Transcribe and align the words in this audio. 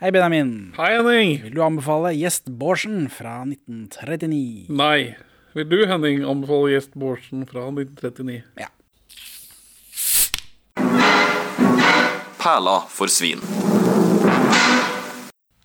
Hei, 0.00 0.08
Benjamin. 0.10 0.72
Hei, 0.78 0.94
Henning. 0.96 1.42
Vil 1.42 1.52
du 1.58 1.58
anbefale 1.60 2.14
Gjest 2.16 2.46
Bårdsen 2.48 3.10
fra 3.12 3.42
1939? 3.44 4.70
Nei. 4.72 5.10
Vil 5.52 5.66
du, 5.68 5.82
Henning, 5.84 6.22
anbefale 6.24 6.70
gjest 6.70 6.94
Bårdsen 6.96 7.42
fra 7.44 7.66
1939? 7.68 8.38
Ja. 8.56 8.70
Perla 12.40 12.78
for 12.88 13.12
svin. 13.12 13.44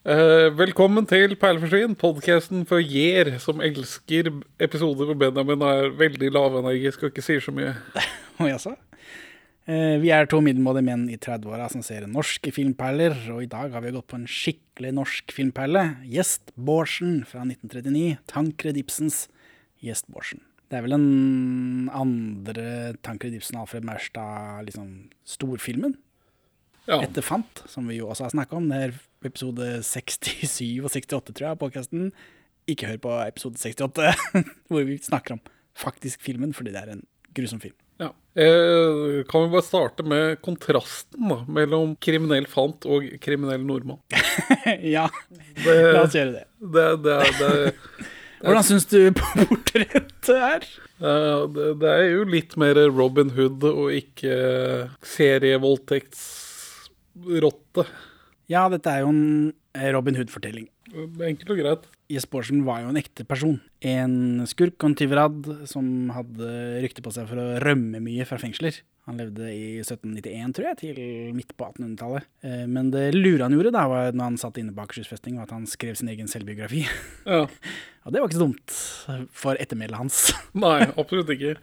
Eh, 0.03 0.51
velkommen 0.59 1.07
til 1.07 1.37
Perleforsvin, 1.39 1.95
podkasten 1.95 2.67
for 2.67 2.83
Jer, 2.83 3.37
som 3.39 3.63
elsker 3.63 4.33
episoder 4.59 5.07
hvor 5.07 5.15
Benjamin 5.23 5.63
er 5.63 5.95
veldig 5.95 6.35
lavenergisk 6.35 7.07
og 7.07 7.15
ikke 7.15 7.23
sier 7.23 7.39
så 7.47 7.55
mye. 7.55 7.71
Jaså? 8.51 8.75
Eh, 9.65 9.97
Vi 9.97 10.11
er 10.13 10.27
to 10.29 10.41
middelmådige 10.45 10.85
menn 10.85 11.05
i 11.09 11.17
30-åra 11.17 11.67
som 11.73 11.81
ser 11.85 12.05
norske 12.05 12.51
filmperler, 12.53 13.15
og 13.33 13.41
i 13.43 13.49
dag 13.49 13.73
har 13.73 13.81
vi 13.81 13.93
gått 13.95 14.07
på 14.11 14.19
en 14.19 14.27
skikkelig 14.29 14.91
norsk 14.93 15.33
filmperle. 15.33 15.85
Gjest 16.05 16.53
Bårdsen 16.55 17.23
fra 17.25 17.41
1939. 17.47 18.19
Tankred 18.29 18.77
Ibsens 18.77 19.23
Gjest 19.81 20.05
Bårdsen. 20.11 20.43
Det 20.69 20.77
er 20.79 20.85
vel 20.85 20.95
den 20.97 21.89
andre 21.93 22.93
Tankred 23.05 23.33
Ibsen 23.37 23.57
Alfred 23.61 23.85
Maurstad, 23.85 24.65
liksom 24.69 25.09
storfilmen. 25.25 25.95
Ja. 26.85 26.99
Etter 27.01 27.25
Fant, 27.25 27.63
som 27.69 27.87
vi 27.89 27.97
jo 27.97 28.09
også 28.11 28.27
har 28.27 28.33
snakka 28.35 28.59
om. 28.59 28.69
Det 28.69 28.81
er 28.83 28.95
episode 29.25 29.79
67 29.81 30.83
og 30.83 30.91
68, 30.93 31.33
tror 31.33 31.47
jeg, 31.47 31.53
av 31.55 31.61
podkasten. 31.61 32.11
Ikke 32.69 32.89
hør 32.91 33.01
på 33.01 33.15
episode 33.25 33.57
68, 33.61 34.13
hvor 34.69 34.85
vi 34.85 34.99
snakker 35.01 35.37
om 35.37 35.41
faktisk 35.77 36.21
filmen, 36.21 36.53
fordi 36.53 36.73
det 36.73 36.81
er 36.83 36.93
en 36.93 37.03
grusom 37.33 37.61
film. 37.61 37.77
Ja. 38.01 38.09
Eh, 38.35 39.21
kan 39.29 39.45
vi 39.45 39.49
bare 39.53 39.63
starte 39.63 40.03
med 40.03 40.41
kontrasten 40.43 41.29
da, 41.31 41.37
mellom 41.47 41.93
kriminell 42.03 42.43
fant 42.51 42.83
og 42.91 43.05
kriminell 43.23 43.63
nordmann? 43.63 44.01
ja, 44.95 45.05
Det, 45.63 45.75
la 45.95 46.01
oss 46.03 46.15
gjøre 46.17 46.33
det. 46.35 46.43
det, 46.75 46.87
det, 47.05 47.15
det, 47.39 47.51
Hvordan 48.45 48.65
syns 48.67 48.85
du 48.91 48.99
portrettet 49.15 50.29
er? 50.35 50.67
eh, 50.99 51.39
det, 51.55 51.69
det 51.81 51.89
er 51.95 52.03
jo 52.11 52.27
litt 52.35 52.53
mer 52.59 52.75
Robin 52.91 53.31
Hood 53.37 53.63
og 53.71 53.87
ikke 53.95 54.35
serievoldtektsrotte. 55.15 57.83
Ja, 58.51 58.67
dette 58.69 58.89
er 58.91 58.99
jo 59.05 59.09
en 59.15 59.53
Robin 59.95 60.15
Hood-fortelling. 60.19 60.67
Enkelt 60.93 61.49
og 61.49 61.57
greit. 61.59 61.85
Jespersen 62.13 62.59
var 62.67 62.83
jo 62.83 62.91
en 62.91 62.99
ekte 62.99 63.23
person. 63.25 63.55
En 63.81 64.43
skurk 64.49 64.75
og 64.83 64.91
en 64.91 64.97
tyverad 64.99 65.47
som 65.69 65.87
hadde 66.13 66.49
rykte 66.83 67.01
på 67.05 67.13
seg 67.15 67.25
for 67.31 67.41
å 67.41 67.47
rømme 67.63 68.01
mye 68.03 68.27
fra 68.29 68.37
fengsler. 68.41 68.77
Han 69.09 69.17
levde 69.21 69.47
i 69.53 69.79
1791, 69.81 70.53
tror 70.57 70.67
jeg, 70.71 70.77
til 70.81 70.99
midt 71.37 71.51
på 71.57 71.67
1800-tallet. 71.67 72.25
Eh, 72.45 72.63
Men 72.69 72.89
det 72.93 73.07
lure 73.13 73.43
han 73.45 73.53
gjorde 73.53 73.73
da, 73.75 73.83
var 73.89 74.13
når 74.17 74.29
han 74.31 74.37
satt 74.41 74.57
inne 74.61 74.73
på 74.73 74.81
Akershus 74.85 75.09
festning, 75.09 75.37
var 75.37 75.45
at 75.49 75.53
han 75.57 75.67
skrev 75.69 75.97
sin 75.99 76.09
egen 76.13 76.29
selvbiografi. 76.31 76.85
Ja. 77.25 77.43
Og 78.05 78.13
det 78.13 78.21
var 78.21 78.29
ikke 78.29 78.37
så 78.37 78.45
dumt 78.45 78.73
for 79.33 79.57
ettermælet 79.61 79.97
hans. 79.97 80.19
Nei, 80.65 80.83
absolutt 80.93 81.29
ikke. 81.33 81.55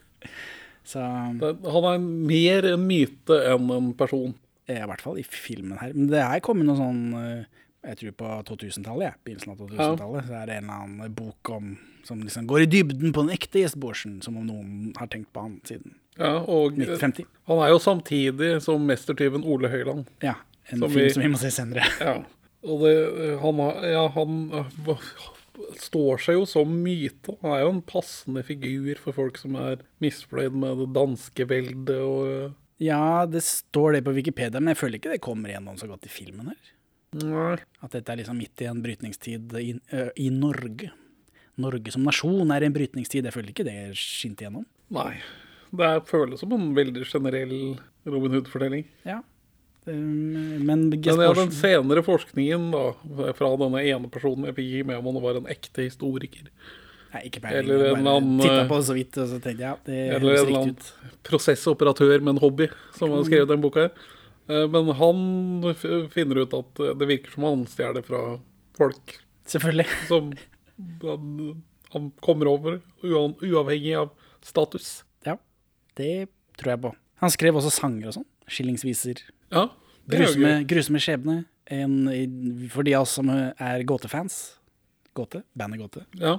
Så 0.86 1.02
Det, 1.38 1.52
han 1.70 1.84
er 1.92 2.00
mer 2.02 2.66
en 2.72 2.86
myte 2.88 3.36
enn 3.52 3.70
en 3.70 3.92
person. 3.94 4.34
eh, 4.66 4.80
i 4.82 4.86
hvert 4.90 5.02
fall 5.02 5.18
i 5.22 5.26
filmen 5.26 5.78
her. 5.78 5.94
Men 5.94 6.10
det 6.10 6.18
er 6.22 6.42
kommet 6.42 6.66
noe 6.66 6.78
sånn 6.78 7.02
eh, 7.18 7.61
Jeg 7.82 7.98
tror 7.98 8.12
på 8.22 8.26
2000-tallet, 8.52 9.04
ja. 9.08 9.14
begynnelsen 9.24 9.52
av 9.52 9.58
2000-tallet. 9.58 10.26
Så 10.28 10.36
er 10.38 10.46
det 10.46 10.56
en 10.60 10.68
eller 10.68 10.84
annen 10.84 11.14
bok 11.18 11.50
om 11.50 11.72
som 12.06 12.20
liksom 12.22 12.46
går 12.50 12.64
i 12.64 12.66
dybden 12.70 13.12
på 13.14 13.22
den 13.24 13.30
ekte 13.34 13.60
Jes 13.62 13.74
Borsen, 13.78 14.20
som 14.22 14.36
om 14.38 14.46
noen 14.46 14.92
har 14.98 15.06
tenkt 15.10 15.32
på 15.34 15.42
han 15.44 15.60
siden 15.66 15.94
Ja, 16.18 16.40
og 16.42 16.74
1950. 16.74 17.26
han 17.50 17.60
er 17.62 17.68
jo 17.72 17.78
samtidig 17.82 18.48
som 18.62 18.82
mestertyven 18.86 19.44
Ole 19.46 19.68
Høiland. 19.70 20.06
Ja, 20.22 20.34
en 20.70 20.78
Som 20.82 20.90
film 20.90 21.04
vi- 21.06 21.12
som 21.14 21.22
vi 21.22 21.28
må 21.34 21.38
se 21.42 21.50
senere. 21.50 21.86
Ja. 22.00 22.16
Og 22.62 22.82
det, 22.86 23.38
han, 23.42 23.58
ja, 23.90 24.02
han 24.14 24.34
øh, 24.54 24.98
står 25.82 26.20
seg 26.22 26.36
jo 26.38 26.44
som 26.46 26.70
myte. 26.84 27.34
Han 27.42 27.54
er 27.56 27.64
jo 27.64 27.72
en 27.74 27.80
passende 27.82 28.42
figur 28.46 28.94
for 29.02 29.16
folk 29.16 29.38
som 29.40 29.56
er 29.58 29.80
misfornøyd 30.02 30.54
med 30.62 30.78
det 30.84 30.90
danske 30.94 31.46
veldet 31.50 31.98
og 32.02 32.28
øh, 32.28 32.50
Ja, 32.82 33.26
det 33.30 33.42
står 33.46 33.92
det 33.98 34.04
på 34.06 34.14
Wikipedia, 34.14 34.58
men 34.60 34.72
jeg 34.72 34.80
føler 34.80 34.98
ikke 34.98 35.12
det 35.12 35.20
kommer 35.22 35.50
igjennom 35.52 35.76
så 35.78 35.86
godt 35.90 36.06
i 36.06 36.10
filmen 36.10 36.48
her. 36.50 36.70
At 37.12 37.92
dette 37.92 38.12
er 38.12 38.22
liksom 38.22 38.38
midt 38.40 38.62
i 38.64 38.68
en 38.70 38.82
brytningstid 38.84 39.56
i, 39.60 39.72
ø, 39.92 40.04
i 40.16 40.28
Norge. 40.32 40.92
Norge 41.60 41.92
som 41.92 42.04
nasjon 42.06 42.50
er 42.54 42.64
i 42.64 42.70
en 42.70 42.74
brytningstid. 42.74 43.26
Jeg 43.28 43.34
føler 43.34 43.52
ikke 43.52 43.66
det 43.68 43.76
skinte 43.98 44.46
igjennom. 44.46 44.64
Nei. 44.92 45.18
Det 45.72 45.90
føles 46.08 46.40
som 46.40 46.52
en 46.56 46.72
veldig 46.76 47.04
generell 47.08 47.54
Robin 48.08 48.36
Hood-fortelling. 48.36 48.86
Ja. 49.08 49.20
Um, 49.84 50.62
men 50.62 50.86
Men 50.90 51.02
ja, 51.02 51.32
den 51.34 51.50
senere 51.50 52.04
forskningen 52.06 52.70
da, 52.70 52.82
fra 53.34 53.50
denne 53.58 53.80
ene 53.82 54.10
personen 54.12 54.46
jeg 54.46 54.54
fikk 54.60 54.68
gi 54.70 54.82
med 54.86 55.00
om 55.00 55.08
han 55.10 55.22
var 55.24 55.40
en 55.40 55.48
ekte 55.50 55.88
historiker. 55.88 56.46
Nei, 57.12 57.24
ikke 57.28 57.42
peiling. 57.44 57.66
Eller 57.66 57.88
en 57.90 58.04
bare 58.06 58.16
annen, 58.16 58.40
titta 58.40 58.66
på 58.70 58.78
det 58.78 58.86
så 58.88 58.96
vidt, 58.96 59.18
og 59.18 59.28
så 59.28 59.40
tenkte 59.42 59.64
jeg 59.64 59.68
ja, 59.68 59.74
det 59.84 59.98
Eller 60.16 60.36
en 60.36 60.46
eller 60.46 60.60
annen 60.62 61.18
prosessoperatør 61.28 62.14
med 62.22 62.36
en 62.36 62.42
hobby 62.44 62.68
som 62.96 63.12
har 63.12 63.26
skrevet 63.28 63.50
den 63.50 63.64
boka. 63.64 63.88
her. 63.88 64.12
Eh, 64.52 64.66
Men 64.72 64.90
han 64.98 65.20
finner 66.12 66.42
ut 66.44 66.54
at 66.58 66.80
eh, 66.84 66.92
det 67.00 67.08
virker 67.10 67.32
som 67.34 67.46
han 67.48 67.62
stjeler 67.70 68.04
fra 68.06 68.22
folk 68.78 69.16
Selvfølgelig. 69.48 69.86
som 70.08 70.30
han, 71.02 71.62
han 71.92 72.10
kommer 72.24 72.48
over, 72.52 72.76
uavhengig 73.04 73.94
av 73.98 74.12
status. 74.44 75.02
Ja, 75.26 75.36
det 75.98 76.28
tror 76.60 76.72
jeg 76.74 76.80
på. 76.84 76.92
Han 77.22 77.30
skrev 77.34 77.58
også 77.58 77.70
sanger 77.74 78.10
og 78.10 78.16
sånn. 78.16 78.28
Skillingsviser. 78.50 79.20
Ja, 79.52 79.66
det 80.06 80.16
er 80.18 80.24
jo 80.24 80.30
Grusomme, 80.30 80.52
gøy. 80.56 80.64
grusomme 80.72 81.02
skjebne. 81.02 81.36
En, 81.72 81.98
for 82.72 82.82
de 82.86 82.94
av 82.98 83.04
oss 83.06 83.14
som 83.18 83.28
er 83.32 83.84
gåtefans. 83.86 84.40
Gåte? 85.14 85.44
Bandet 85.58 85.82
Gåte. 85.84 86.06
Ja, 86.22 86.38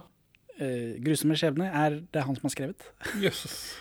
Uh, 0.53 0.93
grusomme 1.01 1.33
skjebne 1.33 1.65
er 1.73 1.95
det 2.13 2.21
han 2.27 2.35
som 2.37 2.45
har 2.45 2.51
skrevet. 2.53 2.83
jøsses. 3.17 3.73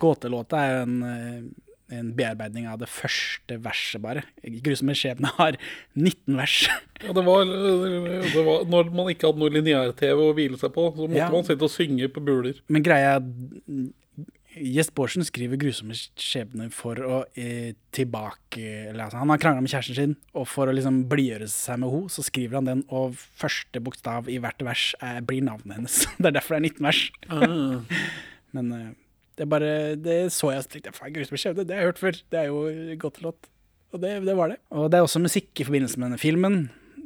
Gåtelåta 0.00 0.62
er 0.66 0.82
en, 0.84 0.96
eh, 1.06 1.96
en 2.00 2.10
bearbeiding 2.16 2.68
av 2.70 2.78
det 2.82 2.88
første 2.90 3.56
verset, 3.64 4.00
bare. 4.04 4.22
Grusomme 4.64 4.94
skjebne 4.98 5.32
har 5.38 5.56
19 5.98 6.36
vers. 6.40 6.58
Ja, 7.00 7.14
det 7.16 7.22
var, 7.24 7.46
det 7.48 8.42
var 8.44 8.66
Når 8.68 8.90
man 8.92 9.06
ikke 9.08 9.30
hadde 9.30 9.40
noe 9.40 9.48
lineær-TV 9.54 10.18
å 10.20 10.34
hvile 10.36 10.58
seg 10.60 10.74
på, 10.74 10.90
så 10.92 11.06
måtte 11.06 11.16
Ja. 11.16 11.30
man 11.32 11.46
sitte 11.48 11.64
og 11.64 11.72
synge 11.72 12.10
på 12.12 12.20
buler. 12.20 12.58
Men 12.68 12.84
greia 12.84 13.14
Gjest 14.50 14.90
Bårdsen 14.98 15.22
skriver 15.24 15.56
grusomme 15.62 15.94
skjebner 15.94 16.72
for 16.74 16.98
å 17.06 17.20
eh, 17.38 17.70
tilbake 17.94 18.58
eller, 18.90 19.04
altså, 19.06 19.20
Han 19.22 19.30
har 19.30 19.38
krangla 19.40 19.62
med 19.62 19.70
kjæresten 19.70 19.96
sin, 19.96 20.14
og 20.34 20.48
for 20.50 20.66
å 20.68 20.74
liksom 20.74 21.04
blidgjøre 21.08 21.46
seg 21.48 21.78
med 21.80 21.94
henne, 21.94 22.10
så 22.10 22.24
skriver 22.26 22.58
han 22.58 22.66
den, 22.68 22.82
og 22.90 23.14
første 23.16 23.80
bokstav 23.80 24.28
i 24.28 24.40
hvert 24.42 24.60
vers 24.66 24.88
er, 25.00 25.22
blir 25.22 25.40
navnet 25.46 25.78
hennes. 25.78 26.00
Det 26.20 26.32
er 26.32 26.36
derfor 26.40 26.58
det 26.58 26.60
er 26.60 26.66
19 26.74 26.90
vers. 26.90 27.02
Men 28.58 28.72
eh, 28.74 28.88
det 29.40 29.48
bare 29.48 29.96
Det 29.96 30.18
så 30.34 30.52
jeg 30.52 30.64
og 30.64 30.68
tenkte 30.72 30.92
faen, 30.96 31.14
grusomme 31.14 31.40
skjebne, 31.40 31.64
det 31.64 31.76
har 31.76 31.86
jeg 31.86 31.92
hørt 31.94 32.02
før. 32.02 32.20
Det 32.32 32.40
er 32.42 32.50
jo 32.50 32.98
godt 33.00 33.22
låt. 33.24 33.48
Og 33.90 34.02
det, 34.02 34.12
det 34.26 34.36
var 34.38 34.52
det. 34.52 34.60
Og 34.70 34.90
det 34.92 34.98
er 34.98 35.06
også 35.06 35.22
musikk 35.22 35.62
i 35.62 35.66
forbindelse 35.66 35.98
med 35.98 36.10
denne 36.10 36.20
filmen. 36.20 36.58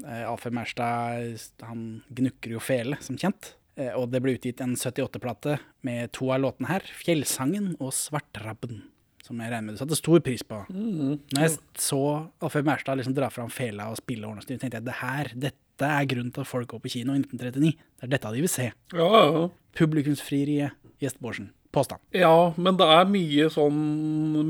Eh, 0.04 0.24
Alfred 0.28 0.56
Merstad, 0.56 1.38
han 1.64 1.84
gnukker 2.12 2.56
jo 2.56 2.62
fele, 2.62 2.98
som 3.04 3.16
kjent. 3.20 3.54
Eh, 3.78 3.92
og 3.96 4.10
det 4.12 4.20
ble 4.22 4.36
utgitt 4.36 4.60
en 4.62 4.76
78-plate 4.76 5.56
med 5.86 6.12
to 6.14 6.28
av 6.34 6.42
låtene 6.44 6.70
her. 6.70 6.84
'Fjellsangen' 6.98 7.74
og 7.78 7.94
'Svartrabben'. 7.94 8.82
Som 9.24 9.40
jeg 9.40 9.48
regner 9.48 9.70
med 9.70 9.78
du 9.78 9.80
satte 9.80 9.96
stor 9.96 10.20
pris 10.20 10.42
på. 10.44 10.58
Når 10.68 11.40
jeg 11.40 11.56
så 11.80 12.28
Alfred 12.44 12.66
Maurstad 12.68 12.98
liksom 13.00 13.14
dra 13.16 13.30
fram 13.32 13.48
fela 13.48 13.88
og 13.88 13.96
spille 13.96 14.28
ordentlig, 14.28 14.60
tenkte 14.60 14.82
jeg 14.82 14.84
det 14.84 15.00
her, 15.00 15.32
dette 15.32 15.88
er 15.88 16.04
grunnen 16.04 16.34
til 16.34 16.44
at 16.44 16.50
folk 16.50 16.68
går 16.68 16.82
på 16.84 16.92
kino 16.92 17.14
i 17.14 17.22
1939. 17.22 17.72
Det 17.72 18.04
er 18.04 18.12
dette 18.18 18.34
de 18.34 18.44
vil 18.44 18.52
se. 18.52 18.68
Ja, 18.92 19.08
ja. 19.08 19.48
Publikumsfrieriet 19.80 20.76
Gjest 21.00 21.22
Bårdsen. 21.24 21.54
Påstand. 21.74 22.02
Ja, 22.14 22.52
men 22.56 22.76
det 22.78 22.86
er 22.86 23.08
mye 23.10 23.48
sånn 23.52 23.80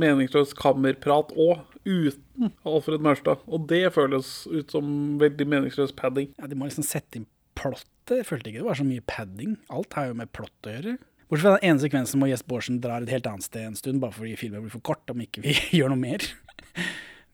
meningsløs 0.00 0.52
kammerprat 0.58 1.32
òg, 1.40 1.62
uten 1.84 2.52
Alfred 2.68 3.02
Maurstad. 3.04 3.42
Og 3.48 3.66
det 3.70 3.82
føles 3.96 4.30
ut 4.52 4.72
som 4.72 5.16
veldig 5.20 5.46
meningsløs 5.48 5.94
padding. 5.96 6.30
Ja, 6.40 6.48
De 6.50 6.56
må 6.58 6.68
liksom 6.68 6.86
sette 6.86 7.20
inn 7.20 7.26
plottet. 7.58 8.18
Jeg 8.20 8.28
følte 8.28 8.50
ikke 8.50 8.60
det 8.62 8.68
var 8.68 8.80
så 8.80 8.86
mye 8.86 9.04
padding. 9.08 9.56
Alt 9.72 9.96
har 9.96 10.10
jo 10.10 10.16
med 10.20 10.32
plott 10.36 10.68
å 10.68 10.72
gjøre. 10.76 10.96
Bortsett 11.30 11.46
fra 11.46 11.54
den 11.56 11.70
ene 11.70 11.80
sekvensen 11.82 12.20
hvor 12.20 12.28
Jes 12.28 12.44
Bårdsen 12.46 12.80
drar 12.84 13.04
et 13.04 13.12
helt 13.14 13.26
annet 13.30 13.46
sted 13.46 13.64
en 13.64 13.78
stund, 13.78 14.02
bare 14.02 14.12
fordi 14.14 14.34
filmen 14.38 14.66
blir 14.66 14.74
for 14.74 14.84
kort, 14.84 15.08
om 15.10 15.22
ikke 15.24 15.44
vi 15.46 15.54
gjør 15.78 15.94
noe 15.94 16.02
mer. 16.02 16.26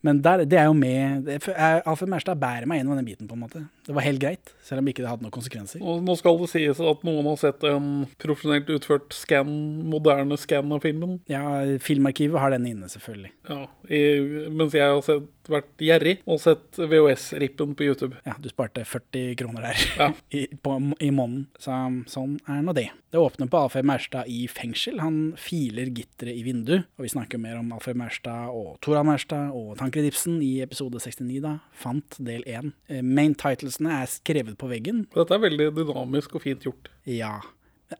Men 0.06 0.23
der, 0.25 0.44
det 0.49 0.56
er 0.56 0.69
jo 0.70 0.76
med 0.76 1.29
Alfred 1.29 2.08
Mærstad 2.08 2.38
bærer 2.41 2.64
meg 2.69 2.81
gjennom 2.81 2.97
denne 2.97 3.05
biten, 3.05 3.29
på 3.29 3.37
en 3.37 3.43
måte. 3.43 3.62
Det 3.85 3.93
var 3.97 4.06
helt 4.06 4.23
greit, 4.23 4.52
selv 4.64 4.81
om 4.81 4.88
ikke 4.88 5.05
det 5.05 5.11
hadde 5.11 5.26
noen 5.26 5.35
konsekvenser. 5.35 5.82
Og 5.85 6.00
nå 6.06 6.17
skal 6.17 6.38
det 6.41 6.49
sies 6.52 6.81
at 6.81 7.05
noen 7.06 7.29
har 7.29 7.37
sett 7.41 7.67
en 7.69 7.91
profesjonelt 8.23 8.70
utført 8.73 9.12
scan, 9.17 9.50
moderne 9.93 10.38
scan 10.41 10.73
av 10.73 10.81
filmen. 10.87 11.19
Ja, 11.31 11.43
Filmarkivet 11.85 12.41
har 12.41 12.55
den 12.56 12.69
inne, 12.70 12.88
selvfølgelig. 12.93 13.32
Ja, 13.50 13.67
i, 13.93 14.02
mens 14.49 14.76
jeg 14.76 14.88
har 14.88 15.05
sett, 15.05 15.29
vært 15.52 15.85
gjerrig 15.85 16.17
og 16.31 16.41
sett 16.43 16.79
VHS-rippen 16.81 17.75
på 17.79 17.87
YouTube. 17.88 18.19
Ja, 18.26 18.37
du 18.41 18.49
sparte 18.52 18.85
40 18.87 19.37
kroner 19.41 19.69
der 19.69 19.85
Ja. 19.99 20.08
i, 20.37 20.47
på, 20.62 20.76
i 21.00 21.11
måneden. 21.14 21.49
Så 21.61 21.76
sånn 22.11 22.38
er 22.49 22.62
nå 22.64 22.75
det. 22.76 22.88
Det 23.11 23.19
åpner 23.19 23.50
på 23.50 23.58
Alfred 23.58 23.87
Maurstad 23.88 24.29
i 24.31 24.44
fengsel. 24.50 25.00
Han 25.02 25.35
filer 25.41 25.91
gitteret 25.91 26.37
i 26.38 26.44
vindu. 26.47 26.76
Og 26.99 27.06
vi 27.06 27.12
snakker 27.12 27.41
mer 27.43 27.58
om 27.58 27.73
Alfred 27.75 27.99
Maurstad 27.99 28.52
og 28.55 28.76
Tora 28.85 29.02
Maurstad 29.06 29.55
og 29.56 29.76
Tankred 29.81 30.06
Ibsen 30.11 30.38
i 30.47 30.61
episode 30.64 31.02
69, 31.02 31.41
da. 31.44 31.56
Fant 31.75 32.19
del 32.23 32.44
1. 32.46 32.73
Eh, 32.91 33.00
Main 33.06 33.35
titlesene 33.38 34.03
er 34.03 34.11
skrevet 34.11 34.58
på 34.61 34.70
veggen. 34.70 35.06
Dette 35.17 35.35
er 35.35 35.43
veldig 35.43 35.73
dynamisk 35.81 36.37
og 36.38 36.46
fint 36.46 36.67
gjort. 36.69 36.93
Ja. 37.08 37.38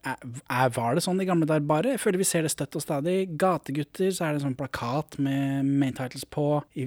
Er, 0.06 0.20
er, 0.46 0.69
var 0.76 0.94
det 0.94 1.03
sånn 1.03 1.19
i 1.23 1.26
gamle 1.26 1.49
dager 1.50 1.67
bare? 1.67 1.96
Jeg 1.96 2.03
føler 2.05 2.20
vi 2.23 2.29
ser 2.29 2.46
det 2.46 2.53
støtt 2.55 2.76
og 2.79 2.85
stadig. 2.85 3.17
Gategutter, 3.41 4.12
så 4.14 4.29
er 4.29 4.37
det 4.37 4.41
en 4.41 4.50
sånn 4.50 4.58
plakat 4.58 5.19
med 5.23 5.67
main 5.67 5.96
titles 5.96 6.23
på. 6.31 6.61
I, 6.79 6.87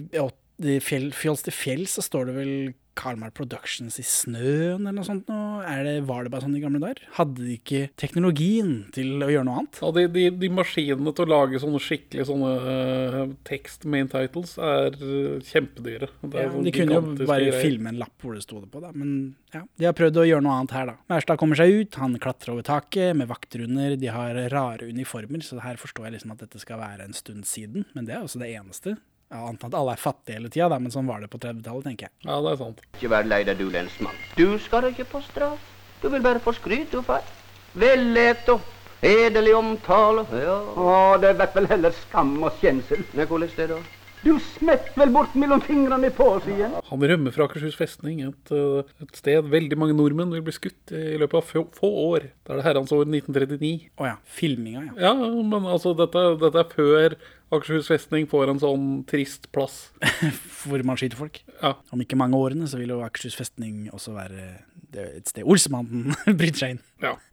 og 0.62 0.86
fjell, 0.86 1.12
Fjols 1.18 1.44
til 1.48 1.56
fjell 1.56 1.86
så 1.90 2.04
står 2.06 2.30
det 2.30 2.38
vel 2.38 2.56
Karmar 2.94 3.32
Productions 3.34 3.96
i 3.98 4.04
snøen 4.06 4.84
eller 4.84 4.94
noe 5.00 5.08
sånt 5.08 5.30
noe? 5.32 5.64
Er 5.66 5.80
det, 5.88 5.94
var 6.06 6.26
det 6.26 6.32
bare 6.34 6.46
sånn 6.46 6.58
i 6.58 6.62
gamle 6.62 6.78
dager? 6.78 7.00
Hadde 7.18 7.42
de 7.42 7.56
ikke 7.58 7.80
teknologien 7.98 8.74
til 8.94 9.24
å 9.26 9.30
gjøre 9.32 9.48
noe 9.48 9.64
annet? 9.64 9.80
Ja, 9.82 9.90
de, 9.96 10.04
de, 10.14 10.26
de 10.44 10.50
maskinene 10.54 11.14
til 11.18 11.26
å 11.26 11.32
lage 11.32 11.62
sånne 11.64 11.82
skikkelig 11.82 12.28
sånne 12.30 12.52
uh, 12.68 13.34
tekst 13.50 13.88
main 13.90 14.12
titles 14.12 14.54
er 14.62 14.94
eh, 15.00 15.40
kjempedyre. 15.50 16.12
Er 16.30 16.38
Ja, 16.38 16.52
de 16.54 16.74
kunne 16.76 17.00
jo 17.00 17.02
bare 17.24 17.48
greier. 17.48 17.58
filme 17.64 17.90
en 17.94 18.02
lapp 18.04 18.14
hvor 18.22 18.38
det 18.38 18.44
sto 18.46 18.62
det 18.62 18.70
på, 18.74 18.84
da. 18.84 18.92
Men 18.94 19.16
ja, 19.56 19.64
de 19.66 19.90
har 19.90 19.98
prøvd 19.98 20.22
å 20.22 20.28
gjøre 20.30 20.46
noe 20.46 20.60
annet 20.60 20.76
her, 20.78 20.92
da. 20.92 20.96
Maurstad 21.10 21.42
kommer 21.42 21.58
seg 21.60 21.74
ut, 21.74 21.98
han 22.04 22.20
klatrer 22.22 22.54
over 22.54 22.68
taket 22.68 23.18
med 23.18 23.32
vakter 23.32 23.66
under. 23.66 23.98
De 23.98 24.14
har 24.14 24.38
rare 24.54 24.86
uniformer, 24.86 25.42
så 25.42 25.58
her 25.66 25.82
forstår 25.82 26.12
jeg 26.12 26.20
liksom 26.20 26.36
at 26.38 26.46
dette 26.46 26.62
skal 26.62 26.78
være 26.84 27.10
en 27.10 27.18
stund 27.18 27.50
siden. 27.50 27.90
Men 27.98 28.06
det 28.06 28.20
er 28.20 28.22
også 28.22 28.44
det 28.44 28.54
eneste. 28.54 29.00
Jeg 29.34 29.50
antar 29.50 29.72
at 29.72 29.76
alle 29.80 29.94
er 29.96 30.02
fattige 30.02 30.38
hele 30.38 30.50
tida, 30.54 30.78
men 30.78 30.94
sånn 30.94 31.08
var 31.10 31.24
det 31.24 31.30
på 31.34 31.40
30-tallet, 31.42 31.88
tenker 31.88 32.06
jeg. 32.06 32.14
Ja, 32.28 32.36
det 32.46 32.52
er 32.52 32.60
sant. 32.60 32.84
Ikke 32.94 33.10
vær 33.16 33.26
lei 33.26 33.40
deg, 33.48 33.58
du 33.58 33.72
lensmann. 33.74 34.20
Du 34.38 34.46
skal 34.62 34.92
ikke 34.92 35.08
på 35.16 35.24
straff. 35.26 35.72
Du 36.04 36.06
vil 36.14 36.22
bare 36.22 36.44
få 36.44 36.54
skryt, 36.54 36.94
du, 36.94 37.02
far. 37.08 37.26
Vellett 37.74 38.46
og 38.54 38.62
edelig 39.02 39.56
omtale. 39.58 40.28
Ja. 40.38 40.60
Å, 40.78 40.94
det 41.24 41.34
blir 41.40 41.52
vel 41.58 41.72
heller 41.72 41.98
skam 42.04 42.36
og 42.44 42.54
skjensel. 42.62 43.02
Nei, 43.18 43.26
hvordan 43.26 43.58
det 43.58 43.70
da? 43.74 43.82
Du 44.24 44.38
smett 44.40 44.94
vel 44.96 45.10
bort 45.12 45.34
mellom 45.36 45.60
fingrene 45.60 46.08
på 46.16 46.30
oss 46.38 46.46
igjen. 46.48 46.78
Han 46.88 47.02
rømmer 47.12 47.34
fra 47.36 47.44
Akershus 47.50 47.76
festning, 47.76 48.22
et, 48.24 48.52
eh, 48.56 48.94
et 49.04 49.18
sted 49.20 49.50
veldig 49.52 49.76
mange 49.82 49.98
nordmenn 49.98 50.32
vil 50.32 50.46
bli 50.46 50.54
skutt 50.56 50.94
i 50.96 51.18
løpet 51.20 51.42
av 51.42 51.50
få, 51.50 51.66
få 51.76 51.90
år. 52.06 52.30
Da 52.46 52.54
er 52.54 52.62
det 52.62 52.68
herrens 52.70 52.94
år 52.96 53.04
1939. 53.04 53.74
Å 54.00 54.08
ja. 54.08 54.16
Filminga, 54.24 54.86
ja. 54.86 54.96
Ja, 55.10 55.14
men 55.18 55.68
altså, 55.68 55.92
dette, 56.00 56.24
dette 56.40 56.64
er 56.64 56.72
før 56.72 57.18
Akershus 57.54 57.88
festning 57.92 58.26
får 58.30 58.50
en 58.52 58.60
sånn 58.62 58.86
trist 59.10 59.48
plass. 59.56 59.92
Hvor 60.66 60.84
man 60.88 60.98
skyter 61.00 61.20
folk. 61.20 61.40
Ja. 61.62 61.76
Om 61.94 62.02
ikke 62.04 62.18
mange 62.20 62.38
årene 62.40 62.68
så 62.70 62.80
vil 62.82 62.94
jo 62.96 63.02
Akershus 63.06 63.38
festning 63.40 63.88
også 63.94 64.16
være 64.18 64.48
et 64.94 65.30
sted 65.32 65.46
Olsemannen 65.50 66.14
bryter 66.40 66.60
seg 66.66 66.76
inn. 66.78 66.84
ja. 67.06 67.16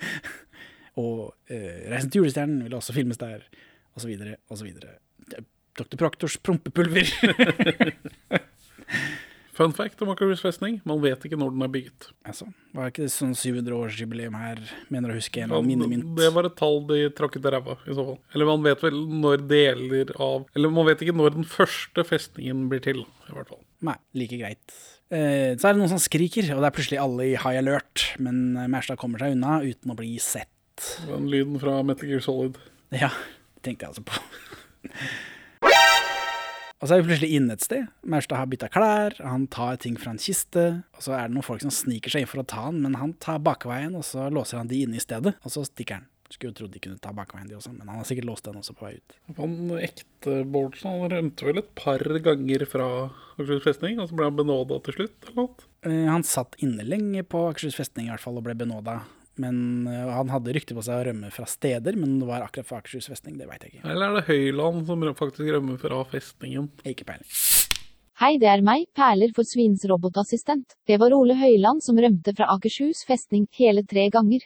Og 1.00 1.30
eh, 1.48 1.86
Reisen 1.88 2.10
til 2.10 2.20
julestjernen 2.24 2.64
vil 2.66 2.74
også 2.76 2.92
filmes 2.92 3.16
der, 3.20 3.44
og 3.94 4.02
så 4.02 4.08
videre, 4.10 4.34
og 4.50 4.58
så 4.58 4.66
videre. 4.66 4.96
Det- 5.30 5.44
Dr. 5.78 5.96
Proktors 5.96 6.34
prompepulver. 6.44 7.06
Fun 9.60 9.74
fact 9.76 10.00
om 10.00 10.08
Akershus 10.08 10.40
festning, 10.40 10.78
man 10.88 11.02
vet 11.02 11.24
ikke 11.26 11.36
når 11.36 11.50
den 11.52 11.64
er 11.66 11.68
bygget. 11.68 12.06
altså, 12.24 12.46
var 12.72 12.88
ikke 12.88 13.02
det 13.04 13.12
sånn 13.12 13.34
700-årsjubileum 13.36 14.36
her, 14.40 14.60
mener 14.88 15.12
å 15.12 15.16
huske 15.18 15.42
en 15.44 15.52
minne 15.66 15.88
mynt? 15.90 16.06
Det 16.16 16.30
var 16.32 16.46
et 16.48 16.54
tall 16.56 16.78
de 16.88 17.00
trakk 17.12 17.36
ut 17.36 17.48
av 17.50 17.52
ræva, 17.52 17.74
i 17.84 17.92
så 17.92 18.06
fall. 18.06 18.16
Eller 18.32 18.48
man 18.48 18.62
vet 18.64 18.84
vel 18.86 18.96
når 19.20 19.44
deler 19.50 20.12
av 20.16 20.46
Eller 20.56 20.72
man 20.72 20.88
vet 20.88 21.04
ikke 21.04 21.16
når 21.18 21.36
den 21.36 21.44
første 21.44 22.04
festningen 22.08 22.62
blir 22.72 22.80
til, 22.86 23.02
i 23.04 23.34
hvert 23.36 23.52
fall. 23.52 23.60
Nei, 23.84 23.98
like 24.16 24.38
greit. 24.40 24.78
Eh, 25.12 25.52
så 25.58 25.68
er 25.68 25.74
det 25.74 25.82
noen 25.82 25.92
som 25.92 26.00
skriker, 26.00 26.48
og 26.54 26.62
det 26.62 26.70
er 26.70 26.76
plutselig 26.78 27.02
alle 27.02 27.26
i 27.28 27.34
high 27.34 27.60
alert, 27.60 28.06
men 28.22 28.56
eh, 28.64 28.94
kommer 28.96 29.20
seg 29.20 29.36
unna 29.36 29.58
uten 29.66 29.92
å 29.92 29.98
bli 29.98 30.14
sett. 30.24 30.86
Den 31.04 31.28
lyden 31.28 31.60
fra 31.60 31.82
Metal 31.84 32.08
Gear 32.08 32.24
Solid. 32.24 32.56
Ja, 32.96 33.12
det 33.58 33.66
tenkte 33.68 33.84
jeg 33.84 33.92
altså 33.92 34.08
på. 34.08 34.24
Og 36.80 36.88
så 36.88 36.96
er 36.96 37.02
vi 37.02 37.10
plutselig 37.10 37.34
inne 37.36 37.52
et 37.56 37.64
sted. 37.64 37.88
Maurstad 38.08 38.40
har 38.40 38.46
bytta 38.48 38.70
klær, 38.72 39.16
han 39.20 39.44
tar 39.52 39.76
ting 39.82 39.98
fra 40.00 40.14
en 40.14 40.20
kiste. 40.22 40.62
Og 40.96 41.04
så 41.04 41.12
er 41.12 41.26
det 41.28 41.34
noen 41.36 41.44
folk 41.44 41.60
som 41.60 41.72
sniker 41.74 42.12
seg 42.14 42.24
inn 42.24 42.30
for 42.30 42.40
å 42.40 42.46
ta 42.48 42.62
han, 42.70 42.78
men 42.80 42.96
han 42.96 43.12
tar 43.20 43.42
bakveien, 43.44 43.92
og 43.98 44.06
så 44.08 44.30
låser 44.32 44.62
han 44.62 44.70
de 44.70 44.78
inne 44.86 44.96
i 44.96 45.02
stedet, 45.04 45.34
og 45.44 45.52
så 45.52 45.66
stikker 45.68 46.00
han. 46.00 46.06
Skulle 46.30 46.52
jo 46.54 46.58
trodd 46.60 46.72
de 46.72 46.80
kunne 46.80 47.00
ta 47.02 47.10
bakveien, 47.12 47.48
de 47.50 47.56
også, 47.58 47.72
men 47.74 47.88
han 47.90 47.98
har 48.00 48.06
sikkert 48.06 48.28
låst 48.30 48.46
den 48.46 48.56
også 48.60 48.72
på 48.78 48.86
vei 48.86 48.94
ut. 48.96 49.16
Han 49.36 49.54
ekte 49.82 50.36
Bårdsen 50.46 50.92
han 50.94 51.10
rømte 51.12 51.48
vel 51.48 51.58
et 51.58 51.72
par 51.76 52.04
ganger 52.22 52.64
fra 52.70 52.86
Akershus 53.34 53.64
festning, 53.66 53.98
og 54.00 54.08
så 54.08 54.16
ble 54.16 54.28
han 54.30 54.38
benåda 54.38 54.78
til 54.86 54.96
slutt, 55.00 55.16
eller 55.26 55.40
noe? 55.42 55.66
Eh, 55.84 56.04
Han 56.06 56.24
satt 56.24 56.54
inne 56.62 56.86
lenge 56.86 57.24
på 57.26 57.42
Akershus 57.50 57.76
festning 57.76 58.06
i 58.08 58.14
hvert 58.14 58.22
fall, 58.24 58.38
og 58.38 58.46
ble 58.46 58.54
benåda. 58.62 59.00
Men 59.40 59.88
eh, 59.88 60.10
Han 60.16 60.32
hadde 60.32 60.54
rykte 60.56 60.76
på 60.76 60.84
seg 60.84 61.00
å 61.00 61.06
rømme 61.10 61.30
fra 61.34 61.46
steder, 61.48 61.96
men 61.98 62.18
det 62.20 62.28
var 62.28 62.44
akkurat 62.44 62.68
fra 62.68 62.80
Akershus 62.82 63.10
festning, 63.10 63.38
det 63.40 63.48
veit 63.48 63.64
jeg 63.64 63.78
ikke. 63.78 63.86
Eller 63.88 64.10
er 64.10 64.20
det 64.20 64.26
Høyland 64.28 64.84
som 64.88 65.08
faktisk 65.16 65.54
rømmer 65.56 65.80
fra 65.80 66.02
festningen? 66.12 66.68
Ikke 66.84 67.08
peiling. 67.08 67.28
Hei, 68.20 68.34
det 68.36 68.50
er 68.52 68.60
meg, 68.60 68.84
Perler 68.92 69.30
for 69.32 69.48
Svins 69.48 69.86
robotassistent. 69.88 70.74
Det 70.84 70.98
var 71.00 71.14
Ole 71.16 71.38
Høyland 71.40 71.80
som 71.80 71.96
rømte 71.96 72.34
fra 72.36 72.50
Akershus 72.52 73.00
festning 73.08 73.46
hele 73.56 73.80
tre 73.88 74.10
ganger. 74.12 74.44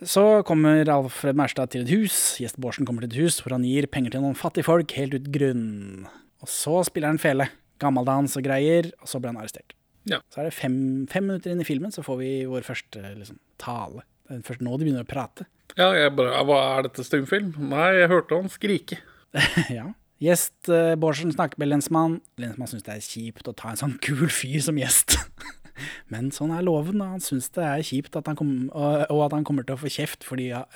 Så 0.00 0.22
kommer 0.48 0.88
Alfred 0.88 1.36
Mærstad 1.36 1.74
til 1.74 1.82
et 1.82 1.90
hus, 1.92 2.38
Gjest 2.40 2.60
Bårdsen 2.62 2.86
kommer 2.88 3.04
til 3.04 3.10
et 3.10 3.18
hus 3.26 3.40
hvor 3.42 3.56
han 3.56 3.66
gir 3.66 3.90
penger 3.90 4.14
til 4.14 4.22
noen 4.24 4.38
fattige 4.38 4.68
folk 4.70 4.94
helt 4.96 5.18
ut 5.18 5.26
grunn. 5.34 6.06
Og 6.40 6.48
så 6.48 6.78
spiller 6.86 7.12
han 7.12 7.20
fele. 7.20 7.50
Gammeldans 7.80 8.38
og 8.38 8.44
greier, 8.44 8.92
og 9.00 9.08
så 9.10 9.18
blir 9.20 9.34
han 9.34 9.42
arrestert. 9.42 9.74
Ja. 10.08 10.20
Så 10.32 10.40
er 10.40 10.48
det 10.48 10.56
fem, 10.56 10.76
fem 11.10 11.26
minutter 11.28 11.52
inn 11.52 11.60
i 11.62 11.68
filmen, 11.68 11.92
så 11.92 12.04
får 12.04 12.20
vi 12.22 12.30
vår 12.48 12.64
første 12.66 13.02
liksom, 13.18 13.40
tale. 13.60 14.04
Det 14.28 14.38
er 14.38 14.46
først 14.46 14.64
nå 14.64 14.76
de 14.78 14.86
begynner 14.86 15.06
å 15.06 15.10
prate. 15.10 15.46
Ja, 15.78 15.90
jeg 15.94 16.14
bare 16.18 16.42
Hva 16.46 16.60
er 16.76 16.86
dette 16.88 17.04
stumfilm? 17.06 17.52
Nei, 17.70 17.88
jeg 18.00 18.10
hørte 18.10 18.38
han 18.38 18.52
skrike. 18.52 19.00
ja. 19.78 19.90
Gjest 20.20 20.68
uh, 20.68 20.96
Bårdsen 21.00 21.32
snakker 21.32 21.60
med 21.62 21.70
lensmann. 21.70 22.18
Lensmann 22.40 22.68
syns 22.68 22.84
det 22.84 22.96
er 22.96 23.06
kjipt 23.06 23.48
å 23.48 23.56
ta 23.56 23.72
en 23.72 23.80
sånn 23.80 23.96
kul 24.04 24.26
fyr 24.28 24.60
som 24.64 24.78
gjest. 24.80 25.16
Men 26.12 26.28
sånn 26.34 26.52
er 26.52 26.64
loven. 26.66 27.00
da. 27.00 27.12
Han 27.14 27.24
syns 27.24 27.48
det 27.56 27.64
er 27.64 27.86
kjipt 27.86 28.18
at 28.18 28.28
han 28.28 28.36
kom, 28.36 28.52
og, 28.68 29.06
og 29.08 29.24
at 29.26 29.36
han 29.38 29.46
kommer 29.48 29.64
til 29.64 29.78
å 29.78 29.80
få 29.80 29.92
kjeft 29.92 30.26
fordi 30.28 30.50
uh, 30.52 30.66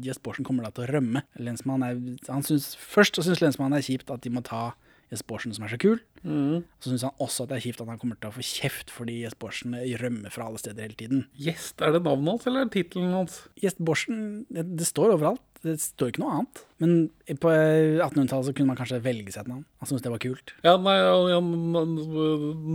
Gjest 0.00 0.22
Bårdsen 0.24 0.48
kommer 0.48 0.64
da 0.64 0.72
til 0.72 0.86
å 0.86 0.90
rømme. 0.94 1.26
Lensmann 1.42 1.84
er, 1.84 2.00
han 2.30 2.46
synes, 2.46 2.72
først 2.80 3.18
så 3.18 3.26
syns 3.26 3.44
lensmannen 3.44 3.76
det 3.76 3.84
er 3.84 3.90
kjipt 3.90 4.12
at 4.14 4.24
de 4.24 4.32
må 4.32 4.44
ta 4.46 4.70
Gjest 5.12 5.26
Bårdsen 5.30 5.54
som 5.54 5.66
er 5.66 5.70
så 5.70 5.78
kul. 5.78 6.00
Så 6.82 6.90
syns 6.90 7.04
han 7.06 7.20
også 7.22 7.44
at 7.44 7.52
det 7.52 7.58
er 7.60 7.64
kjipt 7.68 7.82
at 7.84 7.90
han 7.92 8.00
kommer 8.02 8.18
til 8.18 8.32
å 8.32 8.34
få 8.34 8.42
kjeft 8.46 8.90
fordi 8.90 9.20
Gjest 9.22 9.38
Bårdsen 9.42 9.76
rømmer 10.02 10.34
fra 10.34 10.48
alle 10.48 10.58
steder 10.62 10.88
hele 10.88 10.98
tiden. 10.98 11.26
Gjest, 11.38 11.78
er 11.80 11.94
det 11.94 12.02
navnet 12.02 12.32
hans, 12.34 12.46
eller 12.50 12.64
er 12.64 12.70
det 12.70 12.74
tittelen 12.74 13.14
hans? 13.14 13.38
Gjest 13.62 13.78
Borsen, 13.86 14.24
det, 14.50 14.66
det 14.80 14.88
står 14.88 15.14
overalt. 15.14 15.44
Det 15.66 15.76
står 15.82 16.12
ikke 16.12 16.22
noe 16.22 16.34
annet. 16.38 16.62
Men 16.82 16.92
på 17.40 17.50
1800-tallet 17.50 18.48
så 18.48 18.54
kunne 18.54 18.70
man 18.70 18.78
kanskje 18.78 19.00
velge 19.04 19.32
seg 19.32 19.46
et 19.46 19.50
navn. 19.50 19.64
Han 19.80 19.88
syntes 19.88 20.04
det 20.04 20.12
var 20.12 20.22
kult. 20.22 20.52
Ja, 20.66 20.74
nei, 20.80 20.96
ja, 21.00 21.14
ja, 21.32 21.40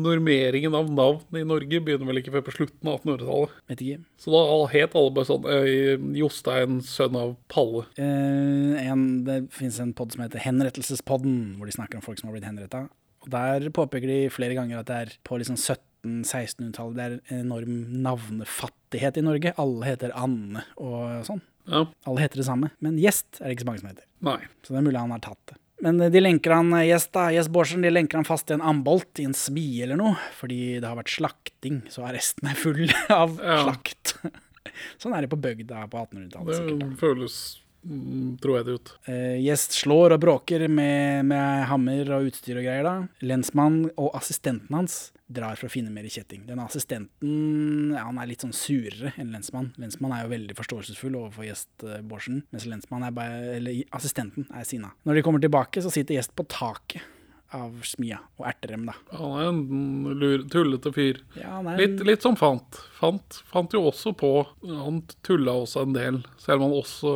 Normeringen 0.08 0.76
av 0.78 0.90
navn 0.92 1.38
i 1.38 1.44
Norge 1.48 1.82
begynner 1.86 2.10
vel 2.10 2.22
ikke 2.22 2.34
før 2.36 2.46
på 2.48 2.56
slutten 2.56 2.90
av 2.90 3.00
1800-tallet. 3.00 3.60
Vet 3.72 3.84
ikke. 3.86 4.06
Så 4.22 4.34
da 4.34 4.42
het 4.74 4.98
alle 4.98 5.14
bare 5.16 5.30
sånn 5.30 5.48
eh, 5.54 6.08
Jostein, 6.20 6.82
sønn 6.86 7.20
av 7.20 7.36
Palle. 7.52 7.86
Eh, 8.02 8.82
en, 8.88 9.06
det 9.28 9.44
finnes 9.56 9.80
en 9.84 9.94
pod 9.98 10.16
som 10.16 10.26
heter 10.26 10.44
Henrettelsespodden, 10.44 11.38
hvor 11.58 11.70
de 11.70 11.78
snakker 11.78 12.02
om 12.02 12.06
folk 12.06 12.20
som 12.20 12.30
har 12.30 12.38
blitt 12.38 12.50
henretta. 12.50 12.88
Og 13.22 13.30
der 13.34 13.70
påpeker 13.74 14.10
de 14.10 14.20
flere 14.34 14.58
ganger 14.58 14.82
at 14.82 14.90
det 14.90 14.98
er 14.98 15.14
på 15.28 15.38
liksom 15.38 15.60
1700-1600-tallet 15.60 16.98
det 16.98 17.06
er 17.06 17.16
en 17.20 17.46
enorm 17.46 17.78
navnefattighet 18.02 19.22
i 19.22 19.26
Norge. 19.26 19.54
Alle 19.62 19.92
heter 19.92 20.16
Anne 20.18 20.66
og 20.82 21.22
sånn. 21.28 21.44
Ja, 21.70 21.86
Alle 22.08 22.22
heter 22.24 22.42
det 22.42 22.46
samme. 22.48 22.72
Men 22.80 22.98
Gjest 22.98 23.40
er 23.42 23.48
det 23.50 23.58
ikke 23.58 23.66
så 23.66 23.70
mange 23.72 23.80
som 23.84 23.90
heter. 23.92 24.06
nei. 24.22 24.38
Så 24.64 24.74
det 24.74 24.80
er 24.82 24.88
mulig 24.88 25.00
han 25.00 25.12
har 25.12 25.20
tatt 25.20 25.40
det. 25.52 25.58
Men 25.82 26.00
eh, 26.02 26.10
de 26.14 26.20
lenker 26.22 26.54
han 26.54 26.74
eh, 26.78 26.88
Gjest 26.92 27.12
da, 27.14 27.28
Gjest 27.34 27.50
Bårdsen, 27.54 27.82
de 27.82 27.90
lenker 27.90 28.18
han 28.22 28.26
fast 28.28 28.52
i 28.52 28.54
en 28.58 28.62
ambolt 28.62 29.20
i 29.20 29.26
en 29.26 29.34
smie 29.38 29.84
eller 29.84 29.98
noe, 29.98 30.16
fordi 30.38 30.80
det 30.80 30.86
har 30.88 30.98
vært 31.00 31.10
slakting, 31.16 31.82
så 31.90 32.06
arresten 32.10 32.50
er 32.52 32.56
full 32.60 32.86
av 33.10 33.40
Ja. 33.42 33.64
slakt. 33.66 34.16
sånn 35.02 35.14
er 35.18 35.26
det 35.26 35.32
på 35.34 35.40
bygda 35.42 35.88
på 35.90 36.04
1800-tallet 36.06 36.60
sikkert. 36.60 36.84
Det 36.86 37.00
føles 37.02 37.38
mm, 37.58 37.71
tror 38.42 38.58
jeg 38.58 38.68
det 38.68 38.76
ut. 38.78 38.92
Eh, 39.10 39.38
gjest 39.42 39.76
slår 39.80 40.16
og 40.16 40.22
bråker 40.22 40.68
med, 40.70 41.26
med 41.30 41.66
hammer 41.70 42.12
og 42.18 42.30
utstyr 42.30 42.60
og 42.60 42.68
greier. 42.68 42.86
da. 42.86 43.26
Lensmann 43.26 43.84
og 43.96 44.12
assistenten 44.18 44.76
hans 44.78 45.12
drar 45.32 45.56
for 45.60 45.70
å 45.70 45.74
finne 45.74 45.94
mer 45.94 46.08
kjetting. 46.12 46.44
Den 46.48 46.62
assistenten 46.62 47.94
ja, 47.96 48.04
han 48.08 48.20
er 48.22 48.30
litt 48.30 48.44
sånn 48.46 48.56
surere 48.56 49.14
enn 49.22 49.32
lensmann. 49.34 49.72
Lensmann 49.82 50.14
er 50.16 50.26
jo 50.26 50.34
veldig 50.34 50.58
forståelsesfull 50.60 51.18
overfor 51.24 51.48
gjest 51.48 51.88
eh, 51.88 52.04
Bårdsen, 52.06 52.44
mens 52.52 52.68
er 52.68 53.16
bare, 53.16 53.56
eller 53.58 53.82
assistenten 53.96 54.50
er 54.52 54.68
sinna. 54.68 54.94
Når 55.08 55.18
de 55.18 55.26
kommer 55.26 55.44
tilbake, 55.44 55.82
så 55.84 55.94
sitter 55.94 56.20
gjest 56.20 56.36
på 56.38 56.48
taket 56.52 57.02
av 57.56 57.82
smia 57.88 58.20
og 58.40 58.46
erter 58.50 58.74
dem, 58.76 58.86
da. 58.90 58.96
Han 59.18 59.34
er 59.38 59.48
en 59.50 60.20
lur, 60.20 60.44
tullete 60.52 60.92
fyr. 60.96 61.22
Ja, 61.40 61.60
er 61.62 61.80
Litt, 61.82 62.04
litt 62.08 62.26
som 62.26 62.38
Fant. 62.40 62.80
Fant. 62.98 63.42
Fant 63.52 63.74
jo 63.76 63.84
også 63.90 64.14
på 64.18 64.32
Han 64.68 65.02
tulla 65.26 65.56
også 65.64 65.86
en 65.86 65.96
del, 65.98 66.20
selv 66.42 66.62
om 66.62 66.70
han 66.70 66.78
også 66.82 67.16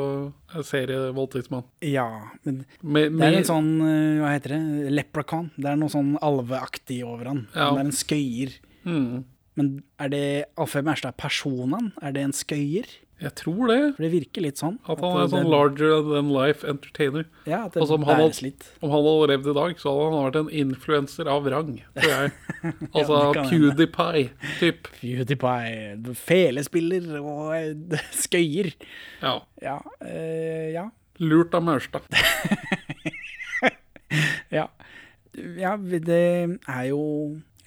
er 0.55 0.65
serievoldtektsmann. 0.67 1.65
Ja, 1.85 2.07
men 2.43 2.63
Med, 2.81 3.15
det 3.19 3.29
er 3.29 3.39
en 3.41 3.47
sånn, 3.47 3.71
eh, 3.85 4.21
hva 4.21 4.33
heter 4.35 4.55
det, 4.55 4.91
leprechaun. 4.95 5.51
Det 5.57 5.71
er 5.71 5.79
noe 5.79 5.93
sånn 5.93 6.15
alveaktig 6.23 7.01
over 7.07 7.31
han. 7.33 7.45
Ja. 7.53 7.69
Han 7.71 7.81
er 7.81 7.89
en 7.89 7.95
skøyer. 7.95 8.57
Mm. 8.85 9.23
Men 9.55 9.83
er 10.03 10.09
det 10.11 10.25
Alfheim 10.59 10.87
Erstad 10.91 11.15
personen? 11.17 11.93
Er 12.03 12.11
det 12.15 12.23
en 12.27 12.33
skøyer? 12.35 12.87
Jeg 13.23 13.31
tror 13.39 13.69
det. 13.71 13.77
For 13.95 14.03
det 14.03 14.09
virker 14.11 14.43
litt 14.43 14.59
sånn. 14.59 14.73
At 14.91 14.99
han 14.99 15.13
er 15.15 15.21
en 15.23 15.29
sånn 15.31 15.47
larger 15.47 16.01
than 16.09 16.33
life 16.35 16.67
entertainer. 16.67 17.23
Ja, 17.47 17.61
at 17.69 17.77
det 17.77 17.79
altså, 17.85 17.95
om, 17.95 18.03
han 18.09 18.19
hadde- 18.19 18.43
litt. 18.43 18.65
Om 18.83 18.91
han 18.91 19.05
hadde 19.07 19.29
levd 19.31 19.47
i 19.47 19.53
dag, 19.55 19.77
så 19.79 19.93
hadde 19.93 20.09
han 20.11 20.25
vært 20.25 20.39
en 20.41 20.49
influenser 20.65 21.29
av 21.31 21.47
rang, 21.53 21.71
tror 21.95 22.11
jeg. 22.11 22.33
Altså 22.97 23.21
ja. 23.37 23.45
PewDiePie-typ. 23.47 24.91
PewDiePie, 24.99 26.15
felespiller 26.25 27.07
og 27.21 27.55
eh, 27.55 28.03
skøyer. 28.25 28.73
Ja. 29.23 29.37
Ja, 29.63 29.77
eh, 30.03 30.73
ja. 30.75 30.89
Lurt 31.23 31.55
av 31.55 31.63
Maurstad. 31.63 32.03
Ja. 34.53 34.67
ja, 35.59 35.71
det 35.75 36.17
er 36.69 36.83
jo 36.87 36.99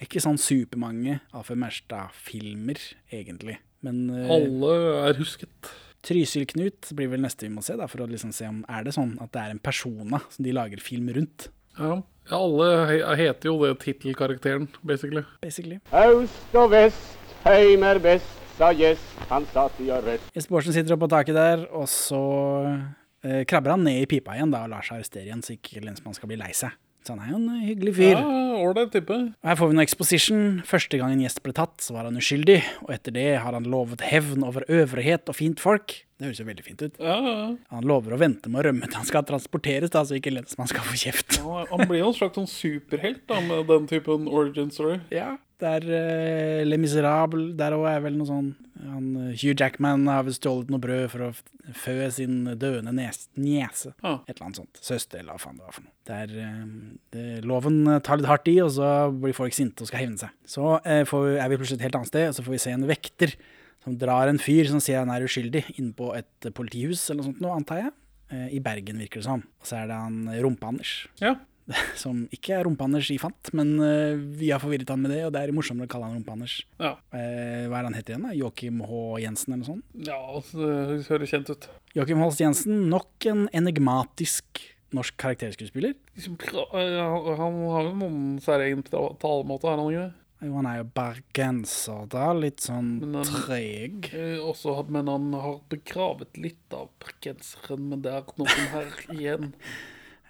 ikke 0.03 0.21
sånn 0.23 0.39
supermange 0.39 1.19
Afe 1.35 1.55
Merstad-filmer, 1.59 2.79
egentlig. 3.11 3.57
Men 3.85 4.05
uh, 4.11 4.31
Alle 4.35 4.73
er 5.09 5.19
husket. 5.19 5.71
Trysil-Knut 6.07 6.93
blir 6.95 7.09
vel 7.11 7.23
neste 7.25 7.43
vi 7.47 7.51
må 7.51 7.61
se, 7.65 7.75
da, 7.75 7.87
for 7.91 8.05
å 8.05 8.07
liksom 8.07 8.31
se 8.35 8.47
om 8.47 8.61
er 8.71 8.85
det 8.87 8.93
sånn 8.95 9.17
at 9.19 9.33
det 9.35 9.41
er 9.41 9.55
en 9.55 9.59
persona 9.63 10.21
som 10.31 10.45
de 10.45 10.53
lager 10.55 10.79
film 10.83 11.09
rundt, 11.15 11.49
Ja. 11.79 11.97
ja, 12.29 12.37
alle 12.37 12.69
he 12.89 12.99
heter 13.25 13.49
jo 13.51 13.57
det 13.65 13.73
tittelkarakteren, 13.83 14.67
basically. 14.83 15.23
basically. 15.43 15.79
Øst 15.91 16.55
og 16.55 16.71
vest, 16.71 17.17
heim 17.45 17.83
er 17.87 17.99
best, 18.03 18.31
sa 18.57 18.71
gjest, 18.75 19.03
han 19.29 19.45
satt 19.53 19.75
i 19.83 19.89
arrest. 19.95 20.31
Jesper 20.35 20.55
Borsen 20.55 20.75
sitter 20.75 20.95
oppe 20.95 21.07
på 21.07 21.11
taket 21.15 21.35
der, 21.35 21.67
og 21.75 21.87
så 21.91 22.19
uh, 22.65 23.43
krabber 23.47 23.75
han 23.75 23.83
ned 23.87 24.03
i 24.03 24.07
pipa 24.11 24.35
igjen 24.39 24.51
da, 24.55 24.63
og 24.63 24.71
lar 24.73 24.83
seg 24.87 24.99
arrestere 25.01 25.27
igjen, 25.27 25.43
så 25.43 25.55
ikke 25.55 25.83
lensmannen 25.83 26.15
skal 26.15 26.31
bli 26.31 26.39
lei 26.39 26.51
seg. 26.55 26.75
Så 27.05 27.15
han 27.15 27.21
er 27.23 27.31
jo 27.31 27.37
en 27.39 27.61
hyggelig 27.63 27.93
fyr. 27.95 28.17
Ja, 28.19 28.59
ålreit 28.59 28.91
type. 28.93 29.15
Her 29.45 29.57
får 29.57 29.71
vi 29.71 29.77
noe 29.77 29.85
exposition. 29.87 30.43
Første 30.67 30.99
gang 30.99 31.13
en 31.15 31.23
gjest 31.23 31.41
ble 31.45 31.53
tatt, 31.55 31.77
så 31.81 31.95
var 31.95 32.09
han 32.09 32.19
uskyldig, 32.19 32.59
og 32.85 32.91
etter 32.93 33.15
det 33.15 33.27
har 33.39 33.55
han 33.55 33.67
lovet 33.71 34.03
hevn 34.09 34.43
over 34.45 34.67
øvrighet 34.67 35.31
og 35.31 35.37
fint 35.39 35.63
folk. 35.63 35.95
Det 36.19 36.27
høres 36.27 36.41
jo 36.41 36.47
veldig 36.49 36.65
fint 36.65 36.81
ut. 36.83 36.97
Ja, 36.99 37.15
ja. 37.23 37.47
Han 37.71 37.87
lover 37.87 38.17
å 38.17 38.19
vente 38.19 38.51
med 38.51 38.59
å 38.59 38.65
rømme 38.67 38.89
til 38.91 38.99
han 38.99 39.07
skal 39.07 39.23
transporteres, 39.27 39.93
da, 39.93 40.03
så 40.03 40.17
ikke 40.19 40.33
lensmannen 40.35 40.73
skal 40.73 40.83
få 40.83 40.99
kjeft. 40.99 41.39
Ja, 41.39 41.63
Han 41.71 41.85
blir 41.87 42.01
jo 42.03 42.09
en 42.11 42.17
slags 42.17 42.35
sånn 42.35 42.49
superhelt 42.51 43.23
da, 43.31 43.39
med 43.45 43.69
den 43.71 43.87
typen 43.87 44.27
origin 44.27 44.73
story. 44.75 44.99
Ja, 45.15 45.37
det 45.59 45.69
er 45.75 45.85
uh, 45.91 46.63
Le 46.67 46.77
Miserable. 46.79 47.49
Der 47.59 47.75
òg 47.75 47.85
er 47.91 48.03
vel 48.05 48.15
noe 48.19 48.27
sånn 48.29 48.49
han, 48.79 49.07
eh, 49.19 49.33
Hugh 49.35 49.57
Jackman 49.59 50.05
har 50.07 50.23
vel 50.23 50.31
stjålet 50.31 50.69
noe 50.71 50.79
brød 50.79 51.09
for 51.11 51.25
å 51.25 51.29
fø 51.75 51.95
sin 52.15 52.45
døende 52.61 52.93
niese. 52.95 53.91
Ah. 53.99 54.21
Et 54.23 54.37
eller 54.37 54.45
annet 54.47 54.59
sånt. 54.61 54.79
Søster, 54.79 55.19
eller 55.19 55.35
hva 55.35 55.41
faen 55.43 55.57
det 55.59 55.65
var 55.67 55.75
for 55.75 55.83
noe. 55.83 55.91
Der 56.07 56.31
er, 56.31 56.37
eh, 56.45 56.71
det, 57.11 57.25
loven 57.43 57.81
eh, 57.91 57.99
tar 58.07 58.21
litt 58.21 58.29
hardt 58.31 58.47
i, 58.47 58.55
og 58.63 58.71
så 58.77 58.87
blir 59.11 59.35
folk 59.35 59.51
sinte 59.57 59.83
og 59.83 59.91
skal 59.91 60.05
hevne 60.05 60.21
seg. 60.21 60.31
Så 60.47 60.63
uh, 60.79 61.03
får, 61.11 61.25
vi- 61.27 61.39
er 61.43 61.51
vi 61.51 61.59
plutselig 61.59 61.81
et 61.81 61.87
helt 61.89 61.99
annet 61.99 62.13
sted, 62.13 62.27
og 62.31 62.37
så 62.39 62.45
får 62.47 62.55
vi 62.55 62.61
se 62.63 62.71
en 62.77 62.87
vekter 62.89 63.35
som 63.83 63.95
drar 63.99 64.31
en 64.31 64.39
fyr 64.39 64.67
som 64.71 64.79
sier 64.83 65.03
han 65.03 65.11
er 65.11 65.27
uskyldig, 65.27 65.65
inn 65.79 65.91
på 65.99 66.13
et 66.15 66.47
eh, 66.47 66.55
politihus 66.55 67.03
eller 67.09 67.19
noe 67.25 67.29
sånt 67.33 67.43
nå, 67.43 67.51
antar 67.59 67.83
jeg. 67.83 67.93
Eh, 68.31 68.47
I 68.55 68.63
Bergen, 68.63 68.99
virker 69.03 69.19
det 69.19 69.27
som. 69.27 69.43
Og 69.59 69.67
så 69.67 69.81
er 69.83 69.91
det 69.91 69.99
han 69.99 70.23
Rumpe-Anders. 70.39 70.95
Ja. 71.19 71.35
Som 72.03 72.23
ikke 72.33 72.55
er 72.57 72.63
Rumpe-Anders 72.65 73.09
i 73.13 73.17
Fant, 73.21 73.51
men 73.53 73.75
eh, 73.83 74.15
vi 74.39 74.49
har 74.49 74.59
forvirret 74.63 74.89
han 74.89 75.01
med 75.03 75.11
det, 75.13 75.21
og 75.27 75.33
det 75.35 75.41
er 75.43 75.53
morsommere 75.55 75.85
å 75.89 75.91
kalle 75.91 76.07
han 76.09 76.17
Rumpe-Anders. 76.19 76.55
Ja, 76.79 76.95
Eh, 77.13 77.67
hva 77.69 77.79
er 77.81 77.87
han 77.89 77.93
heter 77.97 78.15
igjen? 78.15 78.25
da? 78.29 78.33
Joakim 78.37 78.81
H. 78.89 79.03
Jensen 79.23 79.53
eller 79.53 79.61
noe 79.63 79.69
sånt? 79.73 79.85
ja 80.07 80.17
altså, 80.17 80.57
det 80.65 81.07
høres 81.09 81.29
kjent 81.33 81.49
ut. 81.53 81.69
Joakim 81.97 82.21
Holst 82.23 82.41
Jensen, 82.41 82.89
nok 82.89 83.25
en 83.29 83.47
enigmatisk 83.53 84.63
norsk 84.95 85.13
karakterskuespiller. 85.21 85.93
Liksom, 86.17 86.37
Han 86.41 87.59
har 87.69 87.83
jo 87.85 87.93
noen 87.99 88.39
særegen 88.41 88.81
ta- 88.87 89.13
talemåte, 89.21 89.67
har 89.69 89.77
han 89.77 89.91
ikke 89.91 90.07
det? 90.07 90.15
Jo, 90.41 90.53
han 90.55 90.65
er 90.71 90.77
jo 90.79 90.85
bergenser, 90.95 92.05
da. 92.09 92.31
Litt 92.33 92.61
sånn 92.63 92.99
Men 93.01 93.13
han- 93.19 93.25
treg. 93.45 94.09
Eh, 94.13 94.39
Også, 94.39 94.87
men 94.89 95.07
han 95.07 95.33
har 95.33 95.59
begravet 95.69 96.37
litt 96.39 96.71
av 96.73 96.89
bergenseren, 97.03 97.89
men 97.89 98.01
det 98.01 98.13
er 98.13 98.23
noen 98.39 98.69
her 98.73 98.85
igjen. 99.13 99.53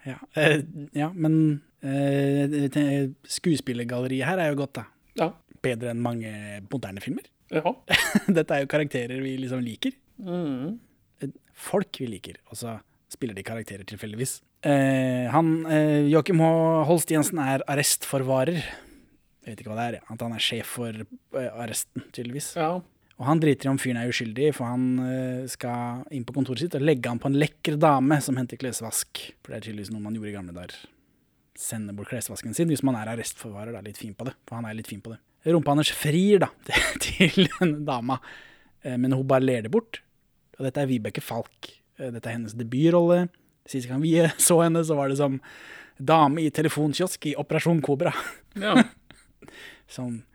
Ja, 0.06 0.16
eh, 0.40 0.60
ja 0.96 1.10
men 1.12 1.34
eh, 1.84 3.10
skuespillergalleriet 3.28 4.28
her 4.28 4.42
er 4.42 4.52
jo 4.52 4.60
godt, 4.62 4.80
da. 4.80 4.84
Ja. 5.20 5.30
Bedre 5.60 5.92
enn 5.92 6.04
mange 6.04 6.30
moderne 6.70 7.02
filmer. 7.04 7.26
Ja. 7.52 7.74
Dette 8.36 8.56
er 8.56 8.64
jo 8.64 8.70
karakterer 8.70 9.20
vi 9.24 9.34
liksom 9.42 9.64
liker. 9.64 9.96
Mm. 10.20 10.78
Folk 11.60 11.98
vi 12.00 12.08
liker, 12.08 12.38
og 12.48 12.56
så 12.56 12.78
spiller 13.10 13.36
de 13.36 13.44
karakterer 13.44 13.84
tilfeldigvis. 13.88 14.38
Eh, 14.62 15.26
han, 15.32 15.66
eh, 15.66 16.06
Joakim 16.12 16.40
H. 16.40 16.48
Holst 16.88 17.10
Jensen 17.12 17.40
er 17.42 17.64
arrestforvarer. 17.68 18.60
Jeg 18.60 19.54
vet 19.54 19.62
ikke 19.62 19.72
hva 19.72 19.78
det 19.80 19.86
er, 19.88 20.02
at 20.04 20.24
han 20.24 20.36
er 20.36 20.44
sjef 20.44 20.76
for 20.76 20.94
eh, 21.02 21.50
arresten, 21.50 22.04
tydeligvis. 22.12 22.54
ja. 22.56 22.78
Og 23.20 23.26
han 23.28 23.40
driter 23.42 23.68
i 23.68 23.70
om 23.74 23.78
fyren 23.80 23.98
er 24.00 24.08
uskyldig, 24.08 24.46
for 24.56 24.70
han 24.70 24.84
eh, 25.04 25.42
skal 25.52 26.06
inn 26.16 26.24
på 26.24 26.32
kontoret 26.32 26.62
sitt 26.64 26.76
og 26.78 26.84
legge 26.86 27.10
han 27.10 27.20
på 27.20 27.28
en 27.28 27.36
lekker 27.36 27.76
dame 27.80 28.16
som 28.24 28.38
henter 28.40 28.56
klesvask. 28.60 29.20
For 29.44 29.52
det 29.52 29.58
er 29.58 29.66
tydeligvis 29.66 29.90
noe 29.92 30.00
man 30.06 30.16
gjorde 30.16 30.30
i 30.32 30.36
gamle 30.38 30.54
dager. 30.56 30.78
Sende 31.60 31.92
bort 31.92 32.08
klesvasken 32.08 32.56
sin 32.56 32.70
hvis 32.72 32.80
man 32.86 32.96
er 32.96 33.10
arrestforvarer. 33.12 33.74
Da, 33.76 33.82
litt 33.84 34.00
fin 34.00 34.14
på 34.16 34.24
det, 34.24 34.32
for 34.48 34.56
han 34.56 34.68
er 34.70 34.78
litt 34.78 34.88
fin 34.88 35.02
på 35.04 35.12
det. 35.12 35.18
Rumpa 35.50 35.74
hans 35.76 35.90
frir 35.96 36.40
da 36.42 36.48
til 37.04 37.44
denne 37.58 37.82
dama, 37.84 38.16
eh, 38.84 38.96
men 38.96 39.12
hun 39.12 39.26
bare 39.28 39.44
ler 39.44 39.68
det 39.68 39.74
bort. 39.74 40.00
Og 40.56 40.64
dette 40.64 40.80
er 40.80 40.88
Vibeke 40.88 41.20
Falk. 41.24 41.70
Eh, 42.00 42.08
Dette 42.14 42.24
er 42.32 42.38
hennes 42.38 42.56
debutrolle. 42.56 43.26
Sist 43.68 43.88
gang 43.90 44.00
vi 44.00 44.14
så 44.48 44.62
henne, 44.64 44.80
så 44.88 44.96
var 44.96 45.12
det 45.12 45.20
som 45.20 45.36
dame 46.00 46.40
i 46.40 46.48
telefonkiosk 46.56 47.28
i 47.28 47.36
Operasjon 47.36 47.84
Kobra. 47.84 48.16
ja. 48.56 48.78
Som 49.90 50.20
eh, 50.20 50.29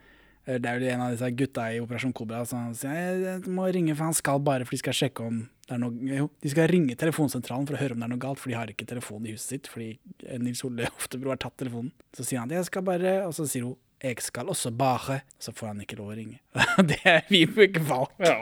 Det 0.45 0.61
er 0.61 0.77
vel 0.77 0.87
en 0.93 1.03
av 1.07 1.13
disse 1.15 1.29
gutta 1.33 1.63
i 1.73 1.79
Operasjon 1.81 2.13
Kobra 2.13 2.43
som 2.45 2.69
sier 2.77 3.23
jeg, 3.23 3.43
må 3.49 3.65
ringe, 3.73 3.95
for 3.95 4.11
han 4.11 4.17
skal 4.17 4.43
bare 4.45 4.67
for 4.67 4.77
de 4.77 4.81
skal 4.83 4.97
sjekke 4.97 5.25
om 5.25 5.39
det 5.65 5.73
er 5.73 5.79
noe 5.81 6.17
Jo, 6.19 6.27
de 6.45 6.51
skal 6.51 6.67
ringe 6.69 6.93
telefonsentralen 7.01 7.65
for 7.65 7.77
å 7.77 7.79
høre 7.81 7.95
om 7.95 8.03
det 8.03 8.05
er 8.05 8.13
noe 8.13 8.21
galt, 8.21 8.41
for 8.41 8.51
de 8.51 8.57
har 8.59 8.69
ikke 8.69 8.85
telefon 8.85 9.25
i 9.25 9.33
huset 9.33 9.55
sitt, 9.55 9.69
fordi 9.71 9.95
eh, 10.27 10.37
Nils 10.37 10.61
Ole 10.67 10.91
Oftebro 10.99 11.33
har 11.33 11.41
tatt 11.41 11.57
telefonen. 11.61 11.89
Så 12.13 12.27
sier 12.27 12.43
han 12.43 12.53
at 12.53 12.59
jeg 12.59 12.69
skal 12.69 12.85
bare 12.85 13.17
Og 13.25 13.33
så 13.37 13.47
sier 13.49 13.65
hun 13.65 13.81
jeg 14.03 14.19
skal 14.21 14.49
også 14.51 14.69
bare. 14.75 15.21
Så 15.41 15.53
får 15.55 15.71
han 15.71 15.79
ikke 15.81 15.97
lov 15.97 16.11
å 16.11 16.17
ringe. 16.17 16.41
det 16.91 16.99
er 17.09 17.23
Vibeke 17.31 17.81
Falk. 17.85 18.15
ja. 18.21 18.41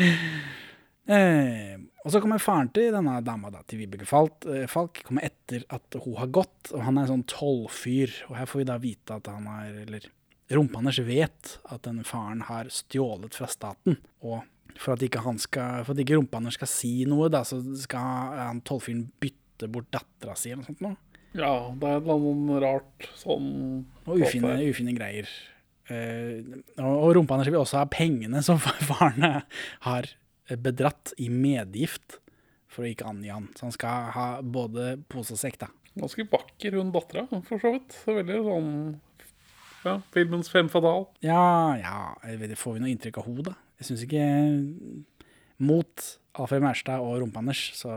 Eh, 1.02 1.80
og 2.06 2.12
så 2.14 2.20
kommer 2.22 2.38
faren 2.38 2.68
til 2.70 2.92
denne 2.94 3.16
dama, 3.26 3.48
da, 3.50 3.64
til 3.66 3.80
Vibeke 3.80 4.06
Falk, 4.06 4.44
eh, 4.46 4.68
Falk, 4.70 5.00
kommer 5.02 5.26
etter 5.26 5.64
at 5.74 5.96
hun 5.98 6.14
har 6.14 6.30
gått, 6.30 6.70
og 6.70 6.84
han 6.86 6.94
er 6.94 7.08
en 7.08 7.10
sånn 7.10 7.24
tollfyr. 7.26 8.12
Og 8.28 8.36
her 8.38 8.46
får 8.46 8.62
vi 8.62 8.66
da 8.70 8.76
vite 8.80 9.16
at 9.18 9.26
han 9.26 9.48
er, 9.50 9.80
eller 9.82 10.06
Rumpa-Anders 10.56 11.00
vet 11.06 11.56
at 11.64 11.84
denne 11.86 12.04
faren 12.06 12.44
har 12.48 12.70
stjålet 12.72 13.36
fra 13.36 13.48
staten. 13.50 13.98
Og 14.24 14.42
for 14.78 14.94
at 14.94 15.04
ikke, 15.04 15.22
han 15.24 15.38
skal, 15.40 15.84
for 15.86 15.94
at 15.94 16.02
ikke 16.02 16.18
Rumpa-Anders 16.18 16.58
skal 16.60 16.70
si 16.70 16.92
noe, 17.08 17.30
da, 17.32 17.42
så 17.46 17.60
skal 17.78 18.36
han 18.40 18.62
tollfyren 18.66 19.06
bytte 19.22 19.68
bort 19.72 19.90
dattera 19.94 20.36
si 20.38 20.50
eller 20.50 20.64
noe 20.64 20.70
sånt 20.70 20.84
noe. 20.84 20.96
ja, 21.38 21.52
det 21.78 21.88
er 21.88 21.98
et 22.00 22.06
eller 22.06 22.16
annet 22.18 22.62
rart 22.64 23.06
sånn 23.16 23.50
Og 24.04 24.24
ufine, 24.24 24.56
ufine 24.68 24.96
greier. 24.96 25.28
Uh, 25.90 26.62
og 26.80 26.96
og 27.08 27.14
Rumpa-Anders 27.18 27.50
vil 27.52 27.60
også 27.60 27.82
ha 27.82 27.90
pengene 27.90 28.42
som 28.44 28.60
faren 28.90 29.42
har 29.86 30.10
bedratt 30.62 31.14
i 31.22 31.28
medgift 31.32 32.18
for 32.72 32.84
å 32.84 32.90
ikke 32.90 33.08
angi 33.08 33.30
han. 33.32 33.48
Så 33.56 33.68
han 33.68 33.74
skal 33.74 34.10
ha 34.16 34.26
både 34.42 34.96
pose 35.12 35.36
og 35.36 35.40
sekk, 35.40 35.60
da. 35.60 35.68
Ganske 35.92 36.24
vakker 36.32 36.78
hun 36.78 36.92
dattera, 36.92 37.26
for 37.44 37.60
så 37.60 37.74
vidt. 37.74 37.96
Veldig 38.08 38.38
sånn 38.46 38.70
Ja, 39.82 39.98
filmens 40.14 40.50
fem 40.52 40.70
fatal. 40.72 41.08
Ja, 41.24 41.74
ja, 41.80 41.98
det 42.24 42.38
vet, 42.40 42.56
får 42.58 42.76
vi 42.76 42.84
noe 42.84 42.92
inntrykk 42.92 43.20
av 43.20 43.28
henne, 43.28 43.46
da? 43.50 43.54
Jeg 43.80 43.88
syns 43.88 44.04
ikke 44.06 44.26
Mot 45.62 46.08
Alfred 46.38 46.62
Mærstad 46.64 47.02
og 47.02 47.20
Rumpe-Anders, 47.22 47.64
så 47.78 47.92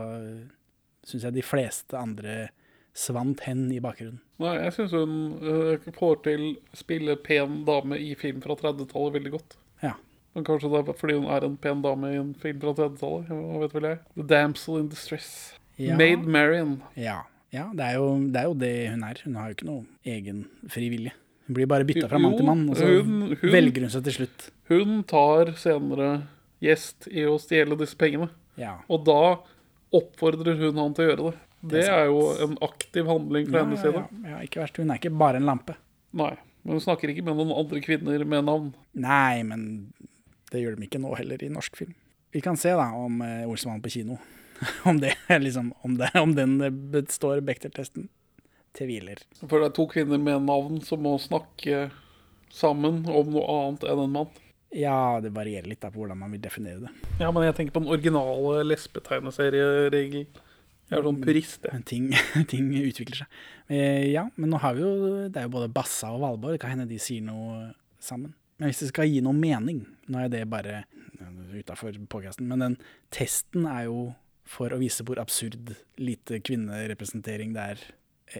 syns 1.06 1.26
jeg 1.26 1.36
de 1.36 1.44
fleste 1.46 1.98
andre 1.98 2.48
svant 2.96 3.42
hen 3.46 3.68
i 3.74 3.80
bakgrunnen. 3.82 4.20
Nei, 4.42 4.54
jeg 4.64 4.74
syns 4.76 4.94
hun 4.96 5.14
eh, 5.40 5.86
får 5.96 6.18
til 6.24 6.44
å 6.48 6.78
spille 6.80 7.16
pen 7.24 7.62
dame 7.68 7.98
i 8.00 8.14
film 8.18 8.42
fra 8.44 8.56
30-tallet 8.58 9.16
veldig 9.18 9.32
godt. 9.36 9.56
Ja. 9.84 9.94
Men 10.36 10.46
kanskje 10.48 10.72
det 10.72 10.82
er 10.82 10.98
fordi 10.98 11.18
hun 11.18 11.28
er 11.32 11.46
en 11.46 11.58
pen 11.60 11.84
dame 11.84 12.12
i 12.12 12.18
en 12.20 12.32
film 12.40 12.60
fra 12.64 12.74
30-tallet. 12.76 13.30
Hva 13.30 13.62
vet 13.62 13.76
vel 13.76 13.88
jeg. 13.90 14.00
The 14.16 14.26
Damsel 14.32 14.80
in 14.82 14.90
Distress. 14.92 15.30
Ja. 15.80 15.96
Maid 16.00 16.24
Marian. 16.24 16.78
Ja, 16.96 17.22
ja 17.52 17.68
det, 17.76 17.84
er 17.84 18.00
jo, 18.00 18.10
det 18.32 18.42
er 18.42 18.50
jo 18.50 18.58
det 18.64 18.74
hun 18.94 19.06
er. 19.08 19.22
Hun 19.24 19.38
har 19.40 19.48
jo 19.48 19.58
ikke 19.58 19.70
noe 19.70 20.12
egen 20.16 20.44
fri 20.72 20.90
vilje. 20.92 21.14
Hun 21.46 21.54
blir 21.54 21.68
bare 21.70 21.86
bytta 21.86 22.08
fra 22.10 22.18
mann 22.18 22.36
til 22.36 22.46
mann, 22.46 22.64
og 22.70 22.76
så 22.76 22.86
Hun- 22.86 23.36
hun- 23.36 23.52
velger 23.52 23.80
hun 23.86 23.90
seg 23.90 24.04
til 24.04 24.12
slutt. 24.12 24.50
Hun 24.68 25.02
tar 25.04 25.52
senere 25.54 26.08
gjest 26.60 27.06
i 27.12 27.22
å 27.22 27.36
stjele 27.38 27.76
disse 27.78 27.94
pengene. 27.96 28.30
Ja. 28.56 28.78
Og 28.90 29.04
da 29.04 29.38
oppfordrer 29.94 30.56
hun 30.58 30.76
han 30.80 30.94
til 30.96 31.04
å 31.06 31.10
gjøre 31.10 31.30
det. 31.30 31.38
Det 31.66 31.84
er 31.88 32.06
jo 32.06 32.20
en 32.44 32.56
aktiv 32.62 33.06
handling 33.06 33.46
fra 33.48 33.58
Ja, 33.60 33.64
hennes 33.64 33.80
side. 33.80 34.02
ja, 34.24 34.38
ikke 34.44 34.60
verst. 34.62 34.76
Hun 34.76 34.90
er 34.90 34.98
ikke 34.98 35.16
bare 35.16 35.36
en 35.36 35.46
lampe. 35.46 35.74
Nei. 36.12 36.36
Men 36.64 36.72
hun 36.72 36.80
snakker 36.80 37.08
ikke 37.10 37.24
med 37.24 37.36
noen 37.36 37.56
andre 37.56 37.80
kvinner 37.80 38.24
med 38.26 38.44
navn. 38.44 38.74
Nei, 38.94 39.42
men 39.42 39.92
det 40.50 40.62
gjør 40.62 40.76
de 40.76 40.86
ikke 40.86 41.00
nå 41.00 41.16
heller 41.16 41.42
i 41.42 41.48
norsk 41.48 41.76
film. 41.76 41.94
Vi 42.32 42.40
kan 42.40 42.56
se 42.56 42.70
da 42.70 42.90
om 42.92 43.20
uh, 43.22 43.46
Olsmann 43.46 43.80
på 43.80 43.90
kino. 43.90 44.18
om, 44.88 44.98
det, 44.98 45.14
er 45.28 45.38
liksom, 45.38 45.72
om, 45.84 45.96
det, 45.96 46.10
om 46.14 46.34
den 46.34 46.58
består 46.90 47.40
Bechdel-testen. 47.44 48.08
Tviler. 48.76 49.22
For 49.42 49.60
det 49.60 49.70
er 49.70 49.76
to 49.76 49.86
kvinner 49.90 50.20
med 50.20 50.44
navn 50.46 50.80
som 50.84 51.02
må 51.04 51.16
snakke 51.22 51.88
sammen 52.52 53.04
om 53.08 53.30
noe 53.32 53.46
annet 53.52 53.86
enn 53.88 54.02
en 54.04 54.16
mann. 54.18 54.42
Ja, 54.76 55.20
det 55.22 55.32
varierer 55.36 55.68
litt 55.70 55.80
da 55.84 55.92
på 55.92 56.02
hvordan 56.02 56.18
man 56.20 56.32
vil 56.34 56.42
definere 56.42 56.82
det. 56.84 56.92
Ja, 57.22 57.30
men 57.32 57.46
jeg 57.46 57.56
tenker 57.56 57.76
på 57.76 57.84
den 57.84 57.92
originale 57.94 58.64
lesbetegneserieregelen. 58.66 60.42
Jeg 60.86 61.00
er 61.00 61.06
sånn 61.06 61.22
purist, 61.22 61.64
jeg. 61.66 61.82
Ting, 61.88 62.10
ting 62.52 62.68
utvikler 62.78 63.24
seg. 63.24 63.38
Eh, 63.72 64.12
ja, 64.12 64.26
men 64.36 64.52
nå 64.52 64.60
har 64.62 64.76
vi 64.76 64.84
jo 64.84 64.90
Det 65.32 65.40
er 65.40 65.48
jo 65.48 65.54
både 65.56 65.70
Bassa 65.74 66.12
og 66.14 66.20
Valborg. 66.22 66.54
Det 66.54 66.62
kan 66.62 66.76
hende 66.76 66.86
de 66.90 67.00
sier 67.02 67.24
noe 67.26 67.72
sammen. 68.02 68.36
Men 68.60 68.70
hvis 68.70 68.84
det 68.84 68.92
skal 68.92 69.10
gi 69.10 69.18
noe 69.24 69.36
mening 69.36 69.82
Nå 70.08 70.20
er 70.22 70.30
det 70.32 70.46
bare 70.48 70.84
utafor 71.56 71.96
podkasten, 72.10 72.46
men 72.48 72.62
den 72.62 72.74
testen 73.14 73.66
er 73.68 73.86
jo 73.88 74.12
for 74.46 74.70
å 74.70 74.78
vise 74.78 75.02
hvor 75.06 75.18
absurd 75.18 75.72
lite 75.98 76.38
kvinnerepresentering 76.44 77.54
det 77.56 77.64
er 77.72 77.84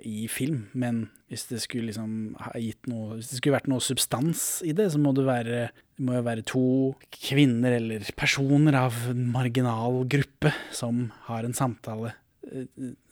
i 0.03 0.27
film. 0.31 0.67
Men 0.75 1.07
hvis 1.31 1.47
det 1.51 1.61
skulle 1.63 1.91
liksom 1.91 2.37
ha 2.43 2.53
gitt 2.61 2.89
noe 2.91 3.17
Hvis 3.17 3.31
det 3.31 3.41
skulle 3.41 3.57
vært 3.57 3.69
noe 3.71 3.83
substans 3.83 4.45
i 4.67 4.75
det, 4.77 4.89
så 4.93 5.01
må 5.03 5.15
det 5.17 5.27
være 5.27 5.61
det 5.97 6.05
må 6.05 6.19
jo 6.19 6.27
være 6.27 6.45
to 6.45 6.67
kvinner 7.09 7.73
eller 7.79 8.05
personer 8.21 8.77
av 8.77 8.97
en 9.15 9.23
marginal 9.33 10.03
gruppe 10.13 10.51
som 10.77 11.07
har 11.31 11.47
en 11.47 11.57
samtale 11.57 12.11
eh, 12.51 12.67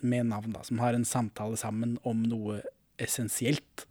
med 0.05 0.29
navn, 0.29 0.53
da. 0.53 0.61
Som 0.69 0.83
har 0.85 0.93
en 0.93 1.07
samtale 1.09 1.57
sammen 1.57 1.97
om 2.05 2.21
noe 2.29 2.59
essensielt. 3.01 3.87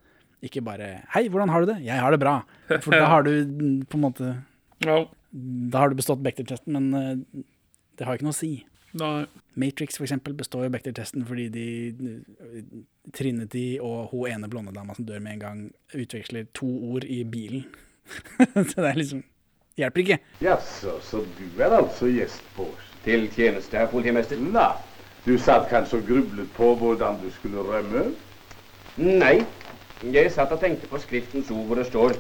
Ikke 0.46 0.62
bare 0.62 1.08
'Hei, 1.10 1.26
hvordan 1.26 1.50
har 1.50 1.64
du 1.64 1.72
det?' 1.72 1.82
'Jeg 1.82 2.00
har 2.00 2.12
det 2.12 2.22
bra'. 2.22 2.44
For 2.84 2.92
da 2.94 3.08
har 3.10 3.24
du 3.24 3.34
på 3.90 3.98
en 3.98 4.06
måte 4.06 4.36
Da 5.74 5.80
har 5.80 5.90
du 5.90 5.98
bestått 5.98 6.22
Bechdel-testen, 6.22 6.70
men 6.78 6.94
eh, 6.94 7.44
det 7.98 8.06
har 8.06 8.14
ikke 8.14 8.30
noe 8.30 8.38
å 8.38 8.44
si. 8.44 8.66
Nei. 9.00 9.26
Matrix 9.54 9.98
for 9.98 10.06
eksempel 10.08 10.34
består 10.34 10.66
jo 10.66 10.72
Bechdel-testen 10.74 11.26
fordi 11.30 11.48
de 11.54 11.66
Trinity 13.14 13.78
og 13.82 14.10
hun 14.10 14.32
ene 14.32 14.50
blonde 14.50 14.74
dama 14.74 14.96
som 14.98 15.06
dør 15.06 15.22
med 15.22 15.36
en 15.36 15.44
gang, 15.44 15.60
utveksler 15.94 16.48
to 16.58 16.70
ord 16.94 17.06
i 17.06 17.24
bilen. 17.24 17.68
så 18.70 18.82
det 18.82 18.90
er 18.90 19.00
liksom 19.00 19.24
Hjelper 19.78 20.00
ikke. 20.04 20.18
Jaså, 20.42 21.00
så 21.02 21.24
du 21.38 21.62
er 21.62 21.72
altså 21.74 22.06
gjest 22.06 22.44
på 22.54 22.68
oss? 22.70 22.90
Til 23.04 23.24
tjeneste, 23.34 23.78
herr 23.78 23.90
politimester? 23.90 24.38
Nei, 24.38 24.70
du 25.26 25.34
satt 25.42 25.66
kanskje 25.72 25.98
og 25.98 26.06
grublet 26.12 26.52
på 26.54 26.68
hvordan 26.78 27.18
du 27.24 27.26
skulle 27.34 27.64
rømme? 27.66 28.04
Nei. 29.02 29.40
Jeg 30.04 30.30
satt 30.36 30.54
og 30.54 30.62
tenkte 30.62 30.90
på 30.92 31.00
skriftens 31.02 31.50
ord 31.52 31.66
hvor 31.66 31.80
det 31.80 31.88
står 31.90 32.14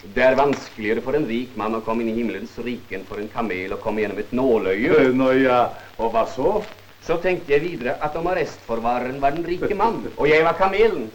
Det 0.00 0.22
er 0.24 0.36
vanskeligere 0.38 1.02
for 1.04 1.16
en 1.18 1.26
rik 1.28 1.56
mann 1.60 1.74
å 1.76 1.82
komme 1.84 2.00
inn 2.04 2.12
i 2.14 2.18
himmelens 2.22 2.54
rike 2.64 2.96
enn 2.96 3.04
for 3.08 3.20
en 3.20 3.28
kamel 3.28 3.74
å 3.76 3.80
komme 3.82 4.00
gjennom 4.00 4.20
et 4.22 4.30
nåløye. 4.32 5.10
Nå 5.12 5.32
ja, 5.42 5.58
og 6.00 6.14
hva 6.14 6.22
så? 6.28 6.60
Så 7.04 7.18
tenkte 7.20 7.52
jeg 7.52 7.64
videre 7.64 7.98
at 8.04 8.16
om 8.16 8.28
arrestforvareren 8.32 9.20
var 9.20 9.36
den 9.36 9.44
rike 9.48 9.74
mann, 9.76 10.02
og 10.16 10.26
jeg 10.28 10.44
var 10.44 10.56
kamelen, 10.58 11.06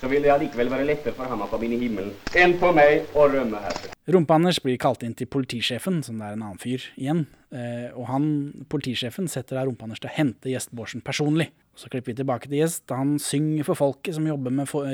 så 0.00 0.08
ville 0.08 0.24
det 0.26 0.32
allikevel 0.32 0.70
være 0.72 0.86
lettere 0.88 1.12
for 1.14 1.28
ham 1.28 1.42
å 1.44 1.48
komme 1.50 1.66
inn 1.68 1.74
i 1.76 1.80
himmelen 1.82 2.14
enn 2.38 2.54
for 2.58 2.72
meg 2.76 3.10
å 3.18 3.26
rømme 3.28 3.58
herfra. 3.66 3.90
Rumpe-Anders 4.10 4.58
blir 4.64 4.78
kalt 4.80 5.04
inn 5.06 5.12
til 5.14 5.28
politisjefen, 5.30 6.00
som 6.02 6.18
det 6.18 6.26
er 6.30 6.38
en 6.38 6.42
annen 6.46 6.58
fyr 6.58 6.86
igjen. 6.98 7.26
Eh, 7.52 7.90
og 7.92 8.08
han, 8.08 8.24
politisjefen 8.72 9.28
setter 9.30 9.58
da 9.58 9.66
Rumpe-Anders 9.68 10.00
til 10.02 10.08
å 10.10 10.14
hente 10.16 10.50
Gjest 10.50 10.72
Bårdsen 10.74 11.04
personlig. 11.04 11.50
Så 11.78 11.90
klipper 11.92 12.14
vi 12.14 12.18
tilbake 12.22 12.48
til 12.48 12.62
Gjest, 12.62 12.86
han 12.90 13.18
synger 13.22 13.68
for 13.68 13.78
folket 13.78 14.16
som 14.16 14.26
jobber 14.26 14.54
med 14.56 14.70
få- 14.72 14.86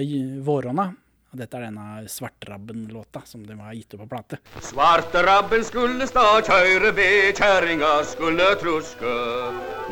våronna. 0.44 0.90
Dette 1.36 1.58
er 1.58 1.66
denne 1.66 2.06
Svartrabben-låta 2.08 3.20
som 3.24 3.42
de 3.46 3.58
har 3.60 3.74
gitt 3.76 3.94
ut 3.94 4.00
på 4.00 4.06
plate. 4.08 4.38
Svarterabben 4.64 5.64
skulle 5.64 6.06
sta 6.08 6.40
kjøre 6.46 6.92
ved, 6.96 7.36
kjerringa 7.36 7.92
skulle 8.08 8.46
truske. 8.62 9.16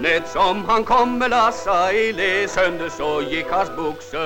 Nett 0.00 0.28
som 0.32 0.64
han 0.64 0.84
kom 0.88 1.18
med 1.20 1.30
lassa 1.34 1.92
i 1.92 2.08
le, 2.16 2.48
sønder 2.48 2.88
så 2.90 3.10
gikk 3.28 3.52
hans 3.52 3.70
bukse. 3.76 4.24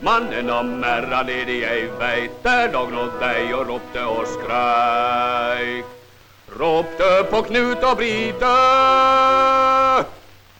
Mannen 0.00 0.48
om 0.50 0.78
merra 0.80 1.20
ledig 1.28 1.60
jeg 1.60 1.90
veit, 2.00 2.40
der 2.46 2.72
lå 2.72 2.86
nå 2.94 3.06
deg 3.20 3.52
og 3.58 3.66
ropte 3.68 4.06
og 4.08 4.24
skreik. 4.32 5.96
Ropte 6.56 7.10
på 7.30 7.44
Knut 7.46 7.84
og 7.86 8.00
Brite, 8.00 8.56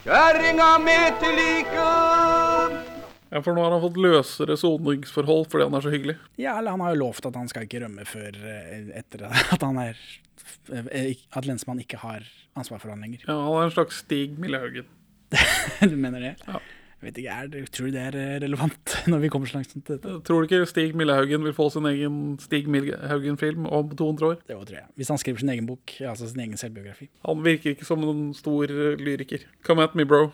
kjerringa 0.04 0.70
med 0.84 1.18
til 1.24 1.34
like. 1.40 2.89
Ja, 3.30 3.42
for 3.42 3.54
nå 3.54 3.62
har 3.62 3.74
han 3.76 3.82
fått 3.84 3.98
løsere 4.00 4.56
soningsforhold 4.58 5.46
fordi 5.52 5.68
han 5.68 5.76
er 5.78 5.84
så 5.84 5.92
hyggelig. 5.94 6.16
Ja, 6.40 6.56
eller 6.58 6.74
han 6.74 6.82
har 6.82 6.96
jo 6.96 7.02
lovt 7.04 7.28
at 7.30 7.38
han 7.38 7.50
skal 7.50 7.68
ikke 7.68 7.84
rømme 7.84 8.06
før 8.08 8.34
eh, 8.42 8.90
etter 8.98 9.28
at 9.30 9.62
han 9.62 9.78
er 9.78 10.00
eh, 10.74 11.14
At 11.36 11.46
lensmann 11.46 11.82
ikke 11.82 12.00
har 12.02 12.26
ansvar 12.58 12.82
for 12.82 12.90
han 12.90 13.04
lenger. 13.04 13.22
Ja, 13.28 13.38
Han 13.38 13.60
er 13.60 13.70
en 13.70 13.76
slags 13.76 14.02
Stig 14.02 14.34
Millehaugen. 14.40 14.90
du 15.80 15.96
mener 15.96 16.20
det? 16.20 16.34
Ja. 16.48 16.58
Jeg 17.00 17.06
vet 17.14 17.18
ikke, 17.22 17.32
er, 17.32 17.68
Tror 17.72 17.86
du 17.86 17.94
det 17.94 18.00
er 18.10 18.16
eh, 18.20 18.32
relevant 18.42 18.94
når 19.08 19.22
vi 19.22 19.28
kommer 19.32 19.48
så 19.48 19.56
langt 19.56 19.70
som 19.72 19.80
til 19.80 19.96
dette? 19.96 20.18
Tror 20.26 20.42
du 20.42 20.50
ikke 20.50 20.66
Stig 20.68 20.90
Millehaugen 20.98 21.46
vil 21.46 21.54
få 21.56 21.70
sin 21.72 21.86
egen 21.88 22.18
Stig 22.42 22.68
Millehaugen-film 22.68 23.64
om 23.70 23.94
200 23.94 24.26
år? 24.26 24.42
Det 24.42 24.58
tror 24.58 24.76
jeg. 24.76 24.84
Hvis 25.00 25.08
han 25.14 25.22
skriver 25.22 25.40
sin 25.40 25.52
egen 25.54 25.70
bok, 25.70 25.94
altså 26.02 26.28
sin 26.28 26.42
egen 26.44 26.60
selvbiografi. 26.60 27.08
Han 27.24 27.40
virker 27.46 27.72
ikke 27.72 27.88
som 27.88 28.04
en 28.04 28.34
stor 28.36 28.74
lyriker. 29.00 29.46
Come 29.64 29.86
at 29.86 29.96
me, 29.96 30.04
bro. 30.04 30.26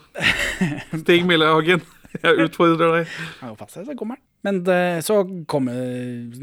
Stig 1.05 1.29
Millehaugen, 1.29 1.85
jeg 2.23 2.47
utfordrer 2.47 2.93
deg. 3.01 3.13
Ja, 3.43 3.51
pass 3.59 3.75
deg, 3.77 3.87
så 3.89 3.97
kommer 3.99 4.17
han. 4.19 4.25
Men 4.47 4.61
det, 4.63 4.79
så 5.03 5.21
kommer, 5.51 5.75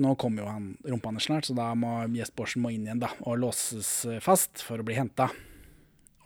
nå 0.04 0.16
kommer 0.20 0.44
jo 0.44 0.50
han 0.52 0.66
Rumpa-Anders 0.84 1.28
snart, 1.30 1.46
så 1.48 1.56
da 1.56 1.70
må 1.80 2.02
Gjest 2.18 2.34
Borsen 2.36 2.66
inn 2.68 2.84
igjen 2.90 3.00
da, 3.00 3.10
og 3.24 3.38
låses 3.40 3.92
fast 4.26 4.64
for 4.66 4.82
å 4.82 4.86
bli 4.88 4.98
henta. 4.98 5.30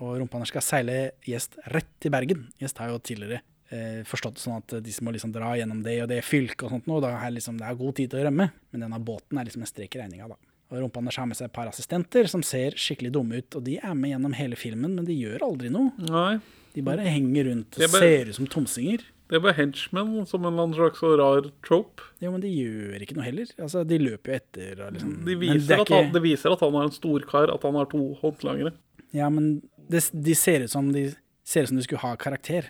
Og 0.01 0.15
Rumpa-Anders 0.21 0.49
skal 0.53 0.65
seile 0.65 0.97
Gjest 1.27 1.59
rett 1.73 1.91
til 2.01 2.13
Bergen. 2.13 2.47
Gjest 2.61 2.81
har 2.81 2.89
jo 2.93 2.97
tidligere 3.01 3.39
eh, 3.73 4.01
forstått 4.09 4.37
det 4.39 4.43
sånn 4.43 4.57
at 4.59 4.75
de 4.85 4.93
som 4.95 5.05
må 5.07 5.13
liksom 5.13 5.33
dra 5.35 5.53
gjennom 5.57 5.79
det 5.85 5.95
og 6.03 6.09
det 6.11 6.19
fylket 6.25 6.65
og 6.67 6.73
sånt 6.75 6.89
nå. 6.89 6.99
Da 7.05 7.13
er 7.19 7.33
liksom, 7.37 7.57
det 7.61 7.69
er 7.69 7.79
god 7.79 7.95
tid 7.97 8.11
til 8.13 8.21
å 8.23 8.27
rømme, 8.27 8.49
men 8.73 8.85
denne 8.87 8.99
båten 9.11 9.37
er 9.41 9.49
liksom 9.49 9.65
en 9.65 9.69
strek 9.69 9.97
i 9.97 10.01
regninga, 10.03 10.29
da. 10.33 10.39
Og 10.67 10.81
Rumpa-Anders 10.83 11.15
har 11.21 11.29
med 11.29 11.37
seg 11.39 11.47
et 11.47 11.55
par 11.55 11.69
assistenter 11.71 12.27
som 12.27 12.41
ser 12.43 12.73
skikkelig 12.75 13.13
dumme 13.15 13.37
ut, 13.39 13.55
og 13.55 13.63
de 13.69 13.77
er 13.79 13.93
med 13.95 14.11
gjennom 14.11 14.33
hele 14.35 14.57
filmen, 14.59 14.97
men 14.97 15.05
de 15.07 15.15
gjør 15.15 15.45
aldri 15.47 15.69
noe. 15.71 15.93
Nei, 16.09 16.39
De 16.75 16.83
bare 16.85 17.05
henger 17.07 17.47
rundt 17.47 17.77
og 17.79 17.85
bare- 17.85 18.01
ser 18.03 18.27
ut 18.33 18.35
som 18.35 18.49
tomsinger. 18.51 19.05
Det 19.29 19.41
var 19.43 19.53
henchmen 19.57 20.25
som 20.29 20.45
en 20.45 20.53
eller 20.53 20.63
annen 20.67 20.75
slags 20.77 21.01
rar 21.19 21.47
trope. 21.65 22.03
Jo, 22.23 22.31
men 22.31 22.41
de 22.43 22.51
gjør 22.53 23.01
ikke 23.03 23.17
noe 23.17 23.25
heller. 23.27 23.49
Altså, 23.59 23.81
de 23.87 23.97
løper 23.99 24.31
jo 24.31 24.37
etter. 24.39 24.83
Liksom. 24.95 25.13
De 25.27 25.35
viser, 25.41 25.65
det 25.67 25.75
er 25.77 25.81
at 25.83 25.89
han, 25.91 26.05
ikke- 26.05 26.13
det 26.17 26.21
viser 26.23 26.53
at 26.55 26.63
han 26.63 26.75
er 26.79 26.87
en 26.87 26.95
storkar, 26.95 27.53
at 27.53 27.63
han 27.67 27.75
har 27.75 27.89
to 27.91 28.03
håndlangere. 28.21 28.73
Ja, 29.15 29.29
men 29.29 29.49
det, 29.89 30.03
de 30.13 30.35
ser 30.35 30.63
ut 30.63 30.71
som 30.71 30.91
de 30.95 31.09
ser 31.47 31.63
ut 31.63 31.69
som 31.71 31.77
de 31.79 31.83
skulle 31.83 32.03
ha 32.03 32.15
karakter. 32.19 32.65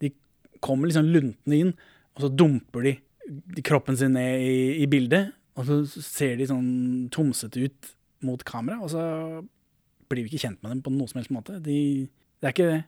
De 0.00 0.12
kommer 0.62 0.86
liksom 0.90 1.06
luntende 1.10 1.56
inn, 1.58 1.72
og 2.16 2.22
så 2.26 2.28
dumper 2.36 2.82
de, 2.86 2.96
de 3.56 3.62
kroppen 3.66 3.96
sin 3.98 4.12
ned 4.14 4.40
i, 4.42 4.82
i 4.82 4.86
bildet. 4.90 5.32
Og 5.58 5.66
så 5.66 5.80
ser 6.02 6.36
de 6.38 6.46
sånn 6.46 7.08
tomsete 7.12 7.58
ut 7.66 7.94
mot 8.22 8.42
kamera, 8.46 8.78
og 8.82 8.90
så 8.92 9.02
blir 10.10 10.24
vi 10.26 10.30
ikke 10.34 10.44
kjent 10.46 10.62
med 10.62 10.70
dem 10.74 10.82
på 10.82 10.92
noen 10.94 11.08
som 11.10 11.18
helst 11.20 11.30
måte. 11.34 11.58
De, 11.62 12.06
det 12.40 12.48
er 12.50 12.54
ikke, 12.54 12.84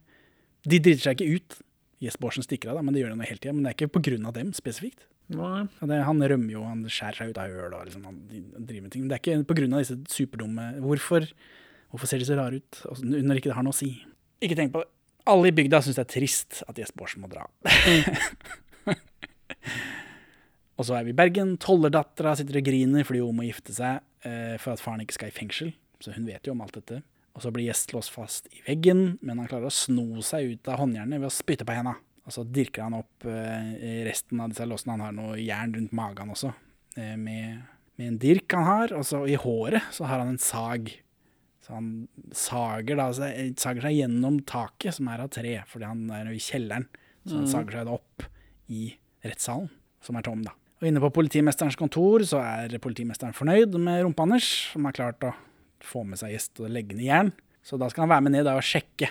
de 0.71 0.79
driter 0.83 1.03
seg 1.07 1.21
ikke 1.21 1.37
ut. 1.41 1.59
Jes 2.03 2.19
Borsen 2.19 2.43
stikker 2.43 2.73
av, 2.73 2.81
da, 2.81 2.85
men 2.85 2.95
det 2.95 3.03
gjør 3.03 3.13
han 3.15 3.23
jo 3.23 3.29
hele 3.31 3.41
tida. 3.41 3.55
Men 3.55 3.67
det 3.67 3.73
er 3.73 3.77
ikke 3.79 4.27
av 4.27 4.37
dem 4.37 4.53
spesifikt. 4.57 5.05
Nei. 5.33 5.65
Det, 5.81 5.99
han 6.07 6.23
rømmer 6.33 6.53
jo, 6.53 6.63
han 6.67 6.83
skjærer 6.91 7.21
seg 7.21 7.33
ut 7.33 7.39
av 7.41 7.53
høl 7.53 7.77
og 7.77 7.85
liksom, 7.87 8.07
han 8.09 8.19
driver 8.29 8.83
med 8.83 8.93
ting. 8.93 9.05
Men 9.05 9.13
det 9.13 9.19
er 9.19 9.23
ikke 9.23 9.69
av 9.69 9.85
disse 9.85 9.99
superdumme 10.11 10.67
Hvorfor, 10.83 11.29
hvorfor 11.93 12.11
ser 12.11 12.21
de 12.21 12.27
så 12.29 12.39
rare 12.39 12.59
ut 12.59 12.81
altså, 12.91 13.07
når 13.07 13.41
ikke 13.41 13.53
det 13.53 13.59
har 13.59 13.67
noe 13.67 13.77
å 13.77 13.79
si? 13.79 13.93
Ikke 14.43 14.59
tenk 14.59 14.75
på 14.75 14.83
det. 14.83 14.91
Alle 15.31 15.53
i 15.53 15.55
bygda 15.55 15.79
syns 15.85 16.01
det 16.01 16.03
er 16.03 16.11
trist 16.11 16.63
at 16.67 16.79
Jesper 16.83 17.05
Borsen 17.05 17.23
må 17.23 17.31
dra. 17.31 17.47
og 20.77 20.89
så 20.89 20.99
er 20.99 21.07
vi 21.07 21.15
i 21.15 21.19
Bergen. 21.23 21.55
Tollerdattera 21.63 22.35
sitter 22.39 22.59
og 22.59 22.67
griner 22.67 23.07
fordi 23.07 23.23
hun 23.23 23.39
må 23.39 23.47
gifte 23.47 23.75
seg 23.77 24.03
eh, 24.27 24.59
for 24.59 24.75
at 24.75 24.83
faren 24.83 25.05
ikke 25.05 25.21
skal 25.21 25.31
i 25.31 25.37
fengsel. 25.37 25.71
Så 26.03 26.17
hun 26.17 26.27
vet 26.27 26.51
jo 26.51 26.57
om 26.57 26.65
alt 26.67 26.75
dette. 26.81 27.05
Og 27.33 27.41
så 27.45 27.51
blir 27.55 27.71
Gjest 27.71 27.95
låst 27.97 28.13
fast 28.13 28.49
i 28.53 28.61
veggen, 28.67 29.19
men 29.25 29.39
han 29.41 29.49
klarer 29.49 29.71
å 29.71 29.73
sno 29.73 30.21
seg 30.25 30.51
ut 30.53 30.69
av 30.69 30.83
håndjernet 30.83 31.21
ved 31.23 31.31
å 31.31 31.33
spytte 31.33 31.65
på 31.69 31.73
henda. 31.79 31.95
Og 32.27 32.35
så 32.37 32.45
dirker 32.47 32.85
han 32.85 32.95
opp 32.99 33.25
eh, 33.27 34.03
resten 34.07 34.41
av 34.45 34.53
disse 34.53 34.67
låsene. 34.69 34.95
Han 34.99 35.07
har 35.07 35.15
noe 35.17 35.39
jern 35.41 35.73
rundt 35.75 35.95
magen 35.97 36.31
også, 36.35 36.53
eh, 37.01 37.17
med, 37.19 37.63
med 37.99 38.11
en 38.13 38.19
dirk 38.23 38.53
han 38.55 38.69
har. 38.69 38.93
Og 38.99 39.07
så 39.09 39.23
i 39.27 39.39
håret 39.41 39.89
så 39.97 40.05
har 40.11 40.21
han 40.23 40.35
en 40.35 40.43
sag. 40.43 40.93
Så 41.65 41.73
han 41.79 41.89
sager, 42.37 42.99
da, 43.01 43.09
seg- 43.17 43.57
sager 43.63 43.89
seg 43.89 43.97
gjennom 44.03 44.41
taket, 44.47 44.97
som 44.99 45.09
er 45.11 45.25
av 45.25 45.31
tre, 45.35 45.57
fordi 45.71 45.89
han 45.89 46.05
er 46.15 46.31
i 46.35 46.41
kjelleren. 46.43 46.87
Så 47.25 47.39
han 47.39 47.47
sager 47.51 47.79
seg 47.81 47.89
da 47.89 47.97
opp 47.97 48.25
i 48.75 48.89
rettssalen, 49.25 49.69
som 50.03 50.19
er 50.19 50.25
tom, 50.27 50.43
da. 50.47 50.53
Og 50.83 50.89
inne 50.91 50.99
på 51.03 51.13
politimesterens 51.15 51.77
kontor 51.79 52.25
så 52.27 52.41
er 52.43 52.73
politimesteren 52.83 53.35
fornøyd 53.39 53.77
med 53.79 54.01
Rumpe-Anders, 54.03 54.49
som 54.75 54.89
har 54.89 54.97
klart 54.97 55.23
å 55.29 55.31
få 55.87 56.05
med 56.09 56.19
seg 56.21 56.33
gjest 56.35 56.61
og 56.63 56.71
legge 56.73 56.97
ned 56.99 57.07
jern. 57.09 57.33
Så 57.63 57.79
da 57.79 57.89
skal 57.93 58.05
han 58.07 58.13
være 58.15 58.25
med 58.27 58.35
ned 58.37 58.49
og 58.51 58.63
sjekke. 58.67 59.09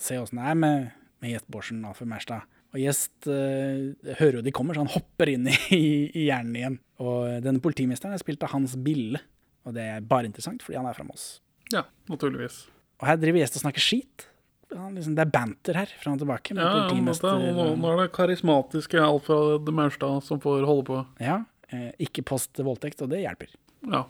Se 0.00 0.16
åssen 0.20 0.38
det 0.40 0.46
er 0.52 0.56
med, 0.56 0.88
med 1.20 1.34
gjest 1.34 1.48
Borsen 1.52 1.82
Alfred 1.84 2.08
Merstad. 2.08 2.46
Og 2.70 2.78
Gjest 2.78 3.26
eh, 3.26 4.14
hører 4.20 4.36
jo 4.38 4.42
de 4.46 4.52
kommer, 4.54 4.76
så 4.76 4.84
han 4.84 4.92
hopper 4.92 5.32
inn 5.32 5.48
i, 5.50 5.80
i 6.14 6.28
hjernen 6.28 6.54
igjen. 6.56 6.76
Og 7.02 7.40
denne 7.42 7.58
politimesteren 7.64 8.14
er 8.14 8.22
spilt 8.22 8.44
av 8.46 8.52
Hans 8.54 8.76
Bille, 8.78 9.18
og 9.66 9.74
det 9.74 9.82
er 9.96 10.04
bare 10.06 10.28
interessant 10.30 10.62
fordi 10.62 10.78
han 10.78 10.86
er 10.86 10.94
fra 10.94 11.02
Moss. 11.08 11.40
Ja, 11.74 11.82
naturligvis. 12.08 12.60
Og 13.02 13.08
her 13.10 13.18
driver 13.18 13.42
Gjest 13.42 13.58
og 13.58 13.64
snakker 13.64 13.82
skit. 13.82 14.26
Han, 14.70 14.94
liksom, 14.94 15.16
det 15.18 15.24
er 15.24 15.32
banter 15.34 15.80
her, 15.80 15.90
fram 15.98 16.14
og 16.14 16.22
tilbake. 16.22 16.54
Med 16.54 16.62
Ja, 16.62 16.70
ja, 16.70 16.84
politimester. 16.86 17.42
nå, 17.58 17.66
nå 17.82 17.90
er 17.90 18.04
det 18.04 18.12
karismatiske 18.14 19.02
Alfred 19.02 19.72
Maurstad 19.74 20.22
som 20.28 20.38
får 20.42 20.62
holde 20.70 20.86
på. 20.92 21.00
Ja, 21.26 21.40
eh, 21.74 21.90
ikke 22.06 22.22
post 22.30 22.62
voldtekt, 22.62 23.02
og 23.02 23.10
det 23.10 23.24
hjelper. 23.24 23.50
Ja. 23.90 24.04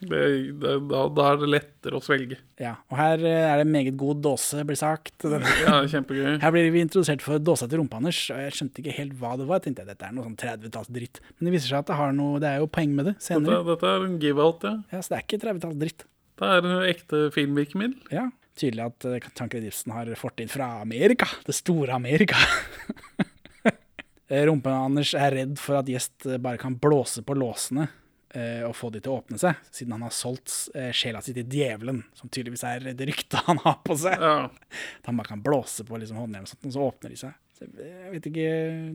Det, 0.00 0.18
det, 0.62 0.72
da, 0.90 1.00
da 1.10 1.24
er 1.32 1.40
det 1.40 1.48
lettere 1.50 1.98
å 1.98 2.02
svelge. 2.02 2.38
Ja, 2.60 2.76
og 2.90 2.98
her 3.00 3.22
eh, 3.26 3.46
er 3.48 3.62
det 3.62 3.66
meget 3.70 3.96
god 3.98 4.20
dåse, 4.22 4.62
blir 4.68 4.78
sagt. 4.78 5.26
Ja, 5.26 5.80
kjempegøy. 5.90 6.38
Her 6.42 6.54
blir 6.54 6.68
vi 6.74 6.82
introdusert 6.84 7.24
for 7.24 7.42
dåsa 7.42 7.66
til 7.70 7.82
rumpa-Anders, 7.82 8.20
og 8.34 8.42
jeg 8.44 8.54
skjønte 8.58 8.82
ikke 8.84 8.94
helt 9.00 9.16
hva 9.18 9.34
det 9.40 9.48
var. 9.48 9.58
Jeg 9.58 9.68
tenkte 9.68 9.86
at 9.86 9.92
dette 9.94 10.08
er 10.08 10.14
noe 10.14 10.28
sånn 10.28 10.38
30-tallsdritt. 10.38 11.22
Men 11.36 11.48
det 11.48 11.56
viser 11.56 11.72
seg 11.72 11.82
at 11.82 11.90
det 11.90 11.98
har 11.98 12.14
noe, 12.14 12.38
det 12.42 12.52
er 12.52 12.62
jo 12.62 12.70
poeng 12.78 12.94
med 12.94 13.10
det 13.10 13.16
senere. 13.24 13.62
dette 13.66 13.94
er 13.94 14.06
en 14.06 14.18
give-out, 14.22 14.68
ja. 14.68 14.76
Ja, 14.94 15.02
Så 15.02 15.14
det 15.14 15.18
er 15.18 15.26
ikke 15.26 15.42
30-tallsdritt. 15.46 16.06
Det 16.38 16.52
er 16.54 16.90
ekte 16.92 17.24
filmvirkemiddel. 17.34 18.12
Ja, 18.14 18.28
tydelig 18.58 18.84
at 18.86 19.08
uh, 19.10 19.30
Tankred 19.38 19.66
Ibsen 19.66 19.94
har 19.96 20.10
fortid 20.18 20.52
fra 20.54 20.76
Amerika. 20.84 21.26
Det 21.46 21.58
store 21.58 21.98
Amerika. 21.98 22.38
Eh, 24.28 24.42
Rumpe-Anders 24.44 25.14
er 25.16 25.32
redd 25.32 25.54
for 25.56 25.78
at 25.78 25.88
gjest 25.88 26.26
eh, 26.28 26.36
bare 26.36 26.60
kan 26.60 26.74
blåse 26.76 27.22
på 27.24 27.32
låsene 27.32 27.86
eh, 28.34 28.62
og 28.68 28.74
få 28.76 28.90
de 28.92 29.00
til 29.00 29.12
å 29.12 29.18
åpne 29.22 29.38
seg, 29.40 29.56
siden 29.72 29.92
han 29.96 30.04
har 30.06 30.14
solgt 30.14 30.52
eh, 30.74 30.90
sjela 30.96 31.20
si 31.24 31.32
til 31.36 31.46
djevelen, 31.48 32.02
som 32.18 32.28
tydeligvis 32.28 32.64
er 32.68 32.88
det 32.92 33.08
ryktet 33.08 33.40
han 33.48 33.60
har 33.64 33.78
på 33.86 33.96
seg. 33.98 34.18
Ja. 34.20 34.48
At 35.00 35.06
han 35.10 35.16
bare 35.20 35.30
kan 35.32 35.42
blåse 35.44 35.84
på 35.88 35.98
liksom, 36.00 36.18
håndjern 36.20 36.46
og 36.48 36.72
så 36.74 36.86
åpner 36.88 37.14
de 37.14 37.20
seg. 37.20 37.36
Så 37.58 37.66
jeg 37.74 38.10
vet 38.12 38.26
ikke, 38.30 38.48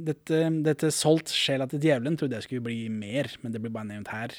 dette, 0.08 0.41
dette 0.63 0.91
solgt 0.96 1.34
sjela 1.36 1.65
til 1.67 1.82
djevelen 1.84 2.15
trodde 2.19 2.38
jeg 2.39 2.46
skulle 2.48 2.63
bli 2.69 2.86
mer, 2.93 3.28
men 3.43 3.52
det 3.52 3.60
blir 3.63 3.74
bare 3.76 3.89
nevnt 3.89 4.12
her. 4.13 4.36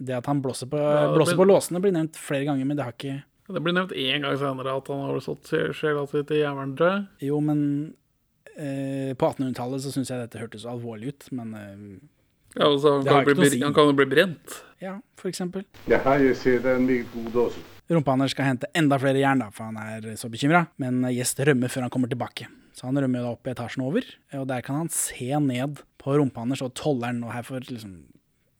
Det 0.00 0.14
at 0.16 0.30
han 0.30 0.40
blåser 0.40 0.70
på, 0.72 0.78
Ja, 0.80 1.10
blåser 1.12 1.34
blir- 1.36 1.42
på 1.42 1.48
låsene 1.50 1.82
blir 1.84 1.92
nevnt 1.92 2.16
flere 2.16 2.46
ganger, 2.48 2.64
men 2.64 2.78
det 2.78 2.86
har 2.86 2.94
ikke 2.96 3.18
Det 3.52 3.60
blir 3.66 3.74
nevnt 3.76 3.92
én 3.92 4.22
gang 4.24 4.36
senere 4.40 4.76
at 4.78 4.86
han 4.88 5.02
har 5.10 5.20
solgt 5.20 5.50
sjela 5.76 6.06
si 6.08 6.22
til 6.24 6.38
jævelen, 6.40 6.72
tror 6.78 6.92
jeg. 6.94 7.04
Jo, 7.28 7.40
men 7.44 7.60
eh, 8.56 9.12
på 9.18 9.28
1800-tallet 9.28 9.82
så 9.84 9.92
syns 9.92 10.08
jeg 10.12 10.22
dette 10.22 10.40
hørtes 10.40 10.64
alvorlig 10.70 11.12
ut, 11.12 11.28
men 11.36 11.52
eh, 11.58 11.76
Ja, 12.56 12.66
altså, 12.66 12.96
han, 12.98 13.06
kan 13.06 13.36
bli, 13.38 13.50
si. 13.52 13.60
han 13.62 13.74
kan 13.74 13.90
jo 13.90 13.96
bli 13.98 14.08
brent. 14.10 14.62
ja, 14.82 14.96
for 15.20 15.30
eksempel. 15.30 15.66
Ja, 15.90 16.00
jeg 16.18 16.36
ser 16.38 16.62
det 16.64 16.72
er 16.72 16.80
en 16.80 16.88
meget 16.88 17.12
god 17.14 17.30
dåse. 17.36 17.66
Rumpa-Anders 17.90 18.34
skal 18.36 18.46
hente 18.46 18.68
enda 18.78 18.98
flere 19.02 19.18
jern, 19.18 19.42
da, 19.42 19.50
for 19.54 19.66
han 19.66 19.78
er 19.82 20.14
så 20.18 20.30
bekymra. 20.30 20.64
Men 20.78 21.02
Gjest 21.10 21.42
rømmer 21.46 21.70
før 21.72 21.86
han 21.86 21.92
kommer 21.94 22.10
tilbake. 22.10 22.46
Så 22.76 22.86
han 22.86 22.98
rømmer 22.98 23.24
da 23.24 23.32
opp 23.34 23.50
etasjen 23.50 23.82
over, 23.84 24.06
og 24.38 24.46
der 24.48 24.62
kan 24.64 24.78
han 24.78 24.90
se 24.94 25.34
ned 25.42 25.82
på 26.00 26.14
Rumpa-Anders 26.16 26.62
og 26.64 26.72
tolleren. 26.78 27.24
Og 27.26 27.34
her 27.34 27.46
får 27.46 27.66
liksom 27.66 27.98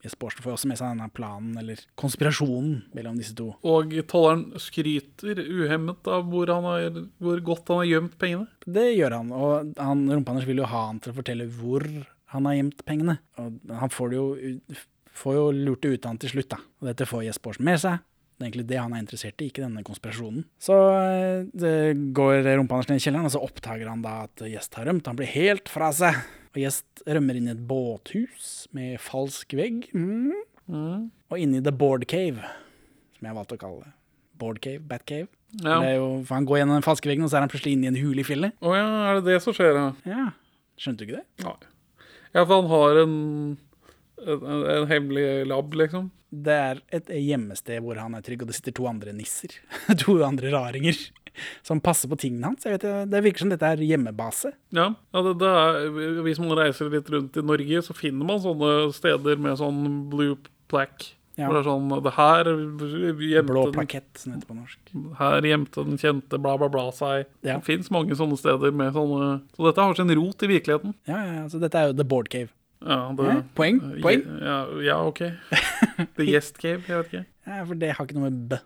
Gjest 0.00 0.16
Bårdsen 0.16 0.40
får 0.40 0.54
også 0.54 0.68
med 0.70 0.78
seg 0.80 0.94
denne 0.94 1.06
planen, 1.12 1.56
eller 1.60 1.80
konspirasjonen, 2.00 2.86
mellom 2.96 3.18
disse 3.20 3.34
to. 3.36 3.50
Og 3.68 3.92
tolleren 4.08 4.46
skryter 4.62 5.42
uhemmet 5.44 6.08
av 6.08 6.24
hvor, 6.32 6.48
han 6.48 6.64
har, 6.64 7.02
hvor 7.20 7.42
godt 7.44 7.68
han 7.68 7.82
har 7.82 7.90
gjemt 7.90 8.16
pengene. 8.20 8.48
Det 8.64 8.86
gjør 8.94 9.18
han, 9.18 9.34
og 9.36 9.74
han, 9.76 10.06
Rumpa-Anders 10.08 10.48
vil 10.48 10.62
jo 10.62 10.70
ha 10.72 10.86
han 10.86 11.02
til 11.04 11.12
å 11.12 11.18
fortelle 11.20 11.48
hvor 11.52 11.84
han 12.30 12.46
har 12.46 12.56
gjemt 12.56 12.84
pengene. 12.86 13.18
Og 13.40 13.74
han 13.80 13.92
får 13.92 14.12
det 14.12 14.20
jo, 14.20 14.78
får 15.22 15.36
jo 15.36 15.44
lurt 15.56 15.82
det 15.82 15.94
ut 15.96 16.06
av 16.06 16.12
han 16.12 16.22
til 16.22 16.34
slutt, 16.34 16.50
da. 16.52 16.60
Og 16.80 16.90
dette 16.90 17.08
får 17.08 17.26
Gjest 17.26 17.42
Bårdsen 17.44 17.66
med 17.66 17.82
seg. 17.82 18.02
Det 18.40 18.46
er 18.46 18.48
egentlig 18.48 18.68
det 18.70 18.78
han 18.80 18.94
er 18.96 19.02
interessert 19.02 19.42
i, 19.42 19.50
ikke 19.50 19.64
denne 19.66 19.82
konspirasjonen. 19.84 20.44
Så 20.62 20.76
eh, 20.96 21.42
det 21.52 21.74
går 22.16 22.46
Rumpa-Anders 22.46 22.88
ned 22.88 23.02
i 23.02 23.04
kjelleren, 23.04 23.28
og 23.28 23.34
så 23.34 23.42
oppdager 23.44 23.90
han 23.90 24.04
da 24.04 24.14
at 24.24 24.44
Gjest 24.48 24.78
har 24.78 24.88
rømt. 24.88 25.10
Han 25.10 25.18
blir 25.18 25.28
helt 25.34 25.68
fra 25.68 25.90
seg. 25.92 26.16
Og 26.54 26.62
Gjest 26.62 27.02
rømmer 27.04 27.36
inn 27.36 27.50
i 27.50 27.52
et 27.52 27.60
båthus 27.68 28.64
med 28.74 28.96
falsk 29.02 29.52
vegg. 29.58 29.90
Mm. 29.92 30.32
Og 30.70 31.36
inn 31.36 31.58
i 31.58 31.62
The 31.62 31.74
Board 31.74 32.06
Cave, 32.10 32.46
som 33.18 33.28
jeg 33.28 33.36
valgte 33.36 33.58
å 33.58 33.62
kalle 33.66 33.84
det. 33.84 33.92
Board 34.40 34.62
Cave, 34.64 34.80
Bat 34.88 35.04
Cave. 35.04 35.28
Ja. 35.60 35.80
Det 35.82 35.96
jo, 35.98 36.06
for 36.24 36.38
Han 36.38 36.46
går 36.48 36.62
gjennom 36.62 36.78
den 36.78 36.86
falske 36.86 37.10
veggen, 37.10 37.26
og 37.26 37.32
så 37.32 37.38
er 37.38 37.44
han 37.44 37.52
plutselig 37.52 37.74
inne 37.76 37.90
i 37.90 37.92
en 37.92 38.00
hule 38.00 38.22
i 38.22 38.26
fjellet. 38.26 38.56
Å 38.62 38.72
ja, 38.78 38.86
er 39.10 39.18
det 39.18 39.34
det 39.34 39.42
som 39.44 39.56
skjer, 39.56 39.74
da? 39.76 39.90
Ja, 40.08 40.30
Skjønte 40.80 41.04
du 41.04 41.10
ikke 41.10 41.20
det? 41.20 41.44
Nei. 41.44 41.58
Ja, 42.34 42.44
for 42.44 42.60
han 42.60 42.70
har 42.70 43.02
en, 43.02 43.14
en, 44.26 44.64
en 44.76 44.88
hemmelig 44.90 45.46
lab, 45.50 45.74
liksom. 45.74 46.10
Det 46.30 46.54
er 46.54 46.80
et 46.94 47.08
hjemmested 47.10 47.82
hvor 47.82 47.98
han 47.98 48.14
er 48.14 48.22
trygg, 48.22 48.44
og 48.44 48.50
det 48.50 48.58
sitter 48.58 48.76
to 48.78 48.86
andre 48.86 49.14
nisser. 49.16 49.56
to 50.02 50.20
andre 50.22 50.52
raringer. 50.54 50.98
Som 51.66 51.80
passer 51.82 52.10
på 52.10 52.18
tingene 52.20 52.50
hans. 52.50 52.66
Jeg 52.66 52.78
vet, 52.78 52.86
det 53.10 53.22
virker 53.24 53.44
som 53.44 53.50
dette 53.52 53.66
er 53.66 53.82
hjemmebase. 53.86 54.52
Ja, 54.76 54.90
ja 55.14 55.22
det, 55.26 55.36
det 55.40 55.50
er, 55.62 56.20
Hvis 56.26 56.40
man 56.42 56.54
reiser 56.58 56.90
litt 56.92 57.10
rundt 57.10 57.38
i 57.38 57.46
Norge, 57.46 57.82
så 57.86 57.96
finner 57.96 58.28
man 58.28 58.42
sånne 58.42 58.90
steder 58.94 59.40
med 59.42 59.58
sånn 59.58 59.80
blue 60.12 60.38
plaque. 60.70 61.16
Ja. 61.40 61.48
Hvor 61.48 61.56
det 61.56 61.62
er 61.62 61.68
sånn 61.70 61.92
det 62.04 62.12
her 62.18 62.50
gjemte, 62.50 63.48
Blå 63.48 63.64
plakett, 63.72 64.08
som 64.20 64.34
heter 64.34 64.46
på 64.50 64.56
norsk. 64.58 64.94
her 65.18 65.46
gjemte 65.48 65.84
den 65.88 66.00
kjente 66.00 66.40
bla, 66.42 66.56
bla, 66.60 66.68
bla 66.72 66.86
seg. 66.92 67.24
Ja. 67.40 67.56
Det 67.56 67.64
fins 67.70 67.88
mange 67.94 68.16
sånne 68.18 68.36
steder 68.40 68.74
med 68.76 68.92
sånne 68.96 69.40
Så 69.56 69.64
dette 69.70 69.86
har 69.88 69.96
sin 69.96 70.12
rot 70.20 70.44
i 70.44 70.50
virkeligheten. 70.50 70.94
Ja, 71.08 71.20
ja, 71.24 71.36
altså 71.46 71.60
Dette 71.62 71.80
er 71.80 71.90
jo 71.90 71.96
The 71.96 72.06
Board 72.12 72.28
Cave. 72.32 72.52
Ja, 72.80 73.10
det, 73.16 73.32
poeng, 73.58 73.80
poeng. 74.00 74.22
Ja, 74.40 74.58
ja, 74.84 75.00
OK. 75.04 75.18
The 76.16 76.24
Guest 76.28 76.60
Cave, 76.60 76.80
jeg 76.86 76.96
vet 76.96 77.10
ikke. 77.14 77.26
Ja, 77.50 77.64
For 77.66 77.74
det 77.80 77.88
har 77.96 78.06
ikke 78.06 78.14
noe 78.20 78.28
med 78.28 78.42
B. 78.52 78.58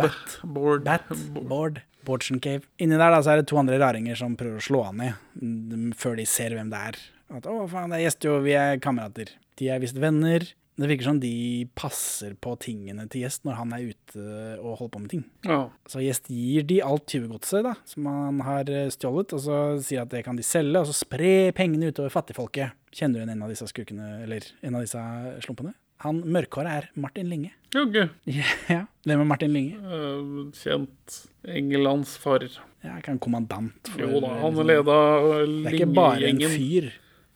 Bat. 0.00 0.38
Board. 0.44 0.84
Bat, 0.86 1.10
Board, 1.48 1.80
Bordsen 2.06 2.38
Cave. 2.40 2.62
Inni 2.80 2.96
der 2.96 3.12
da, 3.12 3.18
så 3.24 3.34
er 3.34 3.40
det 3.42 3.48
to 3.50 3.58
andre 3.60 3.76
raringer 3.80 4.16
som 4.16 4.36
prøver 4.38 4.60
å 4.60 4.64
slå 4.64 4.80
han 4.86 4.96
ned, 5.00 5.18
mm, 5.40 5.90
før 6.00 6.16
de 6.20 6.24
ser 6.28 6.54
hvem 6.56 6.70
det 6.72 6.80
er. 6.90 6.98
At, 7.36 7.46
å 7.50 7.66
faen, 7.70 7.92
det 7.92 8.00
er 8.00 8.04
Gjest, 8.06 8.24
jo, 8.26 8.38
vi 8.44 8.54
er 8.56 8.80
kamerater. 8.82 9.32
De 9.60 9.68
er 9.72 9.82
visst 9.82 9.98
venner. 10.00 10.46
Det 10.80 10.88
virker 10.88 11.04
som 11.10 11.18
de 11.20 11.68
passer 11.76 12.32
på 12.40 12.54
tingene 12.62 13.04
til 13.12 13.26
Gjest 13.26 13.44
når 13.44 13.58
han 13.58 13.74
er 13.76 13.90
ute 13.90 14.22
og 14.62 14.78
holder 14.78 14.92
på 14.94 15.02
med 15.02 15.10
ting. 15.12 15.24
Ja. 15.44 15.58
Så 15.84 16.00
Gjest 16.00 16.30
gir 16.32 16.64
de 16.64 16.78
alt 16.84 17.04
tyvegodset 17.10 17.68
som 17.90 18.08
han 18.08 18.40
har 18.46 18.64
eh, 18.72 18.88
stjålet, 18.94 19.34
og 19.36 19.40
så 19.44 19.58
sier 19.84 20.06
at 20.06 20.12
det 20.14 20.24
kan 20.24 20.38
de 20.40 20.44
selge, 20.46 20.80
og 20.80 20.88
så 20.88 20.96
spre 21.02 21.52
pengene 21.56 21.92
utover 21.92 22.12
fattigfolket. 22.14 22.72
Kjenner 22.96 23.14
du 23.18 23.20
igjen 23.20 23.34
en 23.36 23.44
av 23.44 23.52
disse 23.52 23.68
skurkene, 23.68 24.08
eller 24.24 24.40
en 24.64 24.80
av 24.80 24.86
disse 24.86 25.02
slumpene? 25.44 25.76
Han 26.00 26.22
mørkhåra 26.24 26.78
er 26.80 26.88
Martin 26.96 27.28
Linge. 27.28 27.52
Ja, 27.74 27.84
ok. 27.84 27.96
Ja, 28.72 28.82
hvem 29.04 29.20
er 29.20 29.28
Martin 29.28 29.52
Linge? 29.52 29.76
Eh, 29.84 30.48
kjent 30.62 31.20
Englands 31.44 32.16
farer. 32.22 32.56
Ja, 32.80 32.96
ikke 32.96 33.12
han 33.12 33.20
kommandant 33.20 33.84
for 33.92 34.00
Jo 34.00 34.24
da, 34.24 34.32
han 34.40 34.56
Linge-gjengen. 34.56 35.60
Det 35.60 35.68
er 35.68 35.76
ikke 35.76 35.92
bare 36.00 36.24
en 36.32 36.40
fyr. 36.56 36.88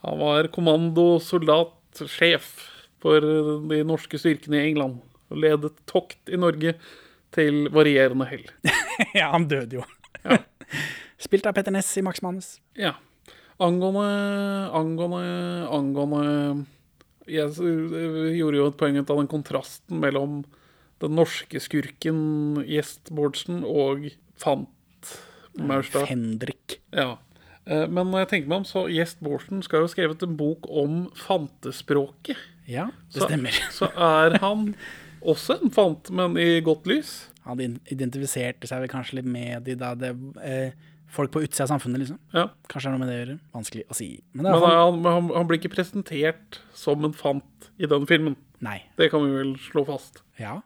Han 0.04 0.16
var 0.24 0.48
kommandosoldatsjef 0.57 2.54
for 3.04 3.20
de 3.68 3.82
norske 3.84 4.16
styrkene 4.20 4.62
i 4.62 4.70
England. 4.70 5.02
Og 5.28 5.40
ledet 5.44 5.74
tokt 5.90 6.32
i 6.32 6.38
Norge 6.40 6.74
til 7.34 7.66
varierende 7.74 8.26
hell. 8.30 8.44
ja, 9.18 9.28
han 9.34 9.48
døde 9.50 9.80
jo. 9.82 9.86
Ja. 10.22 10.40
Spilt 11.24 11.46
av 11.48 11.56
Petter 11.56 11.74
Ness 11.74 11.90
i 12.00 12.04
Max 12.04 12.22
Manus. 12.24 12.54
Ja. 12.78 12.94
Angående 13.62 14.02
Angående 14.74 15.68
Angående 15.70 16.64
Jeg 17.30 17.52
gjorde 18.34 18.58
jo 18.58 18.66
et 18.66 18.78
poeng 18.80 18.98
ut 18.98 19.12
av 19.12 19.20
den 19.20 19.30
kontrasten 19.30 20.00
mellom 20.02 20.40
den 21.02 21.14
norske 21.18 21.60
skurken 21.62 22.64
Gjest 22.66 23.12
Bårdsen 23.14 23.62
og 23.66 24.08
Fant 24.40 25.12
Maurstad. 25.54 26.08
Fendrik. 26.10 26.80
Ja. 26.94 27.18
Eh, 27.64 27.86
Men 27.88 28.10
når 28.10 28.24
jeg 28.24 28.30
tenker 28.32 28.50
meg 28.50 28.62
om, 28.62 28.66
så 28.68 28.84
Gjest 28.90 29.22
Bårdsen 29.24 29.62
skal 29.64 29.82
jo 29.82 29.88
ha 29.88 29.92
skrevet 29.92 30.24
en 30.26 30.36
bok 30.38 30.66
om 30.68 31.04
fantespråket. 31.18 32.40
Ja, 32.70 32.88
det 33.12 33.20
Så, 33.20 33.29
stemmer. 33.29 33.61
så 33.79 33.90
er 33.92 34.38
han 34.42 34.72
også 35.24 35.59
en 35.61 35.72
fant, 35.74 36.11
men 36.14 36.37
i 36.40 36.61
godt 36.64 36.88
lys. 36.90 37.14
Han 37.44 37.61
identifiserte 37.61 38.68
seg 38.68 38.85
vel 38.85 38.92
kanskje 38.92 39.18
litt 39.20 39.29
med 39.29 39.66
de 39.66 39.77
da 39.81 39.92
det, 39.98 40.12
eh, 40.44 40.72
folk 41.14 41.33
på 41.35 41.42
utsida 41.44 41.66
av 41.66 41.74
samfunnet, 41.74 42.00
liksom. 42.03 42.18
Ja. 42.35 42.46
Kanskje 42.72 42.88
det 42.88 42.92
er 42.92 42.96
noe 42.96 43.03
med 43.05 43.11
det 43.11 43.16
å 43.16 43.20
gjøre. 43.22 43.37
Vanskelig 43.55 43.85
å 43.88 43.98
si. 43.98 44.09
Men 44.33 44.48
Men 44.48 44.64
han, 44.64 45.05
han, 45.05 45.29
han 45.37 45.48
blir 45.50 45.61
ikke 45.61 45.74
presentert 45.77 46.61
som 46.77 47.05
en 47.05 47.16
fant 47.16 47.68
i 47.79 47.88
den 47.90 48.09
filmen. 48.09 48.38
Nei. 48.64 48.81
Det 48.96 49.11
kan 49.12 49.24
vi 49.27 49.37
vel 49.37 49.55
slå 49.61 49.85
fast. 49.88 50.22
Ja. 50.40 50.59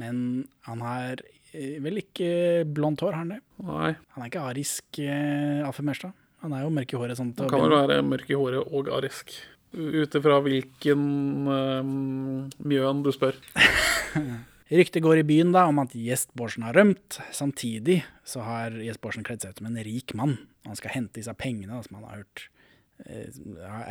Men 0.00 0.48
han 0.66 0.82
har 0.82 1.22
eh, 1.54 1.78
vel 1.84 2.02
ikke 2.02 2.64
blondt 2.66 3.04
hår, 3.04 3.14
har 3.14 3.22
han 3.22 3.34
det? 3.36 3.40
Nei. 3.62 3.94
Han 4.16 4.24
er 4.24 4.30
ikke 4.32 4.46
arisk 4.50 5.00
eh, 5.06 5.62
Alfred 5.66 5.86
Mørstad. 5.92 6.14
Han 6.44 6.52
er 6.52 6.66
jo 6.66 6.72
mørk 6.76 6.92
i 6.92 6.98
håret. 7.00 7.16
Sånn, 7.16 7.30
Han 7.38 7.48
kan 7.48 7.62
vel 7.62 7.72
være 7.72 8.02
mørk 8.04 8.28
i 8.28 8.36
håret 8.36 8.74
og 8.74 8.90
arisk. 8.98 9.32
Ut 9.74 10.14
ifra 10.14 10.38
hvilken 10.44 11.04
um, 11.50 11.94
mjøen 12.62 13.02
du 13.04 13.10
spør. 13.14 13.38
Ryktet 14.74 15.04
går 15.04 15.20
i 15.20 15.26
byen 15.26 15.52
da 15.54 15.66
om 15.68 15.80
at 15.82 15.92
Gjest 15.98 16.30
Bårdsen 16.38 16.64
har 16.66 16.76
rømt. 16.78 17.18
Samtidig 17.34 18.00
så 18.26 18.44
har 18.46 18.76
Gjest 18.78 19.02
Bårdsen 19.04 19.26
kledd 19.26 19.44
seg 19.44 19.54
ut 19.54 19.62
som 19.62 19.68
en 19.68 19.82
rik 19.86 20.14
mann. 20.16 20.38
Han 20.64 20.78
skal 20.78 20.94
hente 20.94 21.18
disse 21.18 21.34
pengene 21.36 21.74
da, 21.74 21.82
som 21.84 21.98
han 21.98 22.06
har 22.08 22.22
hørt 22.22 22.46
eh, 23.04 23.28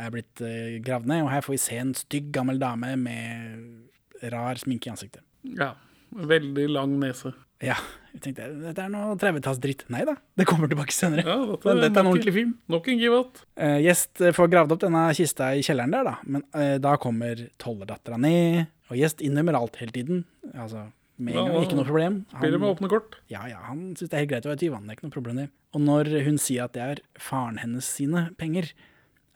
er 0.00 0.12
blitt 0.14 0.42
eh, 0.42 0.80
gravd 0.84 1.10
ned. 1.12 1.26
Og 1.26 1.32
her 1.34 1.44
får 1.46 1.54
vi 1.54 1.62
se 1.62 1.78
en 1.80 1.94
stygg, 1.98 2.32
gammel 2.34 2.58
dame 2.62 2.94
med 3.00 4.28
rar 4.34 4.60
sminke 4.60 4.90
i 4.90 4.94
ansiktet. 4.94 5.24
Ja. 5.44 5.74
Veldig 6.14 6.68
lang 6.70 6.92
nese. 7.02 7.32
Ja, 7.62 7.76
Jeg 8.14 8.20
tenkte 8.22 8.46
dette 8.62 8.82
er 8.82 8.90
noe 8.92 9.14
30-tallsdritt. 9.18 9.84
Nei 9.90 10.04
da, 10.06 10.14
det 10.38 10.46
kommer 10.46 10.70
tilbake 10.70 10.94
senere. 10.94 11.24
Ja, 11.26 11.36
dette, 11.48 11.66
Men 11.66 11.80
dette 11.82 11.98
er 11.98 12.04
en 12.04 12.10
ordentlig 12.10 12.34
film. 12.34 12.52
Nok 12.70 12.88
en 12.92 13.00
givat. 13.00 13.40
Uh, 13.58 13.78
Gjest 13.82 14.22
eh, 14.22 14.34
får 14.34 14.50
gravd 14.52 14.74
opp 14.76 14.82
denne 14.84 15.04
kista 15.18 15.48
i 15.54 15.62
kjelleren 15.66 15.94
der, 15.94 16.06
da. 16.06 16.14
Men 16.26 16.44
uh, 16.54 16.76
da 16.82 16.96
kommer 17.00 17.40
tollerdattera 17.62 18.18
ned, 18.22 18.66
og 18.90 19.00
Gjest 19.00 19.22
innrømmer 19.24 19.58
alt 19.58 19.78
hele 19.82 19.94
tiden. 19.94 20.24
Altså, 20.52 20.86
med 21.16 21.34
en 21.38 21.50
Ja, 21.54 21.62
ikke 21.62 21.78
noe 21.78 21.88
problem. 21.88 22.20
Spiller 22.34 22.62
med 22.62 22.74
åpne 22.74 22.90
kort. 22.92 23.18
ja, 23.32 23.46
ja, 23.50 23.62
han 23.68 23.94
syns 23.98 24.10
det 24.10 24.18
er 24.18 24.24
helt 24.24 24.32
greit 24.34 24.46
å 24.46 24.52
være 24.52 24.62
tyv, 24.62 24.74
han. 24.78 24.90
Er 24.90 24.98
ikke 24.98 25.08
noe 25.08 25.16
problem, 25.16 25.40
det. 25.42 25.48
Og 25.74 25.82
når 25.82 26.12
hun 26.26 26.38
sier 26.42 26.68
at 26.68 26.74
det 26.74 26.82
er 26.84 27.02
faren 27.18 27.58
hennes 27.62 27.86
sine 27.86 28.28
penger, 28.38 28.70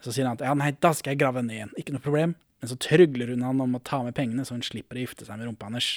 så 0.05 0.15
sier 0.15 0.29
han 0.29 0.39
at 0.39 0.45
ja, 0.47 0.55
nei, 0.59 0.71
da 0.79 0.93
skal 0.95 1.15
jeg 1.15 1.23
grave 1.23 1.43
ned 1.43 1.57
igjen. 1.57 1.75
Ikke 1.81 1.95
noe 1.97 2.05
problem. 2.05 2.37
Men 2.63 2.71
så 2.71 2.79
trygler 2.83 3.31
hun 3.35 3.43
han 3.47 3.63
om 3.63 3.75
å 3.79 3.83
ta 3.83 4.03
med 4.07 4.15
pengene, 4.19 4.45
så 4.47 4.55
hun 4.55 4.63
slipper 4.67 4.99
å 4.99 5.03
gifte 5.03 5.27
seg 5.27 5.39
med 5.39 5.51
rumpa 5.51 5.71
hans. 5.71 5.91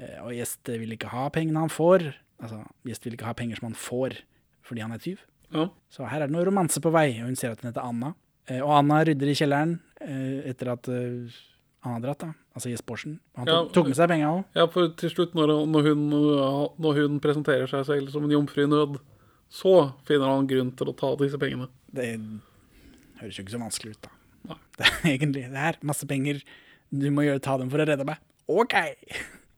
Eh, 0.00 0.16
Og 0.24 0.32
Gjest 0.34 0.70
vil 0.72 0.96
ikke 0.96 1.10
ha 1.12 1.26
pengene 1.34 1.60
han 1.62 1.72
får. 1.72 2.08
Altså, 2.40 2.62
Gjest 2.88 3.04
vil 3.06 3.16
ikke 3.18 3.28
ha 3.28 3.36
penger 3.36 3.60
som 3.60 3.68
han 3.70 3.76
får 3.78 4.18
fordi 4.64 4.82
han 4.84 4.92
er 4.94 5.00
tyv. 5.02 5.22
Ja. 5.50 5.64
Så 5.90 6.06
her 6.06 6.22
er 6.22 6.28
det 6.30 6.34
noe 6.36 6.44
romanse 6.46 6.78
på 6.82 6.92
vei, 6.94 7.08
og 7.20 7.26
hun 7.26 7.36
ser 7.38 7.52
at 7.56 7.60
hun 7.62 7.72
heter 7.72 7.82
Anna. 7.82 8.12
Eh, 8.48 8.60
Og 8.62 8.70
Anna 8.76 9.00
rydder 9.04 9.30
i 9.32 9.34
kjelleren 9.34 9.78
eh, 10.00 10.50
etter 10.52 10.70
at 10.72 10.86
han 11.82 11.94
har 11.96 12.02
dratt, 12.04 12.20
da. 12.22 12.28
Altså 12.54 12.70
Jesper 12.70 12.92
Borsen. 12.92 13.16
Han 13.38 13.48
Ja, 13.48 13.56
tok, 13.64 13.72
tok 13.74 13.88
med 13.88 13.96
seg 13.98 14.10
penga 14.12 14.28
òg. 14.34 14.44
Ja, 14.58 14.66
for 14.70 14.90
til 15.00 15.10
slutt, 15.10 15.34
når, 15.38 15.52
når, 15.70 15.88
hun, 15.90 16.02
når 16.84 16.98
hun 17.00 17.18
presenterer 17.24 17.66
seg 17.70 17.86
selv 17.88 18.10
som 18.12 18.26
en 18.26 18.34
jomfru 18.36 18.62
i 18.66 18.68
nød, 18.70 18.98
så 19.50 19.72
finner 20.06 20.28
han 20.30 20.46
grunn 20.50 20.70
til 20.78 20.90
å 20.92 20.94
ta 20.98 21.14
disse 21.18 21.40
pengene. 21.40 21.66
Det 21.90 22.12
høres 23.20 23.38
jo 23.38 23.42
ikke 23.46 23.54
så 23.56 23.62
vanskelig 23.62 23.96
ut, 23.96 24.02
da. 24.06 24.12
Nei. 24.52 24.58
Det 24.80 24.86
er 24.86 25.10
egentlig 25.14 25.42
det 25.52 25.60
her. 25.66 25.76
Masse 25.84 26.06
penger. 26.08 26.38
Du 26.94 27.08
må 27.12 27.24
gjøre, 27.26 27.42
ta 27.44 27.56
dem 27.60 27.70
for 27.72 27.82
å 27.82 27.88
redde 27.88 28.06
meg. 28.08 28.20
OK! 28.50 28.76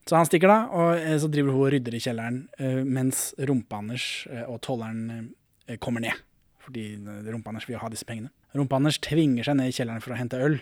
Så 0.09 0.17
han 0.19 0.27
stikker 0.27 0.51
da, 0.51 0.59
og 0.75 0.99
eh, 0.99 1.15
så 1.19 1.29
driver 1.31 1.55
hun 1.55 1.63
og 1.63 1.71
rydder 1.73 1.95
i 1.95 2.01
kjelleren, 2.03 2.43
eh, 2.59 2.81
mens 2.83 3.29
rumpa-Anders 3.39 4.07
eh, 4.31 4.45
og 4.51 4.59
tolleren 4.65 5.31
kommer 5.79 6.03
ned. 6.03 6.23
Fordi 6.63 6.83
rumpa-Anders 7.31 7.67
vil 7.69 7.79
ha 7.79 7.89
disse 7.91 8.07
pengene. 8.07 8.33
Rumpe-Anders 8.55 8.99
tvinger 9.03 9.47
seg 9.47 9.57
ned 9.59 9.71
i 9.71 9.75
kjelleren 9.75 10.03
for 10.03 10.15
å 10.15 10.19
hente 10.19 10.39
øl, 10.43 10.59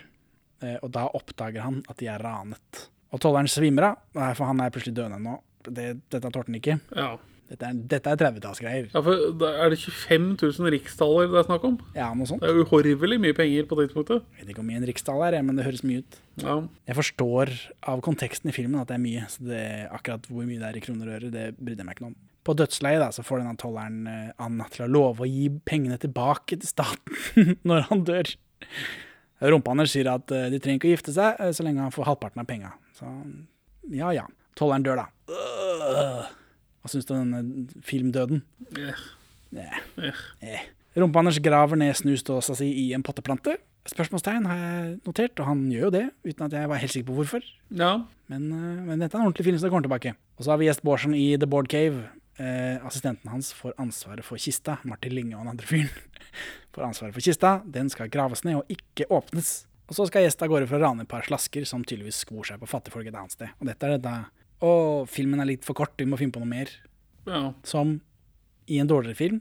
og 0.62 0.91
da 0.93 1.08
oppdager 1.17 1.63
han 1.65 1.80
at 1.89 1.97
de 1.97 2.06
er 2.10 2.21
ranet. 2.21 2.84
Og 3.10 3.21
tolleren 3.21 3.49
svimer 3.49 3.88
av, 3.88 4.04
for 4.38 4.45
han 4.45 4.62
er 4.62 4.69
plutselig 4.73 4.93
døende 4.99 5.17
nå. 5.21 5.34
Det, 5.65 5.88
dette 6.06 6.30
tålte 6.30 6.51
han 6.51 6.60
ikke. 6.60 6.75
Ja. 6.93 7.15
Dette 7.52 7.68
er, 7.68 7.80
dette 7.92 8.08
er 8.08 8.20
30-tallsgreier. 8.22 8.86
ja, 8.94 9.02
for 9.04 9.48
er 9.50 9.74
det 9.74 9.80
25 9.82 10.28
000 10.40 10.72
rikstaller 10.72 11.28
det 11.28 11.40
er 11.42 11.48
snakk 11.50 11.66
om? 11.68 11.74
Ja, 11.98 12.08
noe 12.16 12.30
sånt. 12.30 12.40
Det 12.40 12.48
er 12.48 12.62
uhorvelig 12.64 13.18
mye 13.20 13.36
penger 13.36 13.68
på 13.68 13.76
tidspunktet. 13.82 14.24
Jeg 14.38 14.46
vet 14.46 14.54
ikke 14.54 14.62
hvor 14.62 14.70
mye 14.70 14.80
en 14.80 14.88
rikstall 14.88 15.24
er, 15.28 15.38
men 15.44 15.60
det 15.60 15.66
høres 15.68 15.84
mye 15.84 16.06
ut. 16.06 16.20
Ja. 16.40 16.56
Jeg 16.88 16.98
forstår 17.02 17.52
av 17.92 18.04
konteksten 18.08 18.54
i 18.54 18.56
filmen 18.56 18.80
at 18.80 18.88
det 18.88 18.96
er 18.96 19.04
mye, 19.04 19.28
så 19.34 19.44
det, 19.50 19.66
akkurat 19.92 20.32
hvor 20.32 20.48
mye 20.48 20.62
det 20.62 20.70
er 20.70 20.80
i 20.80 20.86
kroner 20.88 21.12
og 21.12 21.18
øre, 21.18 21.34
det 21.36 21.46
brydde 21.60 21.84
jeg 21.84 21.90
meg 21.92 22.00
ikke 22.00 22.08
noe 22.08 22.14
om. 22.14 22.18
På 22.48 22.56
dødsleiet 22.58 23.04
da, 23.04 23.12
så 23.14 23.28
får 23.28 23.44
denne 23.44 23.60
tolleren 23.60 24.02
eh, 24.10 24.34
Anna 24.42 24.72
til 24.72 24.88
å 24.88 24.92
love 24.96 25.28
å 25.28 25.30
gi 25.30 25.52
pengene 25.68 26.00
tilbake 26.02 26.56
til 26.56 26.72
staten 26.72 27.58
når 27.68 27.90
han 27.92 28.08
dør. 28.08 28.32
Rumpa-Anders 29.44 29.92
sier 29.94 30.08
at 30.16 30.32
eh, 30.34 30.48
de 30.54 30.64
trenger 30.64 30.80
ikke 30.80 30.90
å 30.90 30.96
gifte 30.96 31.14
seg 31.20 31.36
eh, 31.36 31.52
så 31.54 31.68
lenge 31.68 31.84
han 31.84 31.94
får 31.94 32.08
halvparten 32.14 32.42
av 32.42 32.48
penga. 32.50 32.74
Så 32.98 33.12
ja 33.92 34.16
ja. 34.16 34.26
Tolleren 34.58 34.88
dør, 34.88 35.04
da. 35.04 35.36
Øh. 35.36 36.38
Hva 36.82 36.89
syns 36.91 37.06
du 37.06 37.13
om 37.15 37.32
denne 37.32 37.82
filmdøden? 37.86 38.44
Eh, 38.78 39.02
Eh. 39.52 39.80
eh. 40.00 40.22
Eh. 40.41 40.62
Rumpa-Anders 40.96 41.39
graver 41.44 41.76
ned 41.80 41.94
snuståsa 41.96 42.56
si 42.56 42.70
i 42.88 42.94
en 42.96 43.04
potteplante. 43.04 43.58
Spørsmålstegn 43.89 44.46
har 44.48 44.58
jeg 44.62 45.00
notert, 45.06 45.39
og 45.41 45.46
han 45.50 45.63
gjør 45.72 45.88
jo 45.88 45.89
det, 45.96 46.04
uten 46.28 46.46
at 46.46 46.52
jeg 46.56 46.70
var 46.70 46.78
helt 46.80 46.91
sikker 46.94 47.08
på 47.10 47.15
hvorfor. 47.20 47.44
ja. 47.72 48.06
Men, 48.32 48.46
eh, 48.54 48.82
men 48.88 49.00
dette 49.00 49.15
er 49.17 49.20
en 49.20 49.28
ordentlig 49.28 49.44
film, 49.44 49.58
så 49.58 49.63
det 49.67 49.72
kommer 49.72 49.84
tilbake. 49.89 50.15
Og 50.39 50.46
så 50.46 50.52
har 50.52 50.58
vi 50.58 50.65
gjest 50.70 50.84
Bårdsen 50.84 51.13
i 51.13 51.36
The 51.38 51.46
Board 51.48 51.67
Cave. 51.67 52.08
Eh, 52.39 52.78
assistenten 52.88 53.28
hans 53.30 53.52
får 53.54 53.74
ansvaret 53.78 54.24
for 54.24 54.38
kista. 54.38 54.78
Martin 54.86 55.12
Linge 55.13 55.36
og 55.36 55.41
den 55.44 55.50
andre 55.52 55.65
fyren 55.67 55.89
får 56.74 56.86
ansvaret 56.88 57.13
for 57.13 57.20
kista. 57.22 57.62
Den 57.67 57.89
skal 57.89 58.08
graves 58.08 58.46
ned 58.46 58.56
og 58.56 58.65
ikke 58.72 59.10
åpnes. 59.12 59.65
Og 59.89 59.96
så 59.98 60.08
skal 60.08 60.24
gjest 60.24 60.41
av 60.41 60.48
gårde 60.48 60.70
for 60.70 60.80
å 60.80 60.86
rane 60.88 61.02
et 61.04 61.10
par 61.12 61.22
slasker 61.28 61.65
som 61.67 61.84
tydeligvis 61.84 62.22
skor 62.24 62.48
seg 62.48 62.62
på 62.62 62.70
fattigfolk 62.72 63.08
et 63.12 63.15
annet 63.20 63.32
sted. 63.36 63.50
Og 63.60 63.67
dette 63.67 63.84
er 63.84 63.98
dette 63.98 64.13
Å, 64.62 64.71
filmen 65.10 65.41
er 65.41 65.50
litt 65.50 65.65
for 65.65 65.78
kort, 65.78 65.95
vi 65.97 66.10
må 66.10 66.19
finne 66.21 66.36
på 66.36 66.41
noe 66.43 66.52
mer. 66.52 66.74
ja. 67.30 67.52
Som 67.67 68.00
i 68.71 68.78
en 68.80 68.88
dårligere 68.88 69.17
film 69.17 69.39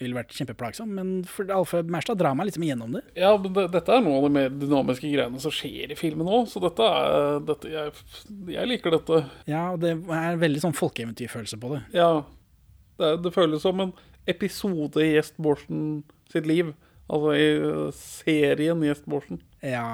ville 0.00 0.16
vært 0.16 0.34
kjempeplagsom, 0.36 0.90
men 0.92 1.10
for 1.28 1.48
Alfred 1.52 1.88
Merstad 1.92 2.18
drar 2.20 2.34
meg 2.36 2.50
liksom 2.50 2.64
igjennom 2.66 2.96
det. 2.98 3.02
Ja, 3.16 3.30
men 3.40 3.54
det, 3.56 3.66
dette 3.72 3.94
er 3.94 4.02
noen 4.04 4.18
av 4.18 4.26
de 4.26 4.32
mer 4.34 4.50
dynamiske 4.52 5.08
greiene 5.08 5.40
som 5.40 5.54
skjer 5.54 5.92
i 5.94 5.98
filmen 5.98 6.28
òg, 6.28 6.48
så 6.52 6.60
dette 6.64 6.88
er 6.98 7.38
dette, 7.48 7.70
jeg, 7.72 7.94
jeg 8.52 8.70
liker 8.72 8.96
dette. 8.96 9.22
Ja, 9.48 9.62
og 9.72 9.80
det 9.84 9.94
er 9.96 10.40
veldig 10.40 10.64
sånn 10.66 10.76
folkeeventyrfølelse 10.76 11.60
på 11.62 11.72
det. 11.72 11.80
Ja. 11.96 12.10
Det, 13.00 13.14
det 13.24 13.32
føles 13.32 13.64
som 13.64 13.80
en 13.84 13.94
episode 14.28 15.00
i 15.04 15.14
Gjest 15.14 15.38
Borsen 15.40 15.80
sitt 16.32 16.48
liv. 16.48 16.74
Altså 17.06 17.32
i 17.38 17.48
uh, 17.62 17.88
serien 17.96 18.84
Gjest 18.84 19.08
Borsen. 19.08 19.40
Ja, 19.64 19.86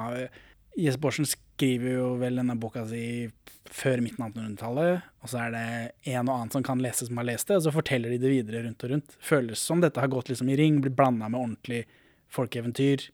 Gjest 0.79 1.01
Borsen 1.03 1.29
skriver 1.53 1.97
jo 1.97 2.05
vel 2.21 2.39
denne 2.41 2.55
boka 2.59 2.83
si 2.89 3.29
før 3.73 4.01
midten 4.03 4.25
av 4.25 4.33
1800-tallet, 4.33 5.09
og 5.23 5.31
så 5.31 5.39
er 5.45 5.53
det 5.53 5.65
en 6.13 6.27
og 6.27 6.33
annen 6.35 6.51
som 6.53 6.65
kan 6.65 6.81
lese 6.83 7.07
som 7.07 7.19
har 7.21 7.27
lest 7.29 7.49
det, 7.49 7.57
og 7.57 7.65
så 7.65 7.73
forteller 7.73 8.13
de 8.13 8.19
det 8.21 8.31
videre 8.31 8.63
rundt 8.65 8.85
og 8.85 8.91
rundt. 8.91 9.15
Føles 9.23 9.61
som 9.63 9.81
dette 9.81 10.01
har 10.01 10.11
gått 10.11 10.29
liksom 10.29 10.51
i 10.51 10.57
ring, 10.59 10.81
blitt 10.83 10.97
blanda 10.97 11.29
med 11.31 11.39
ordentlig 11.39 11.83
folkeeventyr, 12.33 13.07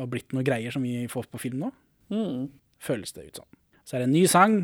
og 0.00 0.08
blitt 0.14 0.32
noe 0.34 0.46
greier 0.46 0.74
som 0.74 0.86
vi 0.86 1.04
får 1.10 1.28
på 1.30 1.42
film 1.44 1.66
nå. 1.66 1.70
Mm. 2.14 2.48
Føles 2.82 3.14
det 3.14 3.28
ut 3.28 3.42
sånn. 3.42 3.52
Så 3.84 3.96
er 3.96 4.02
det 4.02 4.08
en 4.08 4.16
ny 4.16 4.24
sang 4.30 4.56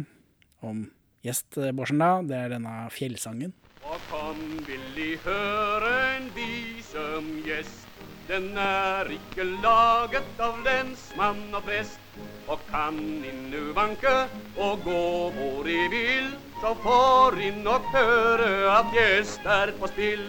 om 0.67 0.87
gjest 1.27 1.61
Borsen, 1.77 2.01
da. 2.01 2.25
Det 2.25 2.39
er 2.39 2.55
denne 2.57 2.75
fjellsangen. 2.95 3.53
Og 3.85 4.01
kom, 4.11 4.41
vil 4.67 4.83
De 4.97 5.13
høre 5.27 5.93
en 6.17 6.29
vise 6.37 7.07
om 7.19 7.31
gjest. 7.45 7.90
Den 8.31 8.53
er 8.63 9.09
ikke 9.11 9.43
laget 9.43 10.39
av 10.39 10.61
lensmann 10.63 11.49
og 11.51 11.65
prest. 11.67 11.99
Og 12.47 12.61
kan 12.69 12.99
innu 13.27 13.73
vanke 13.75 14.13
og 14.55 14.85
gå 14.85 15.01
hvor 15.35 15.67
de 15.67 15.79
vil, 15.91 16.29
så 16.61 16.71
får 16.85 17.41
de 17.41 17.49
nok 17.65 17.89
høre 17.95 18.51
at 18.77 18.93
gjest 18.95 19.49
er 19.51 19.73
på 19.81 19.91
spill. 19.91 20.23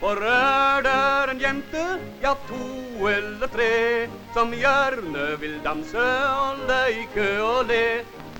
For 0.00 0.18
er 0.30 0.82
der 0.82 1.30
en 1.30 1.42
jente, 1.44 1.84
ja 2.24 2.32
to 2.48 3.06
eller 3.12 3.46
tre, 3.54 3.70
som 4.34 4.50
gjerne 4.50 5.28
vil 5.44 5.54
danse 5.62 6.08
og 6.32 6.66
leike 6.72 7.28
og 7.42 7.70
le, 7.70 7.86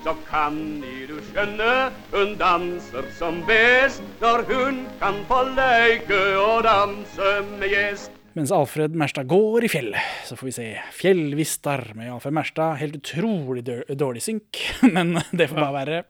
så 0.02 0.16
kan 0.26 0.58
de 0.82 1.06
du 1.12 1.14
skjønne, 1.30 1.70
hun 2.10 2.34
danser 2.42 3.06
som 3.20 3.44
best 3.46 4.02
når 4.20 4.44
hun 4.50 4.84
kan 4.98 5.22
få 5.30 5.44
leike 5.54 6.20
og 6.42 6.66
danse 6.66 7.38
med 7.54 7.70
gjest. 7.76 8.13
Mens 8.34 8.50
Alfred 8.54 8.96
Merstad 8.98 9.28
går 9.30 9.64
i 9.64 9.70
fjellet, 9.70 10.02
så 10.26 10.34
får 10.34 10.48
vi 10.48 10.52
se 10.56 10.64
Fjellvistar 10.96 11.92
med 11.94 12.10
Alfred 12.10 12.34
Merstad. 12.34 12.76
Helt 12.80 12.96
utrolig 12.98 13.62
dårlig 13.94 14.22
synk, 14.26 14.58
men 14.94 15.14
det 15.30 15.46
får 15.52 15.60
bare 15.62 15.76
være. 15.76 16.00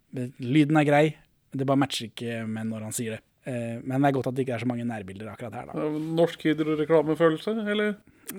Lyden 0.40 0.80
er 0.80 0.86
grei, 0.88 1.04
det 1.52 1.66
bare 1.68 1.82
matcher 1.84 2.08
ikke 2.08 2.38
med 2.48 2.70
når 2.72 2.86
han 2.88 2.96
sier 2.96 3.18
det. 3.18 3.22
Eh, 3.44 3.76
Men 3.84 4.00
det 4.00 4.08
er 4.08 4.16
godt 4.16 4.30
at 4.30 4.36
det 4.38 4.46
ikke 4.46 4.54
er 4.56 4.62
så 4.64 4.70
mange 4.70 4.86
nærbilder 4.88 5.28
akkurat 5.34 5.52
her, 5.58 5.66
da. 5.68 5.88
Norsk 6.16 6.46
hydroreklamefølelse, 6.48 7.52
eller? 7.74 7.90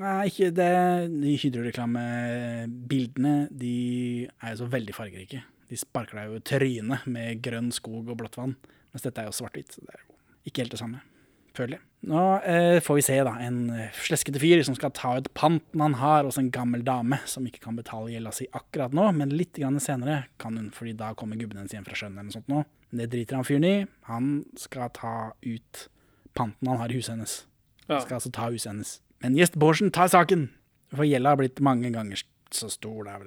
Nei, 0.02 0.16
ikke 0.32 0.50
det. 0.58 0.72
De 1.14 1.36
Hydro-reklamebildene, 1.44 3.36
de 3.54 3.76
er 4.26 4.56
jo 4.56 4.58
så 4.64 4.70
veldig 4.74 4.96
fargerike. 4.98 5.44
De 5.70 5.78
sparker 5.78 6.18
deg 6.20 6.32
jo 6.32 6.40
i 6.40 6.46
trynet 6.50 7.06
med 7.10 7.42
grønn 7.46 7.70
skog 7.74 8.10
og 8.10 8.18
blått 8.18 8.38
vann. 8.42 8.58
Mens 8.94 9.06
dette 9.06 9.22
er 9.22 9.30
jo 9.30 9.36
svart-hvitt, 9.38 9.78
så 9.78 9.86
det 9.86 9.94
er 9.94 10.02
jo 10.02 10.10
ikke 10.50 10.62
helt 10.64 10.74
det 10.74 10.82
samme, 10.82 11.00
føler 11.58 11.78
jeg. 11.78 11.86
Nå 12.06 12.22
eh, 12.46 12.80
får 12.86 13.00
vi 13.00 13.02
se 13.02 13.16
da, 13.26 13.32
en 13.42 13.70
eh, 13.74 13.96
sleskete 14.06 14.38
fyr 14.42 14.62
som 14.68 14.76
skal 14.78 14.92
ta 14.94 15.16
ut 15.18 15.32
panten 15.34 15.82
han 15.82 15.96
har 15.98 16.28
hos 16.28 16.38
en 16.38 16.52
gammel 16.54 16.84
dame 16.86 17.18
som 17.26 17.48
ikke 17.50 17.64
kan 17.64 17.80
betale 17.80 18.14
gjelda 18.14 18.34
si 18.36 18.46
akkurat 18.54 18.94
nå, 18.94 19.08
men 19.18 19.34
litt 19.34 19.58
grann 19.58 19.80
senere 19.82 20.20
kan 20.42 20.60
hun, 20.60 20.70
fordi 20.76 20.94
da 21.00 21.16
kommer 21.18 21.40
gubben 21.40 21.58
hennes 21.58 21.74
hjem 21.74 21.88
fra 21.88 21.98
sjøen 21.98 22.14
eller 22.14 22.30
noe 22.30 22.38
sånt 22.38 22.52
nå. 22.52 22.62
Det 22.96 23.10
driter 23.12 23.40
han 23.40 23.48
fyren 23.48 23.66
i. 23.66 23.74
Han 24.12 24.30
skal 24.60 24.94
ta 24.94 25.16
ut 25.42 25.88
panten 26.38 26.70
han 26.70 26.80
har 26.84 26.94
i 26.94 27.00
huset 27.00 27.16
hennes. 27.16 27.36
Ja. 27.88 28.00
Skal 28.04 28.20
altså 28.20 28.34
ta 28.38 28.52
huset 28.54 28.70
hennes. 28.70 28.96
Men 29.26 29.40
gjest 29.40 29.58
Bårdsen 29.58 29.90
tar 29.96 30.12
saken, 30.14 30.50
for 30.94 31.10
gjelda 31.10 31.34
har 31.34 31.42
blitt 31.42 31.64
mange 31.64 31.90
ganger 31.96 32.22
så 32.54 32.70
stor. 32.70 33.10
Da. 33.10 33.18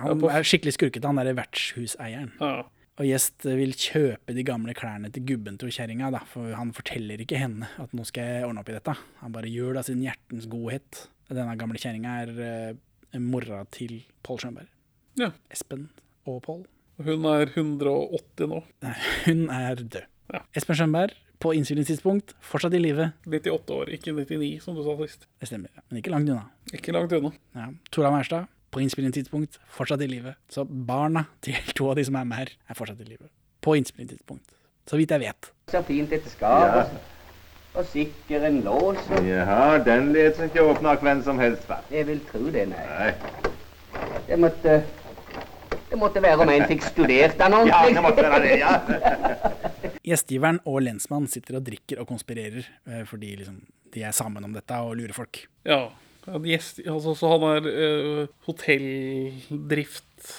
Han 0.00 0.24
er 0.30 0.46
skikkelig 0.46 0.78
skurkete, 0.78 1.04
han 1.04 1.20
derre 1.20 1.36
vertshuseieren. 1.36 2.32
Ja. 2.40 2.64
Og 3.00 3.06
Gjest 3.08 3.46
vil 3.56 3.70
kjøpe 3.72 4.34
de 4.36 4.42
gamle 4.44 4.74
klærne 4.76 5.08
til 5.08 5.24
gubben 5.24 5.54
til 5.56 5.70
kjerringa, 5.72 6.10
da, 6.12 6.18
for 6.28 6.52
han 6.52 6.68
forteller 6.76 7.22
ikke 7.24 7.38
henne 7.40 7.70
at 7.80 7.94
nå 7.96 8.04
skal 8.04 8.26
jeg 8.28 8.42
ordne 8.44 8.60
opp 8.60 8.68
i 8.68 8.74
dette. 8.76 8.92
Han 9.22 9.32
bare 9.32 9.48
gjør 9.48 9.72
det 9.72 9.80
av 9.80 9.86
sin 9.88 10.02
hjertens 10.04 10.48
godhet. 10.52 10.98
Denne 11.30 11.54
gamle 11.56 11.80
kjerringa 11.80 12.18
er 12.26 12.34
uh, 12.36 13.22
mora 13.24 13.62
til 13.72 14.02
Pål 14.26 14.42
Schjønberg. 14.42 14.68
Ja. 15.16 15.30
Espen 15.48 15.88
og 16.28 16.42
Pål. 16.44 16.60
Hun 17.00 17.24
er 17.32 17.46
180 17.46 18.52
nå. 18.52 18.60
Nei, 18.84 18.94
hun 19.24 19.42
er 19.48 19.80
død. 19.80 20.04
Ja. 20.36 20.44
Espen 20.60 20.76
Schjønberg, 20.76 21.16
på 21.40 21.54
innspillingstidspunkt, 21.56 22.36
fortsatt 22.44 22.76
i 22.76 22.84
live. 22.84 23.14
98 23.24 23.78
år, 23.78 23.96
ikke 23.96 24.12
99, 24.12 24.52
som 24.60 24.76
du 24.76 24.84
sa 24.84 25.00
sist. 25.00 25.24
Det 25.40 25.48
stemmer, 25.48 25.72
ja. 25.72 25.88
men 25.88 26.02
ikke 26.02 26.12
langt 26.12 26.28
unna. 26.28 26.44
Ikke 26.76 26.92
langt 26.92 27.16
unna. 27.16 27.32
Ja. 27.56 27.70
Tora 27.96 28.12
Maurstad, 28.12 28.52
på 28.70 28.80
innspillingstidspunkt, 28.84 29.58
fortsatt 29.74 30.02
i 30.02 30.08
live. 30.10 30.34
Så 30.48 30.64
barna 30.64 31.24
til 31.42 31.54
to 31.76 31.88
av 31.90 31.96
de 31.98 32.04
som 32.06 32.16
er 32.20 32.24
med 32.28 32.36
her, 32.44 32.52
er 32.70 32.78
fortsatt 32.78 33.00
i 33.00 33.08
live. 33.08 33.28
På 33.62 33.74
innspillingstidspunkt. 33.78 34.44
Så 34.88 34.96
vidt 34.98 35.10
jeg 35.14 35.20
vet. 35.26 35.50
Så 35.70 35.82
fint 35.86 36.10
dette 36.10 36.30
skap. 36.32 36.74
Ja. 36.74 36.84
Og 37.78 37.84
sikker 37.86 38.46
en 38.48 38.62
lås. 38.66 38.98
og- 39.10 39.26
Jaha, 39.26 39.78
den 39.86 40.12
let 40.12 40.36
seg 40.38 40.50
ikke 40.50 40.64
åpne 40.72 40.94
av 40.96 41.04
hvem 41.04 41.20
som 41.22 41.38
helst, 41.38 41.66
hva? 41.68 41.78
Jeg 41.90 42.06
vil 42.08 42.20
tro 42.26 42.50
det, 42.50 42.64
nei. 42.72 42.86
Nei. 42.86 43.12
Det 44.26 44.38
måtte 44.38 44.80
Det 45.90 45.98
måtte 45.98 46.20
være 46.22 46.42
om 46.44 46.48
en 46.48 46.62
fikk 46.70 46.84
studert 46.86 47.32
den 47.38 47.54
Ja, 47.66 47.80
det 47.90 48.02
måtte 48.02 48.22
være 48.22 48.42
det, 48.44 48.58
ja. 48.60 48.76
Gjestgiveren 50.06 50.60
og 50.64 50.80
lensmannen 50.86 51.26
sitter 51.30 51.58
og 51.58 51.64
drikker 51.66 51.98
og 52.02 52.06
konspirerer 52.06 52.62
eh, 52.86 53.02
fordi 53.10 53.32
liksom, 53.40 53.56
de 53.94 54.04
er 54.06 54.14
sammen 54.14 54.44
om 54.46 54.52
dette 54.54 54.78
og 54.78 54.94
lurer 54.96 55.12
folk. 55.16 55.42
Ja. 55.66 55.88
Gjest, 56.26 56.82
altså, 56.86 57.14
så 57.16 57.30
han 57.32 57.44
er 57.48 57.68
uh, 57.70 58.26
hotelldrift 58.46 60.30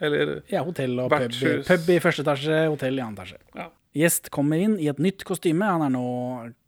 Eller 0.00 0.42
Ja, 0.52 0.62
hotell 0.66 0.98
og 1.00 1.10
pub, 1.12 1.36
pub 1.66 1.90
i 1.92 1.98
første 2.04 2.24
etasje, 2.24 2.62
hotell 2.72 2.98
i 2.98 3.04
andre 3.04 3.24
etasje. 3.24 3.40
Ja. 3.56 3.68
Gjest 3.96 4.28
kommer 4.34 4.60
inn 4.60 4.74
i 4.82 4.88
et 4.92 4.98
nytt 5.00 5.24
kostyme. 5.24 5.64
Han 5.64 5.84
er 5.86 5.92
nå 5.94 6.02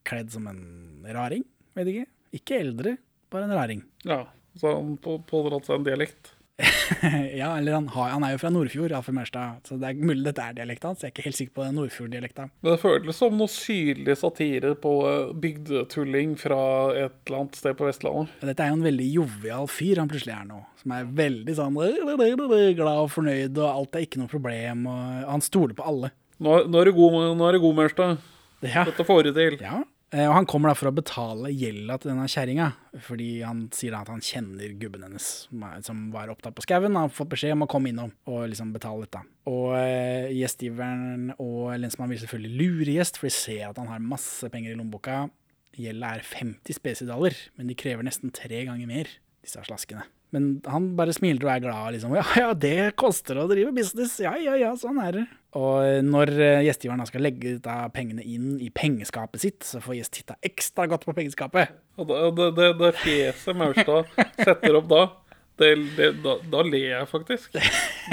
kledd 0.09 0.31
som 0.33 0.46
en 0.48 0.62
raring, 1.12 1.42
vet 1.76 1.90
ikke. 1.92 2.07
Ikke 2.38 2.61
eldre, 2.62 2.94
bare 3.33 3.48
en 3.48 3.57
raring. 3.59 3.83
ja. 4.09 4.24
Så 4.59 4.72
han 4.74 4.96
på- 4.98 5.20
pådratt 5.28 5.68
seg 5.68 5.76
en 5.76 5.85
dialekt. 5.87 6.33
ja, 7.38 7.59
eller 7.59 7.73
han, 7.73 7.88
har, 7.88 8.09
han 8.11 8.25
er 8.27 8.33
jo 8.33 8.40
fra 8.42 8.51
Nordfjord, 8.51 8.92
Alfred 8.97 9.14
Mørstad, 9.14 9.61
så 9.68 9.77
det 9.79 9.92
er 9.92 9.99
mulig 10.01 10.25
dette 10.27 10.42
er 10.42 10.57
dialekta 10.57 10.90
hans. 10.90 11.03
Jeg 11.05 11.12
er 11.12 11.14
ikke 11.14 11.27
helt 11.29 11.38
sikker 11.38 11.55
på 11.55 11.66
den 11.66 11.77
Nordfjord-dialekta. 11.79 12.49
Men 12.64 12.73
det 12.75 12.81
føles 12.83 13.21
som 13.21 13.37
noe 13.38 13.53
syrlig 13.53 14.16
satire 14.18 14.73
på 14.83 14.94
eh, 15.07 15.35
bygdetulling 15.44 16.35
fra 16.40 16.61
et 16.94 17.14
eller 17.29 17.42
annet 17.42 17.61
sted 17.61 17.79
på 17.79 17.87
Vestlandet. 17.87 18.33
Dette 18.42 18.64
er 18.64 18.73
jo 18.73 18.79
en 18.81 18.88
veldig 18.88 19.11
jovial 19.14 19.71
fyr 19.71 20.03
han 20.03 20.11
plutselig 20.11 20.35
er 20.35 20.49
nå, 20.49 20.62
som 20.83 20.97
er 20.97 21.12
veldig 21.21 21.59
sånn 21.61 21.79
glad 21.79 23.05
og 23.05 23.12
fornøyd, 23.14 23.61
og 23.61 23.68
alt 23.68 23.94
er 23.94 24.09
ikke 24.09 24.23
noe 24.23 24.33
problem, 24.33 24.88
og 24.90 25.31
han 25.31 25.44
stoler 25.44 25.79
på 25.79 25.87
alle. 25.87 26.11
Nå, 26.42 26.64
nå 26.71 26.83
er 26.83 26.90
du 26.90 26.97
god, 26.99 27.21
nå 27.38 27.47
er 27.47 27.55
du 27.55 27.62
god 27.62 27.79
Mørstad. 27.85 28.27
Ja. 28.66 28.83
Dette 28.88 29.07
får 29.07 29.29
du 29.29 29.33
til. 29.37 29.61
Ja, 29.62 29.85
og 30.09 30.33
han 30.33 30.47
kommer 30.49 30.71
da 30.71 30.77
for 30.79 30.88
å 30.88 30.94
betale 30.97 31.51
gjelda 31.53 31.99
til 32.01 32.14
denne 32.14 32.29
kjerringa, 32.33 32.68
fordi 33.05 33.27
han 33.44 33.66
sier 33.77 33.92
da 33.92 34.01
at 34.01 34.09
han 34.09 34.23
kjenner 34.25 34.73
gubben 34.81 35.05
hennes, 35.05 35.27
som 35.85 36.07
var 36.14 36.33
opptatt 36.33 36.57
på 36.57 36.64
skauen. 36.64 36.97
Han 36.97 37.11
har 37.11 37.12
fått 37.12 37.35
beskjed 37.35 37.53
om 37.53 37.66
å 37.66 37.68
komme 37.68 37.92
innom 37.92 38.14
og 38.31 38.47
liksom 38.49 38.73
betale 38.73 39.05
dette. 39.05 39.21
Og 39.53 39.77
eh, 39.77 40.33
gjestgiveren 40.38 41.35
og 41.37 41.75
lensmannen 41.83 42.14
vil 42.14 42.23
selvfølgelig 42.25 42.57
lure 42.62 42.97
gjest, 42.97 43.21
for 43.21 43.29
de 43.29 43.37
ser 43.37 43.66
at 43.68 43.81
han 43.83 43.92
har 43.92 44.01
masse 44.01 44.49
penger 44.53 44.73
i 44.73 44.79
lommeboka. 44.81 45.27
Gjelda 45.77 46.14
er 46.16 46.25
50 46.25 46.81
spesidaler, 46.81 47.37
men 47.61 47.68
de 47.68 47.77
krever 47.79 48.09
nesten 48.09 48.33
tre 48.33 48.64
ganger 48.64 48.88
mer, 48.88 49.12
disse 49.44 49.61
slaskene. 49.68 50.09
Men 50.34 50.48
han 50.68 50.90
bare 50.98 51.14
smiler 51.16 51.46
og 51.46 51.50
er 51.54 51.62
glad. 51.64 51.92
liksom, 51.94 52.14
Ja, 52.18 52.24
ja, 52.36 52.48
det 52.54 52.96
koster 53.00 53.38
å 53.40 53.46
drive 53.48 53.72
business. 53.76 54.18
Ja, 54.20 54.34
ja, 54.36 54.56
ja, 54.60 54.74
sånn 54.76 54.98
er 55.00 55.12
det. 55.20 55.22
Og 55.56 56.04
når 56.04 56.32
eh, 56.36 56.64
gjestgiveren 56.66 57.08
skal 57.08 57.24
legge 57.24 57.54
da 57.64 57.78
pengene 57.94 58.20
inn 58.20 58.58
i 58.60 58.68
pengeskapet 58.68 59.40
sitt, 59.40 59.62
så 59.64 59.80
får 59.80 59.96
gjest 60.02 60.18
titta 60.18 60.36
ekstra 60.44 60.84
godt 60.90 61.06
på 61.08 61.14
pengeskapet. 61.16 61.72
Og 61.96 62.10
det, 62.10 62.18
det, 62.36 62.50
det, 62.58 62.68
det 62.82 62.92
fjeset 63.00 63.56
Maurstad 63.56 64.12
setter 64.36 64.76
opp 64.76 64.90
da, 64.92 65.00
det, 65.58 65.70
det, 65.96 66.10
da, 66.22 66.36
da 66.52 66.62
ler 66.66 66.90
jeg 66.98 67.08
faktisk. 67.14 67.56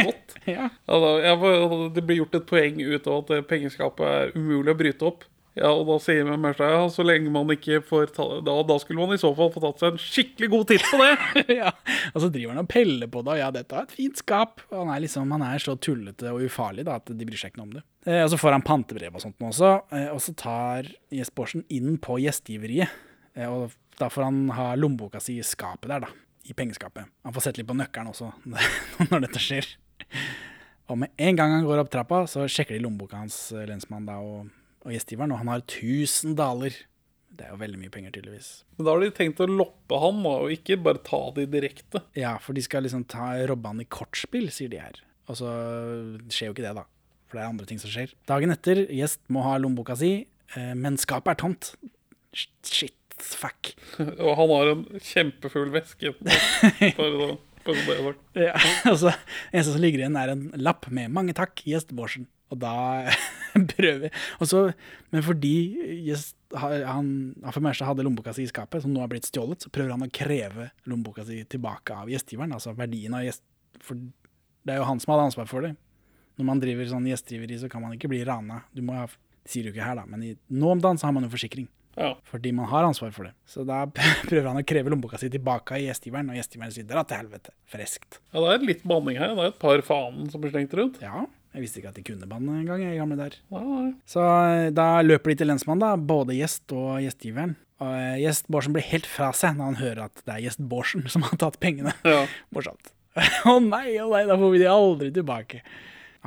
Godt. 0.03 0.21
Ja. 0.45 0.67
Da, 0.85 0.97
jeg, 1.23 1.89
det 1.95 2.01
blir 2.05 2.19
gjort 2.19 2.35
et 2.37 2.43
poeng 2.45 2.75
ut 2.77 3.07
av 3.09 3.23
at 3.23 3.47
pengeskapet 3.49 4.05
er 4.05 4.33
umulig 4.37 4.75
å 4.75 4.77
bryte 4.77 5.07
opp. 5.07 5.23
Ja, 5.55 5.69
og 5.71 5.85
da 5.87 5.95
sier 6.03 6.25
man 6.27 6.41
Maurstad 6.43 6.73
ja, 6.73 6.81
så 6.91 7.03
lenge 7.05 7.31
man 7.31 7.47
ikke 7.53 7.79
får 7.85 8.09
ta, 8.17 8.25
da, 8.43 8.55
da 8.67 8.75
skulle 8.81 8.99
man 8.99 9.15
i 9.15 9.21
så 9.21 9.29
fall 9.37 9.53
få 9.53 9.61
tatt 9.63 9.79
seg 9.79 9.93
en 9.93 10.01
skikkelig 10.03 10.49
god 10.51 10.65
titt 10.67 10.83
på 10.89 10.99
det. 10.99 11.11
ja. 11.61 11.71
Og 12.11 12.25
så 12.25 12.27
driver 12.27 12.51
han 12.51 12.65
og 12.65 12.71
peller 12.73 13.11
på 13.11 13.21
det, 13.23 13.37
og 13.37 13.39
ja, 13.39 13.47
dette 13.55 13.77
er 13.77 13.87
et 13.87 13.93
fint 13.95 14.19
skap. 14.19 14.65
Og 14.67 14.81
han 14.81 14.91
er 14.91 15.05
liksom, 15.05 15.31
han 15.31 15.45
er 15.47 15.63
så 15.63 15.77
tullete 15.79 16.33
og 16.33 16.43
ufarlig 16.43 16.83
da, 16.89 16.97
at 16.99 17.07
de 17.07 17.27
bryr 17.27 17.39
seg 17.39 17.53
ikke 17.53 17.61
noe 17.61 17.69
om 17.69 17.77
det. 17.77 17.85
Eh, 18.05 18.19
og 18.25 18.33
så 18.33 18.39
får 18.41 18.57
han 18.57 18.65
pantebrev 18.67 19.15
og 19.15 19.23
sånt 19.23 19.39
nå 19.39 19.53
også, 19.53 19.71
eh, 19.95 20.09
og 20.11 20.19
så 20.21 20.35
tar 20.37 20.91
Gjest 21.15 21.35
Borsen 21.39 21.63
inn 21.73 21.95
på 22.03 22.19
gjestgiveriet. 22.25 22.91
Eh, 23.39 23.47
og 23.47 23.71
da 24.01 24.11
får 24.11 24.27
han 24.27 24.43
ha 24.57 24.67
lommeboka 24.75 25.23
si 25.23 25.37
i 25.39 25.47
skapet 25.47 25.87
der, 25.93 26.03
da. 26.03 26.11
I 26.45 26.53
pengeskapet. 26.53 27.07
Han 27.25 27.33
får 27.33 27.47
sett 27.47 27.57
litt 27.57 27.71
på 27.71 27.79
nøkkelen 27.79 28.11
også 28.11 28.27
når 29.09 29.23
dette 29.23 29.41
skjer. 29.41 29.71
Og 30.91 30.99
med 31.01 31.15
en 31.15 31.39
gang 31.39 31.55
han 31.55 31.65
går 31.65 31.81
opp 31.81 31.95
trappa, 31.95 32.25
så 32.29 32.43
sjekker 32.43 32.75
de 32.75 32.83
lommeboka 32.83 33.23
hans, 33.23 33.39
lensmannen 33.55 34.11
da, 34.11 34.19
og, 34.21 34.51
og 34.85 34.93
gjestgiveren, 34.93 35.33
og 35.33 35.41
han 35.41 35.51
har 35.51 35.63
1000 35.65 36.35
daler. 36.37 36.75
Det 37.35 37.47
er 37.47 37.51
jo 37.51 37.59
veldig 37.59 37.79
mye 37.81 37.91
penger, 37.91 38.13
tydeligvis. 38.15 38.49
Men 38.77 38.87
da 38.87 38.93
har 38.93 39.03
de 39.03 39.11
tenkt 39.17 39.41
å 39.43 39.47
loppe 39.49 39.99
han, 39.99 40.21
da, 40.23 40.35
og 40.45 40.53
ikke 40.53 40.77
bare 40.85 41.01
ta 41.03 41.21
de 41.35 41.47
direkte. 41.51 42.03
Ja, 42.15 42.35
for 42.41 42.55
de 42.55 42.63
skal 42.63 42.85
liksom 42.85 43.03
ta, 43.11 43.33
robbe 43.49 43.73
han 43.73 43.83
i 43.83 43.87
kortspill, 43.91 44.47
sier 44.55 44.71
de 44.71 44.79
her. 44.79 45.01
Og 45.27 45.41
så 45.41 45.49
skjer 46.29 46.51
jo 46.51 46.55
ikke 46.55 46.67
det, 46.67 46.75
da. 46.77 46.85
For 47.25 47.39
det 47.39 47.43
er 47.43 47.49
andre 47.51 47.67
ting 47.67 47.81
som 47.81 47.91
skjer. 47.91 48.13
Dagen 48.29 48.53
etter, 48.53 48.85
gjest 48.93 49.23
må 49.33 49.43
ha 49.47 49.57
lommeboka 49.59 49.97
si, 49.99 50.13
eh, 50.55 50.71
men 50.77 50.99
skapet 51.01 51.33
er 51.33 51.41
tomt. 51.41 51.73
Shit, 52.35 52.95
fuck. 53.19 53.73
Og 54.23 54.31
han 54.39 54.53
har 54.53 54.71
en 54.75 54.85
kjempefull 55.01 55.73
veske. 55.75 56.13
Bare 56.21 57.11
da. 57.17 57.33
Ja, 58.37 58.53
altså, 58.91 59.09
eneste 59.49 59.71
som 59.73 59.81
ligger 59.81 60.03
igjen, 60.03 60.17
er 60.19 60.35
en 60.35 60.51
lapp 60.61 60.85
med 60.93 61.09
'mange 61.09 61.33
takk, 61.33 61.63
gjest 61.65 61.95
Bårdsen'. 61.97 62.27
Og 62.53 62.59
da 62.61 62.75
prøver 63.73 64.11
og 64.37 64.49
så, 64.49 64.59
Men 65.13 65.23
fordi 65.25 65.55
gjest, 66.05 66.35
han, 66.53 67.07
han 67.41 67.55
for 67.55 67.63
Mersa 67.65 67.87
hadde 67.87 68.05
lommeboka 68.05 68.35
si 68.35 68.45
i 68.45 68.51
skapet, 68.51 68.83
som 68.83 68.93
nå 68.93 69.01
har 69.01 69.09
blitt 69.11 69.29
stjålet, 69.29 69.65
så 69.65 69.71
prøver 69.73 69.95
han 69.95 70.05
å 70.05 70.11
kreve 70.13 70.69
lommeboka 70.85 71.25
si 71.27 71.41
tilbake 71.49 71.95
av 71.95 72.11
gjestgiveren. 72.11 72.55
Altså 72.55 72.75
verdien 72.77 73.15
av 73.17 73.25
gjest... 73.25 73.43
For 73.83 73.97
det 73.97 74.73
er 74.73 74.81
jo 74.81 74.89
han 74.89 75.01
som 75.01 75.13
hadde 75.13 75.29
ansvar 75.31 75.49
for 75.49 75.65
det. 75.65 75.75
Når 76.35 76.49
man 76.49 76.61
driver 76.61 76.89
sånn 76.89 77.07
gjestgiveri, 77.07 77.57
så 77.61 77.69
kan 77.71 77.83
man 77.83 77.95
ikke 77.95 78.11
bli 78.11 78.21
rana. 78.27 78.61
Du 78.75 78.81
må 78.85 78.97
ha, 78.97 79.07
sier 79.47 79.65
du 79.65 79.71
ikke 79.71 79.85
her, 79.85 79.97
da, 79.99 80.05
men 80.09 80.23
i, 80.25 80.33
nå 80.51 80.73
om 80.73 80.83
dagen 80.83 80.99
så 80.99 81.07
har 81.07 81.15
man 81.15 81.27
jo 81.27 81.31
forsikring. 81.33 81.69
Ja. 81.95 82.11
Fordi 82.27 82.51
man 82.51 82.67
har 82.67 82.83
ansvar 82.83 83.13
for 83.15 83.29
det. 83.29 83.31
Så 83.47 83.63
da 83.67 83.85
prøver 84.29 84.49
han 84.49 84.59
å 84.59 84.65
kreve 84.67 84.91
lommeboka 84.91 85.19
si 85.21 85.29
tilbake 85.31 85.77
av 85.77 85.85
gjestgiveren, 85.85 86.33
og 86.33 86.39
gjestgiveren 86.39 86.75
sier 86.75 86.87
'dra 86.89 87.05
til 87.07 87.21
helvete'. 87.23 87.55
Freskt. 87.71 88.19
ja, 88.33 88.41
det 88.41 88.51
er 88.51 88.67
litt 88.73 88.83
banning 88.83 89.19
her. 89.21 89.31
Det 89.35 89.45
er 89.45 89.53
et 89.53 89.61
par 89.61 89.81
fanen 89.87 90.27
som 90.31 90.43
blir 90.43 90.51
slengt 90.51 90.75
rundt. 90.75 90.99
Ja, 91.03 91.23
jeg 91.55 91.63
visste 91.63 91.79
ikke 91.79 91.91
at 91.93 91.99
de 91.99 92.03
kunne 92.03 92.27
banne 92.27 92.57
engang, 92.59 92.81
jeg, 92.83 92.97
gamle 92.99 93.15
der. 93.15 93.37
Så 94.11 94.23
eh, 94.23 94.71
da 94.75 94.87
løper 95.05 95.31
de 95.31 95.37
til 95.39 95.47
lensmannen, 95.47 95.85
da, 95.85 95.95
både 95.95 96.35
gjest 96.35 96.73
og 96.75 96.99
gjestgiveren. 97.03 97.55
Og 97.83 97.91
eh, 97.95 98.19
gjest 98.23 98.49
Bårdsen 98.51 98.75
blir 98.75 98.83
helt 98.89 99.07
fra 99.07 99.31
seg 99.35 99.55
når 99.55 99.71
han 99.71 99.79
hører 99.79 100.03
at 100.09 100.23
det 100.23 100.35
er 100.35 100.43
gjest 100.45 100.63
Bårdsen 100.71 101.07
som 101.13 101.23
har 101.27 101.39
tatt 101.39 101.59
pengene. 101.63 101.95
Ja. 102.07 102.25
Morsomt. 102.55 102.91
Å 103.47 103.57
nei, 103.63 103.95
å 104.03 104.09
nei, 104.11 104.25
da 104.27 104.35
får 104.39 104.51
vi 104.51 104.63
de 104.65 104.71
aldri 104.71 105.11
tilbake. 105.15 105.61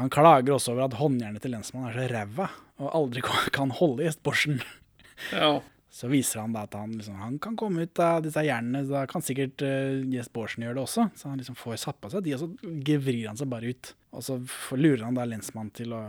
Han 0.01 0.12
klager 0.14 0.55
også 0.55 0.73
over 0.73 0.87
at 0.87 0.97
håndjernet 0.97 1.43
til 1.45 1.53
lensmannen 1.53 1.91
er 1.91 1.99
så 1.99 2.07
ræva, 2.14 2.49
og 2.81 2.95
aldri 2.97 3.25
kan 3.57 3.75
holde 3.77 4.07
gjest 4.09 4.25
Bårdsen. 4.25 4.62
ja. 5.35 5.59
Så 5.99 6.07
viser 6.07 6.45
han 6.45 6.53
da 6.55 6.63
at 6.69 6.77
han, 6.79 6.93
liksom, 6.95 7.17
han 7.19 7.41
kan 7.43 7.57
komme 7.59 7.83
ut 7.89 7.99
av 7.99 8.23
disse 8.23 8.45
jernene, 8.47 8.85
da 8.87 9.03
kan 9.11 9.25
sikkert 9.25 9.65
uh, 9.67 9.99
Gjest 10.13 10.31
Bårdsen 10.35 10.63
gjøre 10.63 10.79
det 10.79 10.85
også. 10.85 11.09
Så 11.19 11.31
han 11.33 11.41
liksom 11.41 11.59
får 11.59 11.81
satt 11.83 11.99
på 11.99 12.13
seg 12.13 12.23
de, 12.23 12.37
og 12.37 12.45
så 12.45 12.75
gevrir 12.87 13.27
han 13.27 13.41
seg 13.41 13.51
bare 13.51 13.73
ut. 13.75 13.93
Og 14.15 14.23
så 14.23 14.39
lurer 14.79 15.03
han 15.09 15.19
da 15.19 15.27
lensmannen 15.27 15.75
til 15.75 15.97
å 15.97 16.03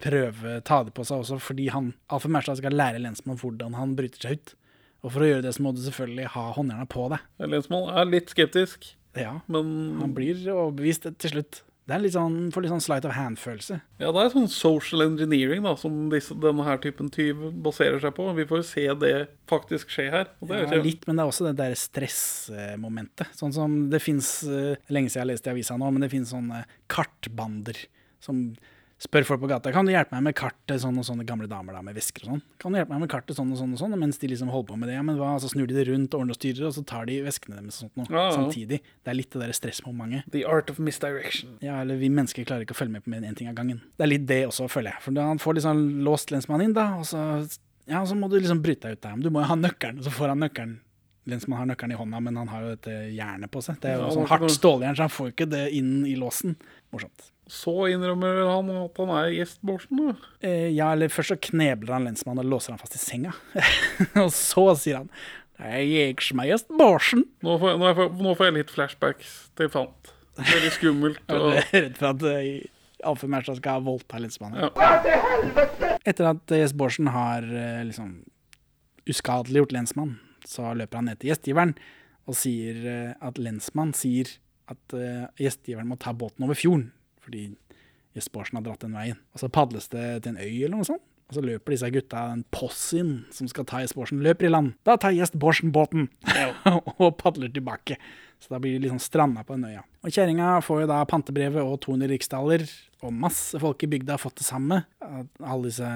prøve 0.00 0.58
ta 0.64 0.82
det 0.84 0.92
på 0.96 1.04
seg 1.08 1.24
også, 1.24 1.40
fordi 1.44 1.70
han, 1.72 1.92
Alfred 2.12 2.36
Maurstad 2.36 2.60
skal 2.60 2.76
lære 2.76 3.00
lensmannen 3.00 3.40
hvordan 3.40 3.76
han 3.80 3.96
bryter 3.96 4.28
seg 4.28 4.36
ut. 4.36 4.54
Og 5.00 5.14
for 5.14 5.24
å 5.24 5.30
gjøre 5.30 5.46
det 5.46 5.54
så 5.56 5.64
må 5.64 5.72
du 5.72 5.80
selvfølgelig 5.86 6.32
ha 6.34 6.46
håndjerna 6.56 6.86
på 6.92 7.06
deg. 7.12 7.28
Lensmann 7.48 7.88
er 7.96 8.08
litt 8.08 8.32
skeptisk, 8.32 8.94
Ja, 9.16 9.40
men 9.50 9.96
han 9.98 10.12
blir 10.14 10.38
overbevist 10.52 11.08
til 11.18 11.32
slutt. 11.32 11.64
Det 11.90 11.96
er 11.96 12.02
litt 12.04 12.14
sånn, 12.14 12.36
får 12.54 12.62
litt 12.62 12.70
sånn 12.70 12.84
slight 12.84 13.04
of 13.08 13.16
hand-følelse. 13.16 13.80
ja, 13.98 14.12
det 14.14 14.22
er 14.22 14.30
sånn 14.30 14.46
social 14.48 15.02
engineering 15.02 15.64
da, 15.66 15.72
som 15.80 16.04
disse, 16.12 16.36
denne 16.38 16.62
her 16.68 16.78
typen 16.78 17.10
tyv 17.10 17.40
baserer 17.66 17.98
seg 18.04 18.14
på. 18.14 18.28
Vi 18.38 18.46
får 18.46 18.62
jo 18.62 18.66
se 18.68 18.84
det 19.02 19.14
faktisk 19.50 19.90
skje 19.90 20.06
her. 20.14 20.28
Er 20.46 20.54
Ja, 20.54 20.66
kjempe- 20.70 20.84
litt, 20.86 21.06
men 21.08 21.16
det 21.18 21.24
er 21.24 21.32
også 21.32 21.48
det 21.50 21.56
der 21.58 21.74
stressmomentet. 21.74 23.32
Sånn 23.36 23.52
som 23.54 23.74
det 23.90 24.00
fins 24.02 24.30
Lenge 24.46 25.10
siden 25.10 25.18
jeg 25.18 25.24
har 25.24 25.30
lest 25.32 25.46
i 25.48 25.50
avisa 25.52 25.76
nå, 25.78 25.90
men 25.92 26.02
det 26.06 26.10
fins 26.12 26.30
sånne 26.32 26.62
kartbander 26.90 27.76
som 28.20 28.56
spør 29.00 29.24
folk 29.24 29.40
på 29.42 29.48
gata 29.48 29.72
kan 29.72 29.86
du 29.88 29.92
hjelpe 29.94 30.12
meg 30.12 30.26
med 30.28 30.36
kartet, 30.36 30.76
sånn 30.82 30.98
og 31.00 31.06
sånne 31.06 31.24
gamle 31.28 31.48
damer 31.48 31.76
da, 31.76 31.80
med 31.84 31.96
vesker 31.96 32.26
og 32.26 32.34
sånn. 32.34 32.42
Kan 32.60 32.74
du 32.74 32.80
hjelpe 32.80 32.92
meg 32.92 33.06
med 33.06 33.12
kartet 33.12 33.38
sånn 33.38 33.52
og 33.54 33.60
sånn 33.60 33.72
og 33.72 33.80
sånn, 33.80 33.94
og 33.96 34.02
mens 34.02 34.20
de 34.20 34.28
liksom 34.28 34.50
holder 34.52 34.68
på 34.68 34.76
med 34.80 34.90
det, 34.90 34.98
ja, 34.98 35.04
men 35.06 35.16
hva, 35.16 35.30
så 35.40 35.48
snur 35.52 35.70
de 35.70 35.78
det 35.78 35.86
rundt, 35.88 36.16
ordner 36.16 36.36
og 36.36 36.40
styrer, 36.40 36.66
og 36.68 36.74
så 36.76 36.84
tar 36.88 37.08
de 37.08 37.16
veskene 37.24 37.56
deres 37.56 37.80
og 37.80 37.86
sånt 37.86 38.02
noe, 38.02 38.10
ja. 38.12 38.26
samtidig. 38.36 38.82
Det 39.00 39.14
er 39.14 39.16
litt 39.16 39.32
det 39.32 39.42
der 39.46 39.56
stressmomentet. 39.56 40.28
The 40.36 40.44
art 40.44 40.72
of 40.72 40.82
misdirection. 40.82 41.56
Ja, 41.64 41.80
eller 41.80 42.00
vi 42.02 42.12
mennesker 42.12 42.44
klarer 42.44 42.68
ikke 42.68 42.76
å 42.76 42.80
følge 42.82 42.98
med 42.98 43.06
på 43.06 43.14
mer 43.14 43.22
enn 43.22 43.32
én 43.32 43.40
ting 43.40 43.48
av 43.48 43.56
gangen. 43.56 43.80
Det 43.96 44.04
er 44.04 44.12
litt 44.12 44.28
det 44.28 44.42
også, 44.50 44.68
føler 44.72 44.92
jeg. 44.92 45.04
For 45.06 45.16
da 45.16 45.30
han 45.30 45.40
får 45.40 45.60
liksom 45.60 45.82
låst 46.04 46.34
lensmannen 46.34 46.68
inn, 46.68 46.76
da, 46.76 46.90
og 47.00 47.08
så, 47.08 47.24
ja, 47.88 48.04
så 48.04 48.18
må 48.18 48.28
du 48.28 48.36
liksom 48.36 48.60
bryte 48.60 48.90
deg 48.90 49.00
ut 49.00 49.04
der. 49.08 49.16
Men 49.16 49.24
du 49.24 49.32
må 49.32 49.40
jo 49.46 49.50
ha 49.54 49.58
nøkkelen, 49.64 50.02
og 50.02 50.08
så 50.10 50.12
får 50.12 50.34
han 50.34 50.44
nøkkelen. 50.44 50.78
Lensmannen 51.28 51.60
har 51.60 51.68
nøkkelen 51.74 51.92
i 51.92 51.98
hånda, 52.00 52.20
men 52.24 52.38
han 52.40 52.48
har 52.48 52.62
jo 52.64 52.70
dette 52.72 52.94
jernet 53.12 53.52
på 53.52 53.60
seg. 53.64 53.76
Det 53.82 53.90
er 53.90 53.98
jo 53.98 54.06
Ja, 54.06 54.14
sånn 54.16 54.30
hardt 54.30 54.54
ståljern, 54.54 54.96
så 54.96 55.04
han 55.04 55.12
får 55.12 55.28
jo 55.28 55.34
ikke 55.34 55.50
det 55.52 55.66
inn 55.76 56.06
i 56.08 56.14
låsen. 56.16 56.56
Morsomt. 56.94 57.28
Så 57.50 57.74
innrømmer 57.90 58.44
han 58.46 58.70
at 58.78 58.98
han 59.02 59.10
er 59.18 59.32
gjest 59.34 59.58
Bårdsen. 59.66 60.14
Eh, 60.46 60.70
ja, 60.70 60.92
eller 60.94 61.10
først 61.10 61.34
så 61.34 61.38
knebler 61.50 61.96
han 61.96 62.06
lensmannen 62.06 62.44
og 62.44 62.52
låser 62.54 62.72
han 62.76 62.80
fast 62.80 62.94
i 62.94 63.02
senga. 63.02 63.34
og 64.22 64.30
så 64.32 64.68
sier 64.78 65.02
han 65.02 65.12
det 65.60 65.68
er 65.68 65.82
jeg 65.84 66.14
er 66.16 66.46
gjest 66.48 66.70
Bårdsen. 66.72 67.26
Nå 67.44 67.58
får, 67.60 67.76
nå, 67.76 67.90
nå 68.22 68.34
får 68.38 68.48
jeg 68.48 68.56
litt 68.56 68.70
flashbacks 68.72 69.34
til 69.58 69.68
Fant. 69.72 70.14
Veldig 70.40 70.70
skummelt. 70.72 71.20
Og 71.34 71.58
er 71.58 71.66
redd 71.74 71.98
for 71.98 72.14
at 72.14 72.22
uh, 72.24 73.10
Alfred 73.10 73.32
Maurstad 73.34 73.58
skal 73.58 73.84
voldta 73.84 74.22
lensmannen. 74.22 74.62
Ja. 74.62 74.70
Dra 74.72 75.02
til 75.04 75.26
helvete! 75.26 75.90
Etter 76.08 76.30
at 76.30 76.54
Gjest 76.54 76.78
Bårdsen 76.80 77.10
har 77.12 77.44
eh, 77.44 77.82
liksom 77.88 78.22
uskadeliggjort 79.10 79.74
lensmann, 79.74 80.14
så 80.48 80.74
løper 80.76 81.00
han 81.00 81.10
ned 81.10 81.20
til 81.20 81.32
gjestgiveren 81.32 81.74
og 82.30 82.36
sier 82.38 82.78
eh, 82.86 83.12
at 83.26 83.40
lensmann 83.40 83.94
sier 83.96 84.30
at 84.70 84.94
eh, 84.94 85.26
gjestgiveren 85.40 85.88
må 85.90 85.98
ta 86.00 86.14
båten 86.14 86.46
over 86.46 86.58
fjorden, 86.58 86.90
fordi 87.24 87.48
Gjest 88.10 88.34
har 88.34 88.64
dratt 88.64 88.82
den 88.82 88.96
veien. 88.98 89.18
Og 89.34 89.42
så 89.42 89.48
padles 89.52 89.86
det 89.92 90.24
til 90.24 90.32
en 90.32 90.40
øy 90.42 90.64
eller 90.64 90.80
noe 90.80 90.88
sånt. 90.88 91.04
Og 91.30 91.36
så 91.36 91.42
løper 91.44 91.76
disse 91.76 91.90
gutta 91.94 92.24
den 92.32 92.40
possien 92.50 93.10
som 93.30 93.46
skal 93.46 93.66
ta 93.70 93.78
Gjest 93.84 93.94
løper 94.10 94.48
i 94.48 94.50
land. 94.50 94.72
Da 94.82 94.96
tar 94.98 95.14
Gjest 95.14 95.38
Bårdsen 95.38 95.70
båten 95.70 96.08
og 96.98 97.14
padler 97.20 97.52
tilbake. 97.54 98.00
Så 98.42 98.50
da 98.50 98.58
blir 98.58 98.74
de 98.74 98.82
liksom 98.82 98.98
stranda 98.98 99.44
på 99.46 99.54
den 99.54 99.68
øya. 99.70 99.84
Og 100.02 100.10
kjerringa 100.10 100.56
får 100.64 100.82
jo 100.82 100.90
da 100.90 101.04
pantebrevet 101.06 101.62
og 101.62 101.78
200 101.84 102.10
riksdaler, 102.10 102.64
og 103.04 103.14
masse 103.14 103.60
folk 103.62 103.84
i 103.84 103.90
bygda 103.94 104.16
har 104.16 104.22
fått 104.22 104.40
det 104.40 104.48
samme. 104.48 104.80
Alle 104.98 105.68
disse 105.68 105.90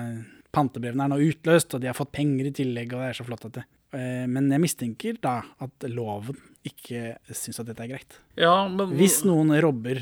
pantebrevene 0.55 1.09
er 1.09 1.15
nå 1.15 1.19
utløst, 1.25 1.75
og 1.75 1.83
de 1.83 1.91
har 1.91 1.99
fått 1.99 2.13
penger 2.15 2.53
i 2.53 2.55
tillegg, 2.55 2.93
og 2.93 3.03
det 3.03 3.11
er 3.11 3.19
så 3.19 3.27
flott 3.27 3.49
at 3.49 3.59
det. 3.59 3.65
Eh, 3.95 4.25
Men 4.31 4.51
jeg 4.53 4.63
mistenker 4.65 5.21
da 5.23 5.39
at 5.63 5.87
loven 5.93 6.39
ikke 6.67 7.15
syns 7.31 7.61
at 7.61 7.69
dette 7.71 7.85
er 7.85 7.93
greit. 7.95 8.19
Ja, 8.41 8.67
men 8.69 8.95
Hvis 8.99 9.21
noen 9.29 9.53
robber 9.63 10.01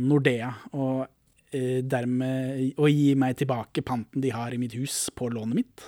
Nordea 0.00 0.52
og 0.76 1.06
eh, 1.54 1.80
dermed 1.82 2.74
og 2.78 2.88
gir 2.90 3.18
meg 3.20 3.36
tilbake 3.40 3.82
panten 3.86 4.22
de 4.24 4.32
har 4.34 4.54
i 4.54 4.60
mitt 4.60 4.74
hus 4.78 5.08
på 5.16 5.30
lånet 5.32 5.60
mitt, 5.62 5.84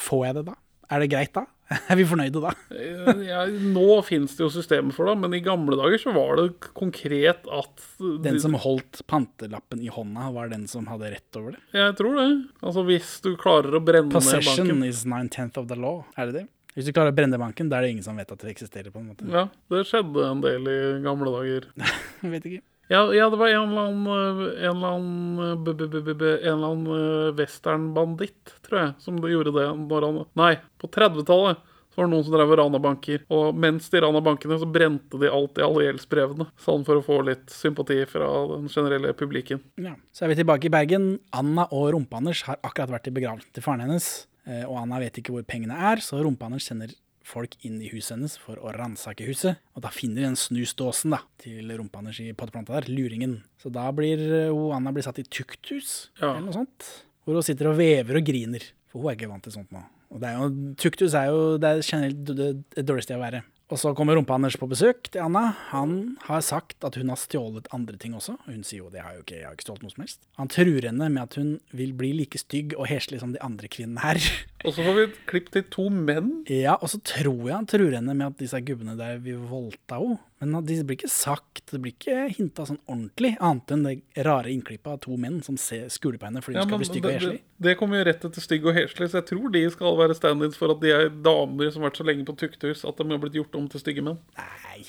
får 0.00 0.26
jeg 0.28 0.38
det 0.40 0.46
da? 0.52 0.54
Er 0.92 1.00
det 1.04 1.10
greit 1.12 1.32
da? 1.36 1.46
Er 1.90 1.96
vi 1.96 2.04
fornøyde 2.04 2.40
da? 2.44 2.50
Eh, 2.76 3.22
ja, 3.24 3.44
Nå 3.48 4.00
finnes 4.04 4.34
det 4.36 4.44
jo 4.44 4.50
systemer 4.52 4.92
for 4.94 5.08
det, 5.08 5.14
men 5.22 5.32
i 5.36 5.40
gamle 5.44 5.78
dager 5.80 6.00
så 6.02 6.12
var 6.14 6.36
det 6.40 6.50
konkret 6.76 7.46
at 7.48 7.84
Den 8.24 8.36
som 8.42 8.56
holdt 8.60 9.00
pantelappen 9.10 9.80
i 9.80 9.88
hånda, 9.92 10.28
var 10.36 10.52
den 10.52 10.66
som 10.70 10.86
hadde 10.92 11.14
rett 11.16 11.38
over 11.40 11.56
det. 11.56 11.62
Jeg 11.72 11.96
tror 12.00 12.18
det. 12.20 12.28
Altså 12.60 12.84
Hvis 12.88 13.14
du 13.24 13.32
klarer 13.40 13.78
å 13.78 13.80
brenne 13.84 14.12
ned 14.12 14.18
Possession 14.18 14.84
is 14.84 15.04
nine 15.08 15.32
tenth 15.32 15.58
of 15.60 15.70
the 15.72 15.78
law. 15.80 16.02
Er 16.20 16.28
det 16.30 16.42
det? 16.42 16.46
Hvis 16.74 16.88
du 16.88 16.92
klarer 16.94 17.14
å 17.14 17.16
brenne 17.16 17.38
banken, 17.38 17.68
da 17.70 17.78
er 17.78 17.86
det 17.86 17.94
ingen 17.94 18.06
som 18.06 18.16
vet 18.18 18.30
at 18.34 18.40
det 18.42 18.50
eksisterer. 18.50 18.90
på 18.90 18.98
en 18.98 19.10
måte. 19.12 19.26
Ja, 19.30 19.46
det 19.70 19.84
skjedde 19.86 20.24
en 20.26 20.40
del 20.42 20.70
i 20.70 20.78
gamle 21.04 21.30
dager. 21.30 21.68
Jeg 22.24 22.32
vet 22.32 22.48
ikke. 22.50 22.64
Ja, 22.92 23.06
ja 23.16 23.28
det 23.32 23.38
var 23.40 23.48
en 23.48 23.70
eller 23.70 23.86
annen, 23.88 24.40
en 24.58 24.76
eller 24.76 24.88
annen, 24.88 25.64
b 25.64 25.72
-b 25.72 25.86
-b 25.88 26.02
-b 26.02 26.14
-b 26.14 26.32
en 26.42 26.52
eller 26.52 26.72
annen 26.72 27.36
westernbanditt, 27.36 28.58
tror 28.66 28.80
jeg, 28.80 28.92
som 28.98 29.16
gjorde 29.16 29.54
det 29.54 29.68
når 29.88 30.02
han 30.04 30.26
Nei, 30.34 30.58
på 30.78 30.88
30-tallet. 30.88 31.56
Så 31.94 32.00
var 32.00 32.08
det 32.08 32.10
noen 32.10 32.24
som 32.26 32.34
drev 32.34 32.50
og 32.50 32.58
rana 32.58 32.78
banker. 32.82 33.20
Og 33.30 33.54
mens 33.54 33.86
de 33.88 34.00
rana 34.02 34.20
bankene, 34.20 34.58
så 34.58 34.66
brente 34.66 35.14
de 35.14 35.30
alt 35.30 35.58
i 35.58 35.62
alle 35.62 35.84
gjeldsbrevene. 35.84 36.48
Sånn 36.58 36.82
for 36.84 36.98
å 36.98 37.04
få 37.06 37.20
litt 37.22 37.46
sympati 37.54 38.00
fra 38.10 38.26
den 38.50 38.66
generelle 38.68 39.12
publikken. 39.14 39.62
Ja. 39.78 39.94
Så 40.10 40.24
er 40.24 40.32
vi 40.32 40.40
tilbake 40.42 40.66
i 40.66 40.74
Bergen. 40.74 41.20
Anna 41.30 41.68
og 41.70 41.92
Rumpe-Anders 41.94 42.42
har 42.48 42.58
akkurat 42.66 42.96
vært 42.96 43.12
i 43.12 43.14
begravelsen 43.14 43.54
til 43.54 43.62
faren 43.62 43.86
hennes. 43.86 44.26
Eh, 44.46 44.64
Og 44.68 44.76
Anna 44.82 44.98
vet 45.02 45.18
ikke 45.20 45.32
hvor 45.34 45.44
pengene 45.48 45.76
er, 45.92 46.02
så 46.04 46.20
Rumpe-Anders 46.24 46.66
sender 46.70 46.92
folk 47.24 47.54
inn 47.64 47.78
i 47.80 47.88
huset 47.88 48.18
hennes 48.18 48.34
for 48.36 48.60
å 48.60 48.72
ransake 48.76 49.24
huset. 49.24 49.56
Og 49.74 49.80
da 49.86 49.88
finner 49.94 50.20
de 50.20 50.26
den 50.28 50.36
snusdåsen 50.36 51.14
da, 51.14 51.22
til 51.40 51.70
Rumpe-Anders 51.72 52.20
i 52.20 52.32
potteplanta 52.36 52.76
der, 52.76 52.90
luringen. 52.92 53.38
Så 53.62 53.72
da 53.72 53.86
blir 53.96 54.20
eh, 54.20 54.50
hun, 54.52 54.74
Anna 54.76 54.92
blir 54.92 55.06
satt 55.06 55.22
i 55.22 55.24
tukthus, 55.24 56.10
Ja. 56.20 56.34
eller 56.34 56.50
noe 56.50 56.58
sånt. 56.60 56.90
Hvor 57.24 57.38
hun 57.40 57.46
sitter 57.46 57.70
og 57.72 57.78
vever 57.80 58.20
og 58.20 58.26
griner. 58.28 58.66
For 58.92 59.00
hun 59.00 59.10
er 59.10 59.16
ikke 59.16 59.30
vant 59.32 59.46
til 59.48 59.54
sånt 59.56 59.72
nå. 59.72 59.80
Og 60.14 60.20
det 60.22 60.28
er 60.28 60.36
jo, 60.38 60.50
tukthus 60.78 61.14
er 61.18 61.30
jo 61.32 61.38
det 61.58 61.70
er 61.72 61.80
generelt 61.82 62.24
det, 62.28 62.50
det 62.76 62.84
dårligste 62.86 63.08
sted 63.14 63.16
å 63.18 63.24
være. 63.24 63.40
Og 63.72 63.80
så 63.80 63.94
kommer 63.96 64.18
Rumpe-Anders 64.18 64.58
på 64.60 64.68
besøk 64.68 65.06
til 65.08 65.22
Anna. 65.24 65.46
Han 65.70 66.18
har 66.26 66.42
sagt 66.44 66.84
at 66.84 66.98
hun 67.00 67.08
har 67.08 67.16
stjålet 67.16 67.70
andre 67.72 67.96
ting 68.00 68.12
også. 68.16 68.36
Hun 68.44 68.60
sier 68.66 68.82
jo 68.82 68.90
det 68.92 69.00
har 69.00 69.16
jo 69.16 69.22
ikke, 69.24 69.38
jeg 69.38 69.48
har 69.48 69.56
ikke 69.56 69.64
stjålet 69.64 69.86
noe 69.86 69.94
som 69.94 70.04
helst. 70.04 70.20
Han 70.36 70.52
truer 70.52 70.88
henne 70.90 71.08
med 71.14 71.22
at 71.22 71.38
hun 71.40 71.54
vil 71.72 71.94
bli 71.96 72.12
like 72.18 72.40
stygg 72.42 72.76
og 72.76 72.90
heslig 72.90 73.22
som 73.22 73.32
de 73.32 73.40
andre 73.44 73.70
kvinnene 73.72 74.04
her. 74.04 74.20
Og 74.64 74.76
så 74.76 74.84
får 74.84 74.98
vi 74.98 75.06
et 75.08 75.16
klipp 75.30 75.48
til 75.54 75.64
to 75.72 75.88
menn. 75.92 76.30
Ja, 76.52 76.76
og 76.76 76.92
så 76.92 77.00
tror 77.08 77.40
jeg 77.40 77.56
han 77.56 77.70
truer 77.70 77.96
henne 77.96 78.14
med 78.16 78.30
at 78.30 78.38
disse 78.44 78.60
gubbene 78.64 78.98
der 79.00 79.18
vil 79.24 79.40
voldta 79.48 80.00
henne. 80.02 80.20
Men 80.44 80.66
det 80.66 80.82
blir 80.84 80.98
ikke 80.98 81.10
sagt, 81.10 81.64
det 81.72 81.80
blir 81.82 81.94
ikke 81.94 82.26
hinta 82.36 82.66
sånn 82.68 82.80
ordentlig, 82.84 83.34
annet 83.40 83.74
enn 83.74 83.84
det 83.86 84.24
rare 84.26 84.52
innklippet 84.52 84.90
av 84.92 85.00
to 85.04 85.16
menn 85.20 85.40
som 85.44 85.56
ser, 85.60 85.86
henne 85.88 86.42
fordi 86.44 86.58
Ja, 86.58 86.64
hun 86.64 86.72
skal 86.72 86.82
bli 86.82 86.88
stygg 86.88 87.06
og 87.06 87.12
det, 87.12 87.30
det, 87.30 87.38
det 87.66 87.76
kommer 87.80 88.00
jo 88.00 88.08
rett 88.08 88.26
etter 88.28 88.44
stygg 88.44 88.66
og 88.68 88.76
heslig, 88.76 89.08
så 89.10 89.20
jeg 89.20 89.28
tror 89.30 89.54
de 89.54 89.64
skal 89.74 89.96
være 90.00 90.18
stand-ins 90.18 90.58
for 90.60 90.74
at 90.74 90.82
de 90.82 90.92
er 90.94 91.08
damer 91.24 91.72
som 91.72 91.82
har 91.84 91.90
vært 91.92 92.02
så 92.02 92.08
lenge 92.08 92.26
på 92.28 92.36
tukthus 92.40 92.84
at 92.88 93.00
de 93.00 93.08
har 93.10 93.22
blitt 93.22 93.38
gjort 93.40 93.56
om 93.58 93.70
til 93.72 93.82
stygge 93.82 94.04
menn. 94.04 94.20
Nei, 94.40 94.84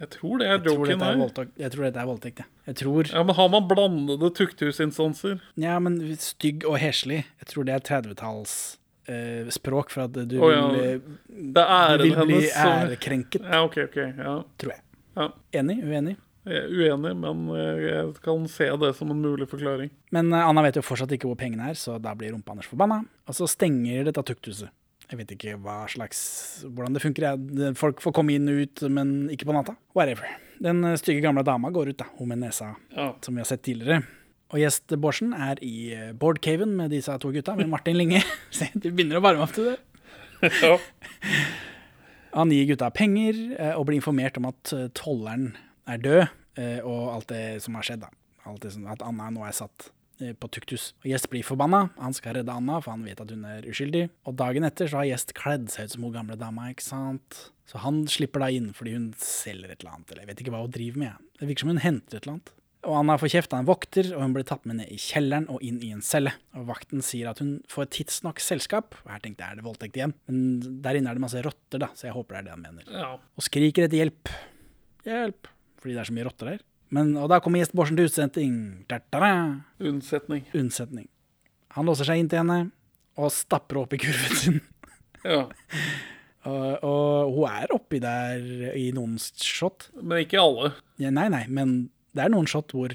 Jeg 0.00 0.08
tror 0.16 0.40
det 0.40 0.46
er 0.48 0.60
joken 0.64 1.02
er 1.04 1.16
her. 1.20 1.48
Jeg 1.60 1.72
tror 1.74 1.86
dette 1.86 2.00
er 2.00 2.08
voldtekt, 2.08 2.42
ja. 2.44 2.48
Jeg 2.70 2.76
tror 2.80 3.10
Ja, 3.12 3.22
men 3.22 3.36
har 3.36 3.48
man 3.52 3.68
blandede 3.68 4.30
tukthusinstanser? 4.36 5.40
Ja, 5.60 5.78
men 5.78 6.00
stygg 6.16 6.64
og 6.68 6.78
heslig, 6.80 7.24
jeg 7.42 7.52
tror 7.52 7.68
det 7.68 7.76
er 7.76 7.88
30-talls 7.90 8.78
eh, 9.10 9.48
språk 9.52 9.90
for 9.94 10.06
at 10.06 10.14
du 10.14 10.38
oh, 10.40 10.52
ja. 10.52 10.68
vil, 10.68 10.84
eh, 10.84 11.18
Det 11.56 11.64
er 11.64 11.98
du 11.98 12.06
vil 12.08 12.30
bli 12.32 12.46
ærekrenket, 12.48 13.42
Ja, 13.42 13.64
OK, 13.64 13.82
OK. 13.88 13.96
Ja. 13.96 14.36
tror 14.58 14.74
jeg. 14.76 14.82
Ja. 15.16 15.30
Enig? 15.60 15.78
Uenig? 15.84 16.16
Jeg 16.48 16.56
er 16.56 16.70
uenig, 16.72 17.10
men 17.20 17.40
eh, 17.52 17.80
jeg 17.84 18.12
kan 18.24 18.46
se 18.48 18.70
det 18.80 18.94
som 18.96 19.10
en 19.12 19.18
mulig 19.20 19.46
forklaring. 19.50 19.90
Men 20.16 20.32
eh, 20.32 20.46
Anna 20.48 20.62
vet 20.64 20.78
jo 20.80 20.82
fortsatt 20.86 21.12
ikke 21.12 21.28
hvor 21.28 21.36
pengene 21.40 21.66
er, 21.68 21.76
så 21.76 21.98
da 22.00 22.14
blir 22.16 22.32
Rumpe-Anders 22.32 22.68
forbanna. 22.70 23.02
Og 23.28 23.36
så 23.36 23.48
stenger 23.50 24.06
dette 24.08 24.24
tukthuset. 24.30 24.70
Jeg 25.10 25.18
vet 25.18 25.32
ikke 25.34 25.56
hva 25.58 25.82
slags, 25.90 26.20
hvordan 26.70 26.94
det 26.96 27.02
funker. 27.02 27.74
Folk 27.76 28.00
får 28.00 28.14
komme 28.14 28.36
inn 28.38 28.46
og 28.48 28.60
ut, 28.62 28.84
men 28.94 29.12
ikke 29.34 29.48
på 29.50 29.56
natta. 29.56 29.74
Whatever. 29.98 30.30
Den 30.62 30.80
eh, 30.86 30.96
stygge 31.00 31.20
gamle 31.26 31.44
dama 31.44 31.68
går 31.74 31.92
ut, 31.92 31.98
da. 32.00 32.08
Hun 32.16 32.30
med 32.32 32.40
nesa, 32.46 32.72
Ja. 32.96 33.10
som 33.20 33.34
vi 33.36 33.42
har 33.44 33.50
sett 33.50 33.62
tidligere. 33.66 34.00
Og 34.50 34.58
gjest 34.58 34.90
Bårdsen 34.98 35.34
er 35.36 35.60
i 35.62 35.92
boardcaven 36.18 36.72
med 36.78 36.90
disse 36.90 37.12
to 37.22 37.30
gutta, 37.34 37.52
med 37.58 37.68
Martin 37.70 37.98
Linge. 38.00 38.22
Se, 38.54 38.70
De 38.74 38.90
begynner 38.90 39.20
å 39.20 39.22
varme 39.28 39.44
opp 39.44 39.52
til 39.54 39.68
det. 39.74 39.76
ja. 40.64 40.78
Han 42.36 42.52
gir 42.54 42.68
gutta 42.70 42.90
penger 42.94 43.38
eh, 43.58 43.72
og 43.74 43.88
blir 43.88 43.98
informert 43.98 44.38
om 44.38 44.48
at 44.50 44.72
eh, 44.76 44.88
tolleren 44.96 45.54
er 45.90 46.02
død, 46.02 46.20
eh, 46.60 46.78
og 46.86 47.14
alt 47.16 47.32
det 47.32 47.62
som 47.64 47.78
har 47.78 47.86
skjedd. 47.86 48.04
da. 48.04 48.12
Alt 48.46 48.62
det 48.64 48.74
som, 48.76 48.86
at 48.90 49.02
Anna 49.04 49.30
nå 49.34 49.46
er 49.46 49.56
satt 49.56 49.90
på 50.20 50.50
tuktus. 50.52 50.90
Og 51.00 51.06
Gjest 51.08 51.30
blir 51.32 51.44
forbanna. 51.46 51.86
Han 51.96 52.12
skal 52.12 52.34
redde 52.36 52.52
Anna, 52.52 52.76
for 52.84 52.92
han 52.92 53.06
vet 53.08 53.22
at 53.22 53.30
hun 53.32 53.46
er 53.48 53.64
uskyldig. 53.64 54.02
Og 54.28 54.34
dagen 54.36 54.66
etter 54.68 54.90
så 54.90 55.00
har 55.00 55.08
Gjest 55.08 55.32
kledd 55.38 55.70
seg 55.72 55.88
ut 55.88 55.94
som 55.94 56.04
hun 56.04 56.12
gamle 56.12 56.36
dama, 56.36 56.66
ikke 56.68 56.84
sant. 56.84 57.38
Så 57.64 57.80
han 57.80 58.02
slipper 58.10 58.44
da 58.44 58.50
inn 58.52 58.68
fordi 58.76 58.98
hun 58.98 59.06
selger 59.16 59.72
et 59.72 59.80
eller 59.80 59.94
annet, 59.96 60.12
eller 60.12 60.26
jeg 60.26 60.30
vet 60.30 60.42
ikke 60.44 60.52
hva 60.52 60.60
hun 60.66 60.74
driver 60.76 61.04
med. 61.06 61.28
Det 61.40 61.48
virker 61.48 61.64
som 61.64 61.72
hun 61.72 61.80
henter 61.80 62.18
et 62.18 62.20
eller 62.20 62.36
annet. 62.36 62.52
Og 62.88 62.94
Anna 62.96 63.18
får 63.20 63.28
kjeft 63.34 63.52
av 63.52 63.60
en 63.60 63.68
vokter, 63.68 64.06
og 64.16 64.22
hun 64.24 64.32
blir 64.32 64.46
tatt 64.48 64.64
med 64.68 64.78
ned 64.78 64.88
i 64.94 64.96
kjelleren 65.00 65.44
og 65.52 65.60
inn 65.66 65.82
i 65.84 65.90
en 65.92 66.00
celle. 66.04 66.32
Og 66.56 66.64
vakten 66.70 67.02
sier 67.04 67.28
at 67.28 67.42
hun 67.42 67.58
får 67.68 67.90
tidsnok 67.98 68.40
selskap. 68.40 68.96
Og 69.04 69.10
her 69.12 69.20
tenkte 69.20 69.44
jeg, 69.44 69.52
er 69.52 69.60
det 69.60 69.66
voldtekt 69.66 69.98
igjen? 70.00 70.14
Men 70.30 70.40
der 70.84 70.96
inne 70.96 71.12
er 71.12 71.18
det 71.18 71.24
masse 71.26 71.42
rotter, 71.44 71.82
da, 71.82 71.90
så 71.92 72.08
jeg 72.08 72.16
håper 72.16 72.38
det 72.38 72.40
er 72.40 72.48
det 72.48 72.54
han 72.56 72.64
mener. 72.64 72.88
ja. 72.88 73.10
Og 73.36 73.44
skriker 73.44 73.84
etter 73.84 74.00
hjelp. 74.00 74.32
Hjelp! 75.04 75.50
Fordi 75.80 75.96
det 75.96 76.00
er 76.02 76.08
så 76.08 76.16
mye 76.16 76.26
rotter 76.28 76.52
der. 76.54 76.64
Men, 76.90 77.12
og 77.20 77.28
da 77.30 77.38
kommer 77.44 77.60
gjest 77.60 77.76
Borsen 77.76 78.00
til. 78.00 78.56
Ta-ta-da! 78.90 79.32
Unnsetning. 79.84 80.48
Unnsetning. 80.56 81.06
Han 81.76 81.86
låser 81.86 82.08
seg 82.08 82.18
inn 82.24 82.32
til 82.32 82.40
henne 82.42 82.62
og 83.20 83.28
stapper 83.34 83.82
opp 83.84 83.92
i 83.96 84.00
kurven 84.02 84.40
sin. 84.40 84.60
Ja. 85.20 85.42
Og, 86.48 86.78
og 86.80 87.34
hun 87.34 87.50
er 87.52 87.72
oppi 87.76 87.98
der 88.00 88.40
i 88.72 88.86
noen 88.96 89.18
shot. 89.20 89.90
Men 90.00 90.22
ikke 90.22 90.38
alle. 90.40 90.70
Ja, 90.96 91.10
nei, 91.12 91.26
nei, 91.28 91.42
men 91.52 91.90
det 92.16 92.24
er 92.24 92.32
noen 92.32 92.48
shot 92.50 92.72
hvor 92.74 92.92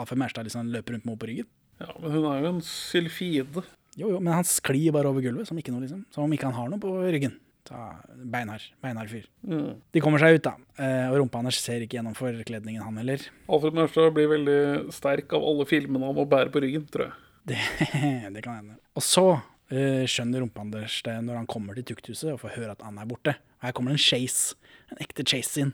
Alfred 0.00 0.18
Merstad 0.20 0.46
liksom 0.48 0.72
løper 0.74 0.96
rundt 0.96 1.04
med 1.06 1.12
henne 1.14 1.22
på 1.22 1.30
ryggen. 1.30 1.48
Ja, 1.82 1.90
Men 2.00 2.12
hun 2.14 2.26
er 2.30 2.40
jo 2.44 2.50
en 2.54 2.60
sylfide. 2.66 3.64
Jo, 3.98 4.08
jo, 4.10 4.18
men 4.20 4.32
han 4.34 4.46
sklir 4.46 4.92
bare 4.94 5.10
over 5.10 5.22
gulvet 5.22 5.46
som 5.50 5.58
ikke 5.58 5.70
noe, 5.74 5.84
liksom. 5.84 6.04
Som 6.14 6.24
om 6.26 6.32
ikke 6.34 6.48
han 6.50 6.56
har 6.56 6.70
noe 6.72 6.82
på 6.82 6.92
ryggen. 7.14 7.36
Ta 7.64 7.94
Beinhard. 8.18 8.64
Beinhard 8.82 9.08
fyr. 9.08 9.24
Mm. 9.46 9.78
De 9.94 10.02
kommer 10.04 10.20
seg 10.20 10.36
ut, 10.36 10.44
da. 10.44 10.52
Eh, 10.76 11.06
Og 11.12 11.20
rumpa 11.22 11.40
hans 11.40 11.56
ser 11.62 11.84
ikke 11.84 11.96
gjennom 12.00 12.16
forkledningen, 12.18 12.82
han 12.84 12.98
heller. 13.00 13.22
Alfred 13.48 13.78
Mørstad 13.78 14.10
blir 14.16 14.28
veldig 14.34 14.58
sterk 14.92 15.32
av 15.36 15.46
alle 15.48 15.66
filmene 15.70 16.10
om 16.10 16.20
å 16.20 16.26
bære 16.28 16.52
på 16.52 16.60
ryggen, 16.64 16.84
tror 16.92 17.06
jeg. 17.08 17.14
Det, 17.54 17.60
det 18.34 18.42
kan 18.44 18.58
hende. 18.58 18.76
Og 18.98 19.04
så 19.06 19.24
eh, 19.70 20.04
skjønner 20.10 20.42
rumpa 20.44 20.64
Anders 20.66 20.98
det 21.06 21.16
når 21.24 21.40
han 21.42 21.48
kommer 21.50 21.78
til 21.78 21.86
tukthuset 21.94 22.34
og 22.34 22.42
får 22.42 22.56
høre 22.58 22.74
at 22.76 22.84
Anna 22.84 23.06
er 23.06 23.10
borte. 23.14 23.36
Her 23.64 23.72
kommer 23.76 23.94
en 23.94 24.00
chase. 24.00 24.58
En 24.92 25.00
ekte 25.02 25.24
chase-in. 25.26 25.72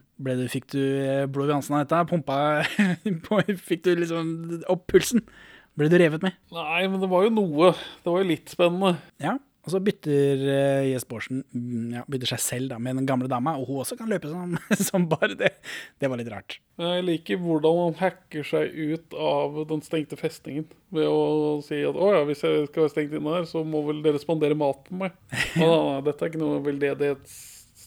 Fikk 0.53 0.71
du 0.75 0.81
eh, 0.81 1.27
blod 1.31 1.51
i 1.51 1.57
halsen 1.57 1.77
av 1.77 1.85
dette? 1.85 2.03
Pumpa 2.11 2.63
Fikk 3.71 3.87
du 3.87 3.95
liksom 4.05 4.33
opp 4.71 4.87
pulsen? 4.91 5.25
Ble 5.79 5.91
du 5.91 5.97
revet 6.01 6.25
med? 6.25 6.37
Nei, 6.55 6.83
men 6.91 7.01
det 7.03 7.09
var 7.11 7.27
jo 7.27 7.33
noe. 7.35 7.73
Det 8.03 8.11
var 8.11 8.25
jo 8.25 8.31
litt 8.31 8.53
spennende. 8.53 8.99
Ja. 9.23 9.39
Og 9.61 9.75
så 9.75 9.81
bytter 9.85 10.41
uh, 10.41 10.87
Jes 10.89 11.05
Bårdsen 11.05 11.43
mm, 11.53 11.89
ja, 11.99 12.03
bytter 12.09 12.31
seg 12.33 12.41
selv 12.41 12.71
da, 12.73 12.79
med 12.81 12.97
den 12.97 13.09
gamle 13.09 13.29
dama, 13.29 13.59
og 13.61 13.69
hun 13.69 13.83
også 13.83 13.99
kan 13.99 14.09
løpe 14.09 14.31
som, 14.31 14.55
som 14.89 15.05
bare 15.11 15.37
det. 15.37 15.53
Det 16.01 16.09
var 16.09 16.21
litt 16.21 16.31
rart. 16.33 16.57
Jeg 16.81 17.05
liker 17.05 17.43
hvordan 17.43 17.83
han 17.83 17.99
hacker 18.01 18.47
seg 18.47 18.73
ut 18.73 19.17
av 19.21 19.61
den 19.69 19.85
stengte 19.85 20.17
festningen 20.17 20.65
ved 20.97 21.05
å 21.13 21.61
si 21.67 21.83
at 21.85 21.99
å 21.99 22.09
ja, 22.17 22.25
hvis 22.29 22.45
jeg 22.47 22.71
skal 22.71 22.87
være 22.87 22.95
stengt 22.95 23.17
inne 23.19 23.37
her, 23.37 23.45
så 23.49 23.61
må 23.67 23.85
vel 23.91 24.01
dere 24.07 24.23
spandere 24.23 24.57
mat 24.59 24.81
på 24.89 24.97
meg. 25.05 25.17
Å, 25.61 26.01
dette 26.07 26.25
er 26.25 26.33
ikke 26.33 26.41
noe 26.41 26.63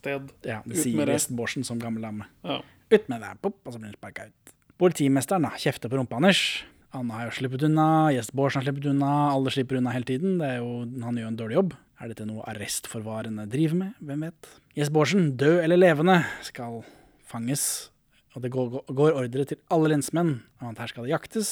veldedighetssted. 0.06 0.50
Ja, 0.50 0.62
Det 0.66 0.78
Ut 0.78 0.84
sier 0.84 1.10
Vestborsen 1.10 1.66
som 1.68 1.80
gammel 1.82 2.06
dame. 2.06 2.28
Ja. 2.44 2.62
Ut 2.94 3.10
med 3.10 3.24
deg, 3.24 3.40
pop, 3.42 3.58
og 3.66 3.74
så 3.74 3.80
blir 3.80 3.92
han 3.92 3.98
sparka 3.98 4.28
ut. 4.30 4.54
Politimesteren 4.82 5.48
da, 5.48 5.54
kjefter 5.58 5.90
på 5.92 5.98
rumpa 6.00 6.20
hans. 6.20 6.64
Anna 6.94 7.16
har 7.18 7.30
jo 7.30 7.38
sluppet 7.40 7.64
unna, 7.66 7.86
Gjest 8.14 8.36
Bårdsen 8.38 8.62
har 8.62 8.68
sluppet 8.68 8.92
unna, 8.92 9.14
alle 9.34 9.54
slipper 9.54 9.80
unna 9.80 9.94
hele 9.96 10.06
tiden. 10.06 10.36
Det 10.38 10.46
er 10.46 10.60
jo, 10.62 10.84
han 11.02 11.18
gjør 11.18 11.32
en 11.32 11.40
dårlig 11.40 11.58
jobb. 11.58 11.74
Er 12.04 12.12
dette 12.12 12.28
noe 12.28 12.44
arrestforvarende 12.52 13.48
driver 13.50 13.80
med? 13.80 13.96
Hvem 14.04 14.28
vet? 14.28 14.50
Gjest 14.78 14.94
Bårdsen, 14.94 15.32
død 15.40 15.64
eller 15.64 15.80
levende, 15.80 16.20
skal 16.46 16.84
fanges. 17.30 17.64
Og 18.36 18.44
det 18.46 18.52
går, 18.54 18.84
går 18.94 19.18
ordre 19.24 19.48
til 19.50 19.62
alle 19.74 19.94
lensmenn 19.94 20.36
om 20.62 20.70
at 20.70 20.84
her 20.84 20.94
skal 20.94 21.08
det 21.08 21.14
jaktes. 21.16 21.50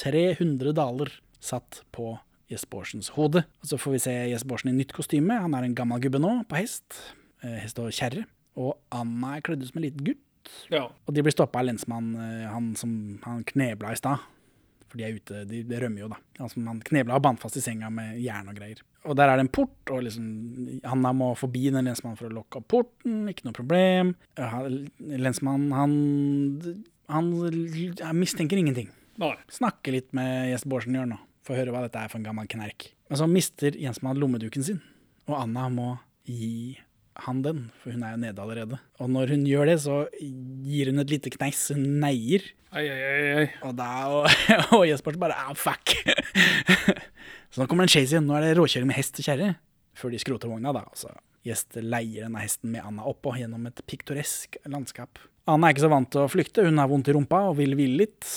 300 0.00 0.74
daler 0.74 1.12
satt 1.42 1.82
på 1.94 2.16
Gjest 2.50 2.66
Bårdsens 2.72 3.12
hode. 3.14 3.44
Og 3.62 3.70
så 3.70 3.78
får 3.78 3.94
vi 3.94 4.02
se 4.02 4.16
Gjest 4.32 4.48
Bårdsen 4.50 4.72
i 4.72 4.78
nytt 4.78 4.94
kostyme. 4.96 5.38
Han 5.44 5.54
er 5.54 5.68
en 5.68 5.78
gammel 5.78 6.02
gubbe 6.02 6.18
nå, 6.22 6.40
på 6.50 6.58
hest. 6.58 6.98
Eh, 7.42 7.58
hest 7.62 7.78
og 7.80 7.90
kjerre. 7.94 8.26
Og 8.60 8.74
Anna 8.92 9.36
er 9.36 9.44
kledd 9.46 9.62
ut 9.62 9.70
som 9.70 9.80
en 9.80 9.86
liten 9.86 10.04
gutt. 10.04 10.26
Ja. 10.72 10.86
Og 11.06 11.14
de 11.14 11.22
blir 11.22 11.32
stoppa 11.34 11.60
av 11.60 11.66
lensmann, 11.68 12.12
eh, 12.16 12.46
han 12.50 12.74
som 12.76 12.92
han 13.24 13.44
knebla 13.44 13.92
i 13.92 13.98
stad. 14.00 14.18
For 14.90 14.98
de 14.98 15.04
er 15.06 15.14
ute, 15.20 15.44
de, 15.46 15.60
de 15.62 15.78
rømmer 15.78 16.02
jo, 16.02 16.08
da. 16.10 16.16
Han 16.40 16.48
som 16.50 16.66
han 16.66 16.80
knebla 16.82 17.14
og 17.14 17.22
bandt 17.22 17.40
fast 17.44 17.56
i 17.56 17.62
senga 17.62 17.88
med 17.94 18.16
jern 18.18 18.48
og 18.50 18.56
greier. 18.58 18.80
Og 19.06 19.14
der 19.16 19.30
er 19.30 19.38
det 19.38 19.44
en 19.46 19.52
port, 19.54 19.78
og 19.94 20.02
liksom 20.02 20.80
Anna 20.84 21.12
må 21.16 21.30
forbi 21.38 21.68
den 21.70 21.86
lensmannen 21.86 22.18
for 22.18 22.26
å 22.28 22.34
lukke 22.40 22.58
opp 22.58 22.66
porten. 22.74 23.22
Ikke 23.30 23.46
noe 23.46 23.54
problem. 23.56 24.14
Lensmannen, 24.36 25.72
han- 25.72 26.02
Lensmannen, 26.20 26.84
han 27.08 27.30
Han 28.06 28.18
mistenker 28.18 28.56
ingenting. 28.58 28.90
Nei. 29.18 29.34
Snakker 29.50 29.92
litt 29.92 30.12
med 30.14 30.50
Gjest 30.52 30.66
Bårdsen 30.70 30.94
gjør 30.94 31.08
nå, 31.10 31.18
for 31.42 31.54
å 31.54 31.58
høre 31.58 31.72
hva 31.74 31.82
dette 31.82 31.98
er 31.98 32.08
for 32.08 32.18
en 32.18 32.24
gammel 32.24 32.46
knerk. 32.48 32.92
Men 33.10 33.18
så 33.18 33.26
mister 33.30 33.70
Jensmann 33.72 34.16
lommeduken 34.20 34.62
sin, 34.64 34.80
og 35.26 35.34
Anna 35.40 35.68
må 35.68 35.98
gi 36.24 36.78
han 37.26 37.40
den, 37.44 37.62
for 37.82 37.94
hun 37.94 38.04
er 38.06 38.14
jo 38.14 38.20
nede 38.22 38.42
allerede. 38.42 38.78
Og 39.02 39.10
når 39.12 39.34
hun 39.34 39.46
gjør 39.48 39.72
det, 39.72 39.78
så 39.84 39.96
gir 40.20 40.92
hun 40.92 41.02
et 41.02 41.12
lite 41.12 41.32
kneis. 41.34 41.62
Hun 41.74 42.00
neier. 42.02 42.44
Ei, 42.70 42.84
ei, 42.86 43.00
ei, 43.00 43.32
ei. 43.40 43.48
Og 43.66 43.74
da 43.78 43.88
og, 44.14 44.28
og 44.78 44.86
Jesper 44.88 45.18
bare 45.20 45.36
ah, 45.36 45.50
fuck. 45.58 45.96
så 47.50 47.62
nå 47.62 47.66
kommer 47.66 47.84
det 47.84 47.90
en 47.90 47.96
chase 47.98 48.14
igjen. 48.14 48.30
Nå 48.30 48.38
er 48.38 48.46
det 48.46 48.54
råkjøring 48.60 48.92
med 48.92 49.00
hest 49.00 49.18
og 49.20 49.26
kjerre. 49.26 49.50
Før 49.98 50.14
de 50.14 50.22
skroter 50.22 50.52
vogna, 50.52 50.72
da. 50.76 50.86
Altså, 50.86 51.10
så 51.10 51.26
Gjest 51.46 51.78
leier 51.80 52.26
denne 52.26 52.42
hesten 52.42 52.68
med 52.68 52.84
Anna 52.84 53.06
oppå 53.08 53.32
gjennom 53.38 53.64
et 53.70 53.80
piktoresk 53.88 54.58
landskap. 54.68 55.22
Anna 55.48 55.68
er 55.68 55.74
ikke 55.74 55.86
så 55.86 55.92
vant 55.92 56.10
til 56.12 56.24
å 56.26 56.28
flykte, 56.28 56.66
hun 56.66 56.80
har 56.80 56.90
vondt 56.90 57.08
i 57.08 57.14
rumpa 57.16 57.46
og 57.48 57.56
vil 57.62 57.72
hvile 57.78 58.02
litt. 58.02 58.28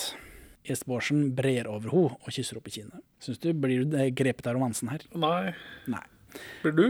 Gjest 0.64 0.88
Bårdsen 0.88 1.26
brer 1.36 1.68
over 1.68 1.92
henne 1.92 2.16
og 2.16 2.32
kysser 2.32 2.62
opp 2.62 2.70
i 2.72 2.78
kinnet. 2.78 3.04
Syns 3.20 3.42
du 3.44 3.50
blir 3.52 3.84
du 3.84 3.98
grepet 4.16 4.48
av 4.48 4.56
romansen 4.56 4.94
her? 4.94 5.04
Nei. 5.20 5.52
Nei. 5.92 6.06
Blir 6.64 6.78
du? 6.78 6.86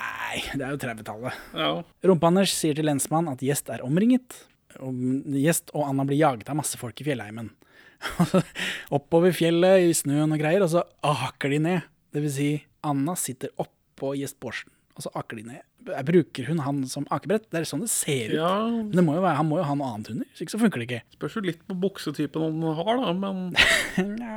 Nei, 0.00 0.40
det 0.56 0.64
er 0.64 0.74
jo 0.74 0.80
30-tallet. 0.80 1.40
Ja. 1.58 1.70
Rumpe-Anders 2.08 2.54
sier 2.56 2.76
til 2.76 2.88
lensmann 2.88 3.28
at 3.30 3.42
Gjest 3.44 3.68
er 3.72 3.84
omringet. 3.84 4.38
Og 4.80 4.96
Gjest 5.36 5.72
og 5.74 5.88
Anna 5.88 6.06
blir 6.08 6.20
jaget 6.20 6.48
av 6.48 6.58
masse 6.60 6.78
folk 6.80 7.00
i 7.02 7.06
fjellheimen. 7.10 7.50
Oppover 8.96 9.34
fjellet 9.36 9.90
i 9.90 9.94
snøen 9.96 10.32
og 10.32 10.40
greier, 10.40 10.64
og 10.64 10.72
så 10.72 10.84
aker 11.04 11.52
de 11.52 11.62
ned. 11.66 11.88
Det 12.14 12.24
vil 12.24 12.32
si, 12.34 12.50
Anna 12.86 13.14
sitter 13.18 13.52
oppå 13.60 14.14
Gjest 14.18 14.38
Bårdsen, 14.40 14.72
og 15.00 15.06
så 15.06 15.12
aker 15.18 15.40
de 15.40 15.46
ned. 15.48 15.62
Bruker 16.06 16.46
hun 16.52 16.60
han 16.62 16.82
som 16.92 17.06
akebrett? 17.10 17.48
Det 17.50 17.62
er 17.62 17.68
sånn 17.68 17.80
det 17.86 17.90
ser 17.90 18.34
ut. 18.34 18.36
ja. 18.36 18.52
Men 18.68 18.92
det 18.92 19.04
må 19.06 19.16
jo 19.16 19.22
være, 19.24 19.38
han 19.40 19.48
må 19.48 19.58
jo 19.62 19.64
ha 19.66 19.74
noe 19.80 19.88
annet 19.96 20.10
under, 20.12 20.28
så 20.36 20.44
ikke 20.44 20.54
så 20.54 20.60
funker 20.60 20.82
det 20.82 20.88
ikke. 20.90 21.00
Spørs 21.16 21.38
jo 21.40 21.42
litt 21.48 21.62
på 21.66 21.76
buksetypen 21.86 22.44
han 22.44 22.76
har, 22.82 23.00
da, 23.00 23.14
men 23.16 23.40
Nja 24.20 24.36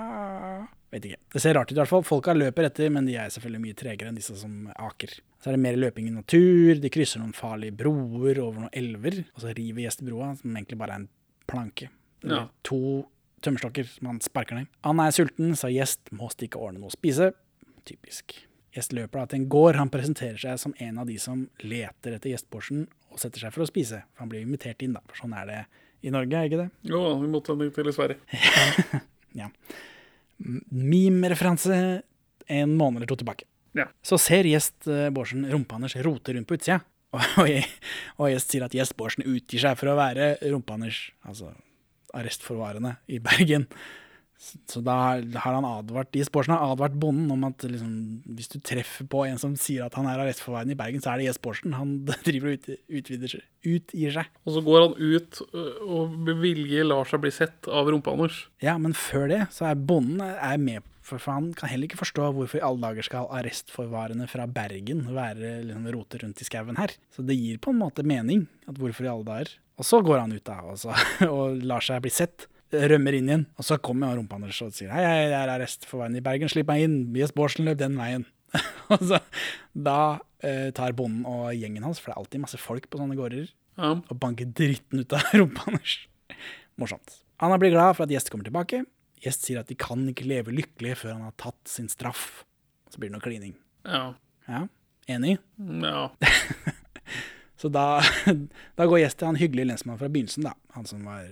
Vet 0.94 1.08
ikke. 1.10 1.18
Det 1.34 1.42
ser 1.42 1.56
rart 1.58 1.72
ut 1.72 1.74
i 1.74 1.80
hvert 1.80 1.90
fall. 1.90 2.04
Folka 2.06 2.36
løper 2.38 2.68
etter, 2.68 2.92
men 2.94 3.08
de 3.10 3.16
er 3.18 3.32
selvfølgelig 3.34 3.62
mye 3.64 3.78
tregere 3.80 4.12
enn 4.12 4.18
disse 4.20 4.36
som 4.38 4.68
aker. 4.78 5.16
Så 5.42 5.50
er 5.50 5.56
det 5.58 5.64
mer 5.64 5.80
løping 5.82 6.06
i 6.06 6.14
natur, 6.14 6.78
de 6.84 6.92
krysser 6.94 7.18
noen 7.18 7.34
farlige 7.34 7.74
broer 7.80 8.38
over 8.44 8.62
noen 8.68 8.76
elver, 8.78 9.24
og 9.34 9.42
så 9.42 9.56
river 9.58 9.88
Gjest 9.88 10.04
broa, 10.06 10.30
som 10.38 10.54
egentlig 10.54 10.78
bare 10.78 10.94
er 11.00 11.02
en 11.02 11.08
planke. 11.50 11.90
Eller 12.22 12.44
Ja. 12.44 12.48
to 12.64 13.08
tømmerstokker 13.42 13.90
som 13.90 14.12
han 14.12 14.22
sparker 14.22 14.56
ned. 14.62 14.68
Han 14.86 15.02
er 15.02 15.10
sulten, 15.18 15.58
så 15.58 15.74
Gjest 15.74 16.14
må 16.14 16.30
stikke 16.32 16.62
og 16.62 16.70
ordne 16.70 16.84
noe 16.86 16.94
å 16.94 16.96
spise. 16.96 17.32
Typisk. 17.90 18.38
Gjest 18.74 18.94
løper 18.98 19.22
da 19.22 19.30
til 19.30 19.42
en 19.42 19.48
gård. 19.54 19.78
Han 19.78 19.92
presenterer 19.94 20.40
seg 20.42 20.60
som 20.62 20.74
en 20.82 21.00
av 21.02 21.10
de 21.10 21.20
som 21.22 21.46
leter 21.62 22.16
etter 22.18 22.34
gjestborsen 22.34 22.88
og 23.14 23.22
setter 23.22 23.46
seg 23.46 23.54
for 23.54 23.66
å 23.66 23.70
spise. 23.70 24.02
For 24.14 24.26
han 24.26 24.32
blir 24.32 24.46
invitert 24.46 24.82
inn, 24.86 24.96
da. 24.98 25.04
For 25.10 25.24
sånn 25.24 25.36
er 25.38 25.50
det 25.50 25.60
i 26.04 26.12
Norge, 26.12 26.36
er 26.36 26.50
ikke 26.50 26.64
det? 26.66 26.70
jo, 26.90 27.02
i 27.24 27.30
motsetning 27.32 27.72
til 27.76 27.90
i 27.90 27.96
Sverige. 27.96 28.20
Ja. 29.34 29.48
Meme-referanse 30.38 31.76
en 32.54 32.74
måned 32.78 33.00
eller 33.00 33.10
to 33.10 33.16
tilbake. 33.18 33.48
Ja. 33.74 33.88
Så 34.06 34.20
ser 34.22 34.46
gjest 34.46 34.86
Bårdsen 34.86 35.48
rumpa-Anders 35.50 35.96
rote 36.06 36.36
rundt 36.36 36.46
på 36.50 36.60
utsida. 36.60 36.84
Og, 37.14 37.50
og, 38.18 38.28
gjest 38.30 38.54
sier 38.54 38.64
at 38.66 38.74
gjest 38.78 38.94
Bårdsen 38.98 39.26
utgir 39.26 39.62
seg 39.62 39.80
for 39.80 39.90
å 39.90 39.98
være 39.98 40.36
rumpa-Anders, 40.44 41.00
altså 41.26 41.50
arrestforvarende 42.14 42.96
i 43.10 43.20
Bergen. 43.22 43.68
Så, 44.44 44.82
da 44.84 44.96
har 45.40 45.56
han 45.56 45.66
advart 45.66 46.12
de 46.12 46.24
Bårdsen 46.34 46.56
har 46.56 46.74
advart 46.74 46.96
bonden 47.00 47.32
om 47.32 47.46
at 47.48 47.64
liksom, 47.64 47.92
hvis 48.36 48.52
du 48.52 48.58
treffer 48.60 49.08
på 49.08 49.24
en 49.24 49.40
som 49.40 49.56
sier 49.60 49.86
at 49.86 49.96
han 49.96 50.08
er 50.10 50.20
arrestforvarende 50.20 50.76
i 50.76 50.80
Bergen, 50.80 51.04
så 51.04 51.14
er 51.14 51.22
det 51.22 51.30
Gjest 51.30 51.44
Bårdsen. 51.46 51.76
Han 51.78 51.94
driver 52.28 52.52
og 52.52 52.58
ut, 52.60 52.72
utvider 53.00 53.36
seg, 53.36 53.46
utgir 53.76 54.16
seg. 54.18 54.32
Og 54.44 54.58
så 54.58 54.64
går 54.66 54.82
han 54.84 54.98
ut 55.00 55.44
og 55.54 56.18
med 56.28 56.42
vilje 56.44 56.84
lar 56.88 57.08
seg 57.08 57.24
bli 57.24 57.32
sett 57.34 57.70
av 57.72 57.92
rumpa-Anders. 57.92 58.48
Ja, 58.64 58.76
men 58.82 58.98
før 58.98 59.30
det 59.32 59.46
så 59.56 59.70
er 59.72 59.80
bonden 59.80 60.24
er 60.24 60.60
med, 60.60 60.84
for 61.04 61.20
for 61.20 61.36
han 61.36 61.52
kan 61.56 61.72
heller 61.72 61.88
ikke 61.88 62.02
forstå 62.04 62.30
hvorfor 62.36 62.60
i 62.60 62.64
alle 62.66 62.84
dager 62.84 63.08
skal 63.08 63.32
arrestforvarende 63.40 64.28
fra 64.32 64.48
Bergen 64.48 65.06
være 65.16 65.60
liksom 65.70 65.90
rote 65.96 66.20
rundt 66.24 66.44
i 66.44 66.48
skauen 66.48 66.80
her. 66.80 66.96
Så 67.16 67.26
det 67.28 67.40
gir 67.40 67.60
på 67.64 67.72
en 67.72 67.80
måte 67.84 68.06
mening, 68.08 68.48
at 68.68 68.80
hvorfor 68.80 69.08
i 69.08 69.12
alle 69.12 69.28
dager. 69.28 69.56
Og 69.80 69.88
så 69.88 70.00
går 70.06 70.22
han 70.22 70.36
ut 70.36 70.46
da, 70.46 70.60
og, 70.68 70.80
så, 70.80 70.96
og 71.34 71.64
lar 71.64 71.84
seg 71.84 72.04
bli 72.04 72.12
sett, 72.14 72.48
rømmer 72.74 73.16
inn 73.18 73.30
igjen, 73.30 73.46
og 73.60 73.66
så 73.68 73.78
kommer 73.82 74.12
jo 74.14 74.20
rumpa-Anders 74.22 74.60
og 74.66 74.74
sier 74.76 74.92
hei, 74.94 75.04
hei, 75.06 75.18
jeg 75.30 75.36
er 75.40 75.52
arrest 75.54 75.86
for 75.90 76.02
veien 76.04 76.16
i 76.20 76.24
Bergen, 76.26 76.50
slipp 76.52 76.68
meg 76.72 76.84
inn, 76.86 76.96
Jes 77.18 77.34
Bårdsen 77.36 77.68
løp 77.68 77.78
den 77.82 77.98
veien. 78.00 78.26
og 78.94 79.02
så 79.10 79.20
da 79.74 79.98
eh, 80.46 80.70
tar 80.78 80.94
bonden 80.98 81.24
og 81.30 81.52
gjengen 81.58 81.86
hans, 81.88 82.00
for 82.02 82.12
det 82.12 82.16
er 82.18 82.22
alltid 82.24 82.44
masse 82.46 82.60
folk 82.62 82.90
på 82.90 83.02
sånne 83.02 83.18
gårder, 83.20 83.48
Ja. 83.80 83.96
og 83.98 84.18
banker 84.22 84.46
dritten 84.54 85.02
ut 85.02 85.14
av 85.18 85.30
rumpa 85.40 85.64
hans. 85.70 85.96
Morsomt. 86.78 87.20
Anna 87.44 87.58
blir 87.62 87.74
glad 87.74 87.96
for 87.98 88.06
at 88.06 88.12
Gjest 88.14 88.30
kommer 88.34 88.46
tilbake. 88.46 88.84
Gjest 89.24 89.46
sier 89.48 89.62
at 89.64 89.70
de 89.72 89.76
kan 89.80 90.04
ikke 90.12 90.28
leve 90.30 90.54
lykkelige 90.54 90.98
før 91.00 91.16
han 91.16 91.26
har 91.30 91.34
tatt 91.42 91.62
sin 91.70 91.90
straff. 91.90 92.44
Så 92.94 93.00
blir 93.02 93.10
det 93.10 93.18
noe 93.18 93.26
klining. 93.26 93.56
Ja. 93.88 94.14
Ja, 94.50 94.66
enig? 95.10 95.38
ja. 95.58 96.10
Så 97.64 97.70
da, 97.72 98.02
da 98.76 98.86
går 98.90 99.00
Gjest 99.06 99.22
til 99.22 99.30
han 99.30 99.38
hyggelige 99.40 99.70
lensmannen 99.70 100.00
fra 100.02 100.10
begynnelsen, 100.12 100.44
da. 100.50 100.52
Han 100.76 100.88
som 100.90 101.06
var 101.08 101.24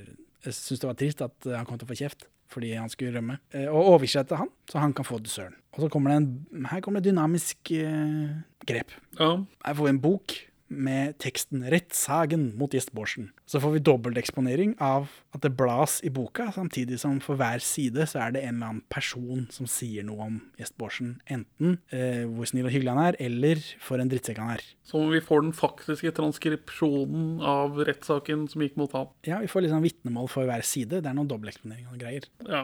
Jeg 0.46 0.54
syns 0.58 0.80
det 0.82 0.88
var 0.90 0.98
trist 1.00 1.22
at 1.22 1.48
eh, 1.48 1.56
han 1.58 1.66
kom 1.70 1.78
til 1.78 1.88
å 1.88 1.92
få 1.94 2.00
kjeft 2.02 2.28
fordi 2.52 2.74
han 2.76 2.90
skulle 2.92 3.14
rømme. 3.16 3.38
Eh, 3.56 3.70
Og 3.72 3.94
oversette 3.94 4.36
han, 4.36 4.50
så 4.68 4.82
han 4.84 4.92
kan 4.94 5.06
få 5.08 5.22
dusøren. 5.24 5.54
Og 5.72 5.86
så 5.86 5.90
kommer 5.94 6.12
det 6.12 6.18
en 6.20 6.66
Her 6.68 6.82
kommer 6.84 7.00
det 7.00 7.12
dynamisk 7.14 7.72
eh, 7.72 8.34
grep. 8.68 8.92
ja. 9.20 9.30
Her 9.66 9.74
får 9.78 9.88
vi 9.88 9.94
en 9.94 10.02
bok 10.04 10.36
med 10.72 11.18
teksten 11.20 11.62
'Rettssagen 11.68 12.56
mot 12.58 12.72
Gjest 12.72 12.94
Bårdsen'. 12.96 13.30
Så 13.46 13.60
får 13.60 13.74
vi 13.76 13.80
dobbelteksponering 13.84 14.78
av 14.80 15.10
at 15.36 15.42
det 15.44 15.52
blas 15.60 16.00
i 16.04 16.10
boka, 16.10 16.48
samtidig 16.56 16.98
som 17.00 17.20
for 17.20 17.36
hver 17.36 17.60
side 17.60 18.08
så 18.08 18.22
er 18.28 18.32
det 18.32 18.44
en 18.44 18.56
eller 18.56 18.68
annen 18.70 18.84
person 18.90 19.48
som 19.52 19.68
sier 19.68 20.04
noe 20.08 20.26
om 20.30 20.42
Gjest 20.58 20.78
Bårdsen. 20.80 21.20
Enten 21.28 21.78
eh, 21.92 22.24
hvor 22.26 22.48
snill 22.48 22.66
og 22.66 22.72
hyggelig 22.72 22.96
han 22.96 23.04
er, 23.12 23.20
eller 23.20 23.60
for 23.84 24.00
en 24.00 24.10
drittsekk 24.10 24.40
han 24.40 24.56
er. 24.56 24.64
Så 24.88 25.04
vi 25.12 25.20
får 25.20 25.42
den 25.44 25.54
faktiske 25.54 26.12
transkripsjonen 26.16 27.42
av 27.44 27.78
rettssaken 27.88 28.48
som 28.52 28.62
gikk 28.64 28.78
mot 28.80 28.92
ham? 28.96 29.08
Ja, 29.28 29.40
vi 29.44 29.48
får 29.52 29.66
liksom 29.68 29.84
vitnemål 29.86 30.30
for 30.32 30.48
hver 30.48 30.64
side. 30.66 31.02
Det 31.02 31.10
er 31.12 31.18
noen 31.18 31.30
dobbelteksponeringer 31.32 31.92
og 31.94 32.00
greier. 32.00 32.28
Ja. 32.48 32.64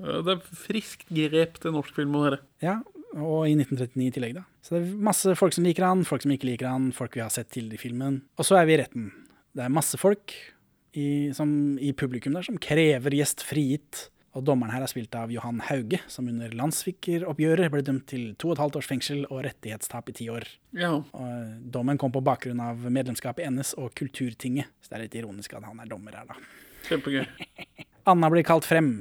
Eh, 0.00 0.22
Det 0.24 0.32
er 0.38 0.40
friskt 0.58 1.06
grep 1.08 1.60
til 1.62 1.72
norsk 1.72 1.94
film 1.94 2.16
å 2.18 2.24
høre. 2.26 2.38
Ja, 2.62 2.80
og 3.14 3.44
i 3.46 3.54
1939 3.54 4.06
i 4.06 4.14
tillegg, 4.14 4.38
da. 4.38 4.44
Så 4.64 4.74
det 4.74 4.80
er 4.82 5.04
masse 5.10 5.36
folk 5.38 5.54
som 5.54 5.66
liker 5.66 5.86
han, 5.86 6.02
folk 6.08 6.24
som 6.24 6.32
ikke 6.34 6.48
liker 6.50 6.70
han, 6.70 6.90
folk 6.96 7.14
vi 7.16 7.22
har 7.22 7.32
sett 7.32 7.52
tidligere 7.52 7.78
i 7.78 7.84
filmen. 7.84 8.18
Og 8.40 8.48
så 8.48 8.58
er 8.58 8.66
vi 8.68 8.76
i 8.76 8.80
retten. 8.80 9.12
Det 9.54 9.66
er 9.66 9.72
masse 9.72 10.00
folk 10.00 10.34
i, 10.98 11.30
som, 11.36 11.76
i 11.78 11.92
publikum 11.96 12.34
der 12.34 12.46
som 12.46 12.58
krever 12.62 13.14
gjest 13.14 13.44
frigitt. 13.46 14.08
Og 14.34 14.42
dommeren 14.42 14.72
her 14.74 14.82
er 14.82 14.90
spilt 14.90 15.14
av 15.14 15.30
Johan 15.30 15.60
Hauge, 15.68 16.00
som 16.10 16.26
under 16.26 16.50
landssvikeroppgjøret 16.58 17.70
ble 17.70 17.84
dømt 17.86 18.08
til 18.10 18.32
to 18.34 18.50
og 18.50 18.56
et 18.56 18.62
halvt 18.64 18.78
års 18.80 18.88
fengsel 18.90 19.22
og 19.28 19.44
rettighetstap 19.46 20.10
i 20.10 20.14
ti 20.18 20.26
år. 20.32 20.48
Ja. 20.74 20.96
Og 21.14 21.68
dommen 21.76 22.00
kom 22.02 22.10
på 22.14 22.22
bakgrunn 22.24 22.62
av 22.62 22.82
medlemskap 22.90 23.38
i 23.38 23.46
NS 23.46 23.76
og 23.78 23.92
Kulturtinget. 23.94 24.72
Så 24.82 24.90
det 24.90 24.98
er 24.98 25.04
litt 25.06 25.18
ironisk 25.22 25.54
at 25.54 25.68
han 25.68 25.78
er 25.78 25.90
dommer 25.90 26.18
her, 26.18 26.26
da. 26.32 26.38
Kjempegøy. 26.88 27.22
Anna 28.10 28.32
blir 28.32 28.46
kalt 28.46 28.66
frem. 28.66 28.96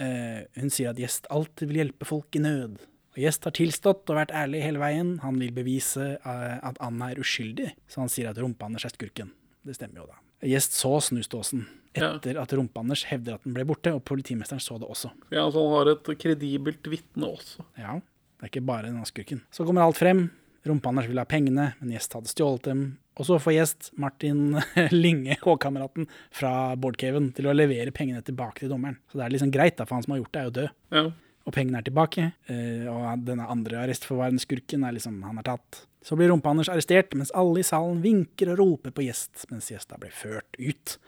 Uh, 0.00 0.46
hun 0.56 0.72
sier 0.72 0.94
at 0.94 1.00
Gjest 1.02 1.28
alltid 1.34 1.68
vil 1.68 1.82
hjelpe 1.82 2.08
folk 2.08 2.40
i 2.40 2.42
nød. 2.42 2.80
Gjest 3.18 3.48
har 3.48 3.54
tilstått 3.56 4.08
og 4.12 4.18
vært 4.20 4.32
ærlig 4.36 4.62
hele 4.62 4.80
veien. 4.82 5.16
Han 5.24 5.40
vil 5.42 5.50
bevise 5.56 6.14
eh, 6.18 6.56
at 6.62 6.78
Anna 6.84 7.10
er 7.12 7.20
uskyldig, 7.22 7.72
så 7.90 8.04
han 8.04 8.12
sier 8.12 8.30
at 8.30 8.38
Rumpa-Anders 8.38 8.86
er 8.86 8.94
skurken. 8.94 9.32
Det 9.66 9.74
stemmer 9.76 10.04
jo, 10.04 10.08
da. 10.12 10.20
Gjest 10.46 10.76
så 10.78 10.92
snuståsen 11.02 11.66
etter 11.98 12.38
at 12.38 12.52
Rumpe-Anders 12.54 13.02
hevder 13.10 13.38
at 13.38 13.46
den 13.46 13.56
ble 13.56 13.64
borte, 13.66 13.90
og 13.96 14.04
politimesteren 14.06 14.62
så 14.62 14.78
det 14.78 14.86
også. 14.86 15.10
Ja, 15.34 15.48
så 15.50 15.64
han 15.64 15.74
har 15.74 15.92
et 15.96 16.12
kredibelt 16.22 16.86
vitne 16.92 17.32
også. 17.34 17.66
Ja, 17.80 17.98
det 17.98 18.46
er 18.46 18.52
ikke 18.52 18.68
bare 18.68 18.86
denne 18.86 19.08
skurken. 19.08 19.42
Så 19.50 19.66
kommer 19.66 19.86
alt 19.86 19.98
frem. 19.98 20.28
Rumpe-Anders 20.68 21.08
vil 21.10 21.18
ha 21.18 21.26
pengene, 21.28 21.72
men 21.80 21.94
Gjest 21.94 22.14
hadde 22.14 22.30
stjålet 22.30 22.70
dem. 22.70 22.82
Og 23.18 23.26
så 23.26 23.38
får 23.42 23.54
gjest 23.56 23.88
Martin 23.98 24.60
Linge, 24.94 25.34
hovkameraten 25.42 26.06
fra 26.34 26.52
Bårdcaven, 26.78 27.32
til 27.34 27.48
å 27.50 27.54
levere 27.56 27.94
pengene 27.94 28.22
tilbake 28.22 28.62
til 28.62 28.70
dommeren. 28.70 29.00
Så 29.10 29.18
det 29.18 29.26
er 29.26 29.34
liksom 29.34 29.50
greit, 29.54 29.78
da, 29.80 29.88
for 29.88 29.98
han 29.98 30.06
som 30.06 30.14
har 30.14 30.20
gjort 30.22 30.36
det, 30.36 30.42
er 30.42 30.46
jo 30.46 30.54
død. 30.60 30.76
Ja. 30.94 31.08
Og 31.48 31.54
pengene 31.56 31.80
er 31.80 31.86
tilbake. 31.88 32.26
eh, 32.52 32.84
Og 32.92 33.24
denne 33.24 33.46
andre 33.48 33.80
arrestforvarende 33.86 34.42
skurken 34.42 34.84
er 34.84 34.92
liksom, 34.98 35.22
han 35.24 35.38
er 35.40 35.46
tatt. 35.48 35.86
Så 36.04 36.16
blir 36.16 36.28
Rumpe-Anders 36.30 36.68
arrestert, 36.70 37.14
mens 37.16 37.32
alle 37.34 37.60
i 37.62 37.66
salen 37.66 38.02
vinker 38.04 38.52
og 38.52 38.58
roper 38.60 38.92
på 38.94 39.06
gjest, 39.08 39.46
mens 39.50 39.70
gjesta 39.72 39.96
blir 40.00 40.12
ført 40.14 40.58
ut. 40.60 40.98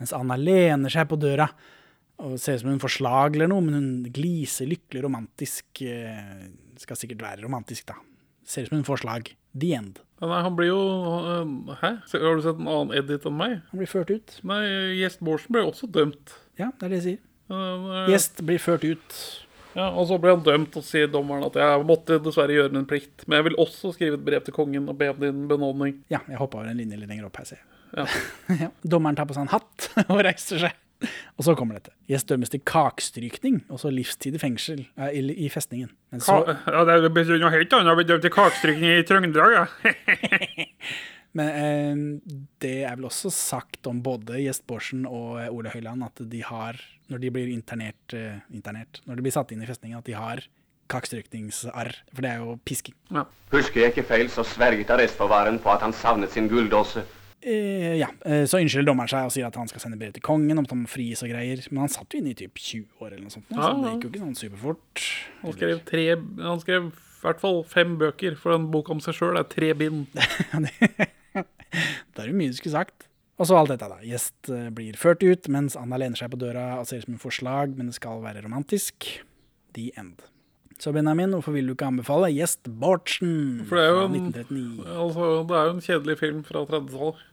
Mens 0.00 0.12
Anna 0.16 0.36
lener 0.40 0.90
seg 0.90 1.06
på 1.08 1.18
døra 1.20 1.46
og 2.24 2.36
ser 2.38 2.56
ut 2.56 2.60
som 2.64 2.70
hun 2.70 2.80
får 2.82 2.92
slag 2.96 3.36
eller 3.36 3.48
noe, 3.50 3.62
men 3.62 3.74
hun 3.78 3.88
gliser 4.14 4.66
lykkelig 4.70 5.04
romantisk. 5.04 5.64
eh, 5.82 6.48
Skal 6.80 6.96
sikkert 6.98 7.22
være 7.22 7.44
romantisk, 7.44 7.86
da. 7.86 7.94
Ser 8.44 8.64
ut 8.64 8.68
som 8.72 8.78
hun 8.80 8.84
får 8.88 9.02
slag. 9.04 9.30
The 9.54 9.72
end. 9.76 10.00
Nei, 10.24 10.40
han 10.42 10.56
blir 10.56 10.68
jo 10.72 10.80
Hæ? 11.78 11.90
Har 12.10 12.36
du 12.36 12.42
sett 12.42 12.58
en 12.58 12.66
annen 12.70 12.94
edit 12.96 13.26
enn 13.28 13.36
meg? 13.36 13.60
Han 13.70 13.78
blir 13.78 13.90
ført 13.90 14.10
ut. 14.10 14.40
Nei, 14.42 14.62
Gjest 14.98 15.20
Bårdsen 15.20 15.52
ble 15.54 15.62
også 15.68 15.86
dømt. 15.90 16.34
Ja, 16.58 16.70
det 16.78 16.86
er 16.86 16.88
det 16.94 16.98
jeg 17.02 17.06
sier. 17.06 17.22
Uh, 17.50 18.06
Gjest 18.10 18.40
blir 18.46 18.58
ført 18.62 18.84
ut. 18.88 19.18
Ja, 19.74 19.88
og 19.90 20.06
så 20.08 20.18
ble 20.22 20.36
han 20.36 20.44
dømt, 20.46 20.76
og 20.78 20.86
sier 20.86 21.10
dommeren 21.10 21.46
at 21.48 21.58
jeg 21.58 21.86
måtte 21.88 22.20
dessverre 22.22 22.54
gjøre 22.54 22.74
min 22.74 22.86
plikt. 22.88 23.26
Men 23.26 23.40
jeg 23.40 23.48
vil 23.50 23.58
også 23.64 23.92
skrive 23.96 24.18
et 24.18 24.26
brev 24.26 24.46
til 24.46 24.56
kongen 24.56 24.86
og 24.90 24.98
be 25.00 25.10
om 25.10 25.20
din 25.22 25.44
benådning. 25.50 25.98
Ja, 26.12 26.22
jeg 26.30 26.40
hoppa 26.40 26.60
over 26.60 26.70
en 26.70 26.78
linje 26.78 26.98
litt 27.00 27.10
lenger 27.10 27.28
opp 27.28 27.40
her, 27.42 27.50
ser 27.50 27.60
jeg. 27.60 27.68
Ja. 27.94 28.06
ja. 28.66 28.70
Dommeren 28.86 29.18
tar 29.18 29.28
på 29.30 29.36
seg 29.36 29.46
en 29.46 29.54
hatt 29.54 29.90
og 30.12 30.24
reiser 30.26 30.66
seg. 30.66 30.80
Og 31.36 31.44
så 31.44 31.52
kommer 31.58 31.76
dette. 31.76 31.92
Gjest 32.08 32.30
dømmes 32.30 32.52
til 32.52 32.62
kakstrykning, 32.64 33.58
og 33.68 33.80
så 33.82 33.90
livstid 33.92 34.38
i 34.38 34.40
fengsel 34.40 34.84
eh, 34.84 35.16
i, 35.18 35.24
i 35.44 35.50
festningen. 35.52 35.90
Men 36.14 36.22
så, 36.24 36.38
ja, 36.48 36.84
det 36.88 37.10
betyr 37.12 37.42
noe 37.42 37.52
helt 37.52 37.74
annet. 37.76 37.92
å 37.92 37.98
bli 37.98 38.06
dømt 38.08 38.24
til 38.24 38.32
kakstrykning 38.32 39.00
i 39.00 39.04
Trøndelag, 39.08 39.58
ja. 39.58 39.66
men 41.34 41.48
eh, 41.50 42.34
det 42.62 42.74
er 42.86 42.96
vel 42.98 43.08
også 43.10 43.30
sagt 43.34 43.86
om 43.90 44.02
både 44.04 44.40
Gjest 44.42 44.66
Bårdsen 44.70 45.06
og 45.08 45.40
eh, 45.42 45.50
Ole 45.52 45.72
Høiland 45.74 46.06
at 46.06 46.22
de 46.30 46.42
har, 46.46 46.78
når 47.10 47.24
de 47.24 47.32
blir 47.34 47.50
internert, 47.52 48.14
eh, 48.16 48.38
internert 48.54 49.02
når 49.08 49.18
de 49.18 49.26
blir 49.26 49.34
satt 49.34 49.52
inn 49.54 49.64
i 49.64 49.68
festningen, 49.68 49.98
at 49.98 50.06
de 50.08 50.14
har 50.18 50.44
kakstrykningsarr. 50.92 51.92
For 52.12 52.24
det 52.24 52.30
er 52.30 52.42
jo 52.44 52.56
pisking. 52.66 52.94
Husker 53.52 53.82
jeg 53.84 53.94
ikke 53.94 54.06
feil, 54.08 54.30
så 54.32 54.44
sverget 54.46 54.90
arrestforvareren 54.94 55.60
på 55.62 55.72
at 55.72 55.84
han 55.86 55.94
savnet 55.96 56.34
sin 56.34 56.48
gulldåse. 56.50 57.04
Eh, 57.44 57.98
ja, 58.00 58.08
eh, 58.24 58.46
Så 58.48 58.60
unnskylder 58.60 58.88
dommeren 58.88 59.10
seg 59.10 59.26
og 59.28 59.32
sier 59.34 59.48
at 59.48 59.56
han 59.60 59.68
skal 59.68 59.82
sende 59.82 59.98
brev 60.00 60.14
til 60.16 60.24
kongen 60.24 60.56
om 60.56 60.64
at 60.64 60.72
han 60.72 60.84
må 60.84 60.88
fries 60.88 61.20
og 61.24 61.28
greier. 61.32 61.60
Men 61.70 61.84
han 61.84 61.92
satt 61.92 62.14
jo 62.14 62.22
inne 62.22 62.32
i 62.32 62.38
typ 62.38 62.56
20 62.56 63.02
år 63.04 63.10
eller 63.10 63.24
noe 63.26 63.34
sånt, 63.34 63.50
nå, 63.50 63.60
så 63.60 63.72
det 63.82 63.90
gikk 63.92 64.06
jo 64.06 64.12
ikke 64.12 64.22
sånn 64.22 64.38
superfort. 64.38 65.08
Han 65.42 65.56
skrev, 65.58 65.82
tre, 65.88 66.06
han 66.40 66.62
skrev 66.62 66.88
i 66.88 67.26
hvert 67.26 67.40
fall 67.40 67.60
fem 67.68 67.98
bøker, 68.00 68.36
for 68.40 68.56
en 68.56 68.70
bok 68.72 68.90
om 68.92 69.00
seg 69.04 69.16
sjøl 69.16 69.40
er 69.40 69.46
tre 69.48 69.72
bind. 69.76 70.06
Det 72.14 72.22
er 72.22 72.30
jo 72.30 72.36
mye 72.38 72.52
du 72.52 72.56
skulle 72.58 72.76
sagt. 72.76 73.08
Og 73.40 73.48
så 73.50 73.56
alt 73.58 73.72
dette, 73.72 73.88
da. 73.90 73.96
Gjest 74.06 74.50
eh, 74.54 74.68
blir 74.74 74.94
ført 75.00 75.24
ut 75.26 75.48
mens 75.50 75.74
Anna 75.78 75.98
lener 75.98 76.18
seg 76.20 76.30
på 76.30 76.38
døra 76.38 76.76
og 76.78 76.86
ser 76.86 77.00
ut 77.02 77.08
som 77.08 77.16
en 77.16 77.22
forslag, 77.24 77.72
men 77.74 77.88
det 77.90 77.96
skal 77.96 78.20
være 78.22 78.44
romantisk. 78.44 79.08
The 79.74 79.88
end. 79.98 80.22
Så 80.78 80.92
Benjamin, 80.94 81.32
hvorfor 81.34 81.54
vil 81.54 81.66
du 81.70 81.72
ikke 81.74 81.86
anbefale 81.86 82.28
Gjest 82.34 82.66
Bårdsen 82.82 83.64
For 83.68 83.78
det 83.78 83.84
er 83.84 83.90
jo 83.90 83.98
fra 83.98 84.06
en, 84.06 84.16
1939? 84.20 84.86
altså, 85.06 85.26
det 85.50 85.56
er 85.58 85.66
jo 85.68 85.74
en 85.74 85.82
kjedelig 85.88 86.16
film 86.20 86.40
fra 86.46 86.62
30-tallet. 86.70 87.24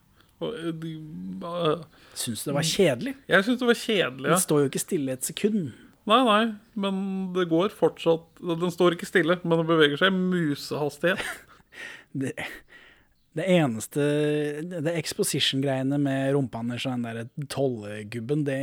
Og, 0.41 0.55
eh, 0.57 0.71
de- 0.81 1.45
eh, 1.51 1.85
Syns 2.17 2.41
du 2.43 2.49
det 2.49 2.55
var 2.57 2.65
kjedelig? 2.71 3.13
Jeg 3.29 3.45
syns 3.45 3.61
det 3.61 3.69
var 3.69 3.79
kjedelig, 3.83 4.25
ja. 4.25 4.33
Den 4.35 4.43
står 4.47 4.63
jo 4.65 4.69
ikke 4.71 4.81
stille 4.87 5.13
et 5.19 5.29
sekund. 5.29 5.71
Nei, 6.09 6.19
nei, 6.25 6.41
men 6.81 6.95
det 7.35 7.43
går 7.51 7.69
fortsatt 7.77 8.39
Den 8.41 8.71
står 8.73 8.95
ikke 8.97 9.05
stille, 9.05 9.37
men 9.45 9.59
den 9.61 9.67
beveger 9.69 10.01
seg 10.01 10.09
i 10.09 10.17
musehastighet. 10.17 11.21
Det, 12.17 12.33
det 13.37 13.45
eneste 13.47 14.03
Det 14.83 14.91
exposition-greiene 14.99 15.95
med 16.01 16.33
Rumpe-Anders 16.35 16.83
og 16.89 16.97
den 16.97 17.05
der 17.05 17.47
tollegubben, 17.53 18.43
det 18.47 18.57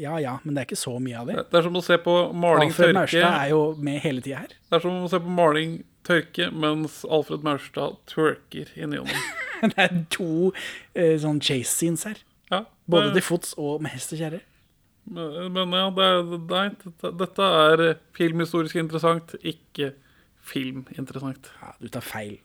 Ja 0.00 0.16
ja, 0.22 0.38
men 0.44 0.56
det 0.56 0.62
er 0.62 0.68
ikke 0.70 0.80
så 0.80 0.96
mye 1.02 1.18
av 1.20 1.28
det. 1.28 1.36
Det 1.50 1.60
er 1.60 1.66
som 1.66 1.76
å 1.76 1.84
se 1.84 1.98
på 2.00 2.14
maling 2.32 2.72
Alfred 2.72 2.94
tørke. 2.94 2.96
Maurstad 2.96 3.26
er 3.42 3.50
jo 3.52 3.60
med 3.76 4.00
hele 4.06 4.24
tida 4.24 4.46
her. 4.46 4.56
Det 4.56 4.78
er 4.78 4.84
som 4.86 5.04
å 5.04 5.10
se 5.12 5.20
på 5.20 5.34
maling 5.36 5.76
tørke 6.06 6.48
mens 6.54 7.02
Alfred 7.04 7.44
Maurstad 7.44 8.00
twerker 8.08 8.72
inni 8.78 9.02
hånden. 9.02 9.28
Det 9.72 9.84
er 9.86 9.94
to 10.12 10.50
eh, 10.92 11.14
sånn 11.20 11.38
chase 11.40 11.72
scenes 11.72 12.04
her. 12.08 12.18
Ja, 12.52 12.66
Både 12.88 13.12
til 13.14 13.24
fots 13.24 13.54
og 13.56 13.80
med 13.84 13.94
hest 13.96 14.12
og 14.12 14.20
kjerre. 14.20 14.42
Men, 15.06 15.52
men 15.54 15.72
ja, 15.76 15.86
det 15.94 16.08
er, 16.08 16.74
dette, 16.82 17.12
dette 17.20 17.52
er 17.62 17.84
filmhistorisk 18.16 18.78
interessant, 18.80 19.36
ikke 19.40 19.92
filminteressant. 20.46 21.48
Ja, 21.62 21.72
du 21.80 21.88
tar 21.92 22.04
feil. 22.04 22.36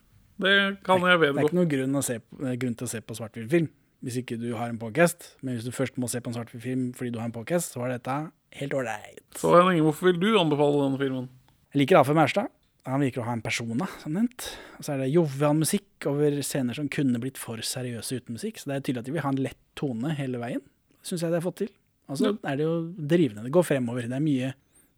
Det 0.42 0.56
kan 0.88 1.04
jeg 1.06 1.22
Det 1.22 1.30
er 1.36 1.46
ikke 1.46 1.60
noen 1.60 1.72
grunn, 1.76 2.00
å 2.00 2.04
se, 2.06 2.18
eh, 2.20 2.56
grunn 2.62 2.76
til 2.78 2.88
å 2.88 2.92
se 2.92 3.02
på 3.06 3.18
svart-hvitt-film 3.18 3.70
hvis 4.02 4.18
ikke 4.24 4.38
du 4.42 4.48
har 4.58 4.72
en 4.72 4.80
podcast. 4.82 5.36
Men 5.46 5.56
hvis 5.56 5.68
du 5.68 5.74
først 5.76 6.00
må 6.02 6.10
se 6.10 6.22
på 6.24 6.32
en 6.32 6.38
svart-hvitt-film 6.38 6.88
fordi 6.98 7.14
du 7.14 7.20
har 7.22 7.30
en 7.30 7.36
podcast, 7.36 7.74
så 7.74 7.84
var 7.84 7.94
dette 7.94 8.16
helt 8.58 8.74
ålreit. 8.74 9.22
Så 9.38 9.54
Henning, 9.54 9.84
hvorfor 9.86 10.10
vil 10.10 10.20
du 10.22 10.40
anbefale 10.40 10.82
denne 10.82 11.00
filmen? 11.02 11.30
Jeg 11.72 11.84
liker 11.84 12.02
Alfred 12.02 12.18
Mærstad. 12.18 12.50
Han 12.90 13.04
virker 13.04 13.22
å 13.22 13.28
ha 13.28 13.36
en 13.38 13.44
persona, 13.46 13.86
som 14.02 14.16
nevnt. 14.18 14.48
Og 14.80 14.88
så 14.88 14.96
er 14.96 15.04
det 15.04 15.12
jovial 15.14 15.54
musikk 15.60 16.08
over 16.10 16.40
scener 16.42 16.74
som 16.74 16.90
kunne 16.90 17.22
blitt 17.22 17.38
for 17.38 17.62
seriøse 17.62 18.18
uten 18.18 18.40
musikk. 18.40 18.58
Så 18.58 18.72
det 18.72 18.80
er 18.80 18.86
tydelig 18.88 19.04
at 19.04 19.12
de 19.12 19.14
vil 19.14 19.26
ha 19.28 19.34
en 19.36 19.44
lett 19.46 19.60
tone 19.78 20.16
hele 20.18 20.42
veien. 20.42 20.64
Syns 21.06 21.22
jeg 21.22 21.30
det 21.30 21.38
har 21.38 21.46
fått 21.46 21.62
til. 21.62 21.70
Og 22.10 22.18
så 22.18 22.34
er 22.42 22.58
det 22.58 22.66
jo 22.66 22.74
drivende. 22.98 23.46
Det 23.46 23.54
går 23.54 23.68
fremover. 23.70 24.10
Det 24.10 24.18
er 24.18 24.26
mye, 24.26 24.50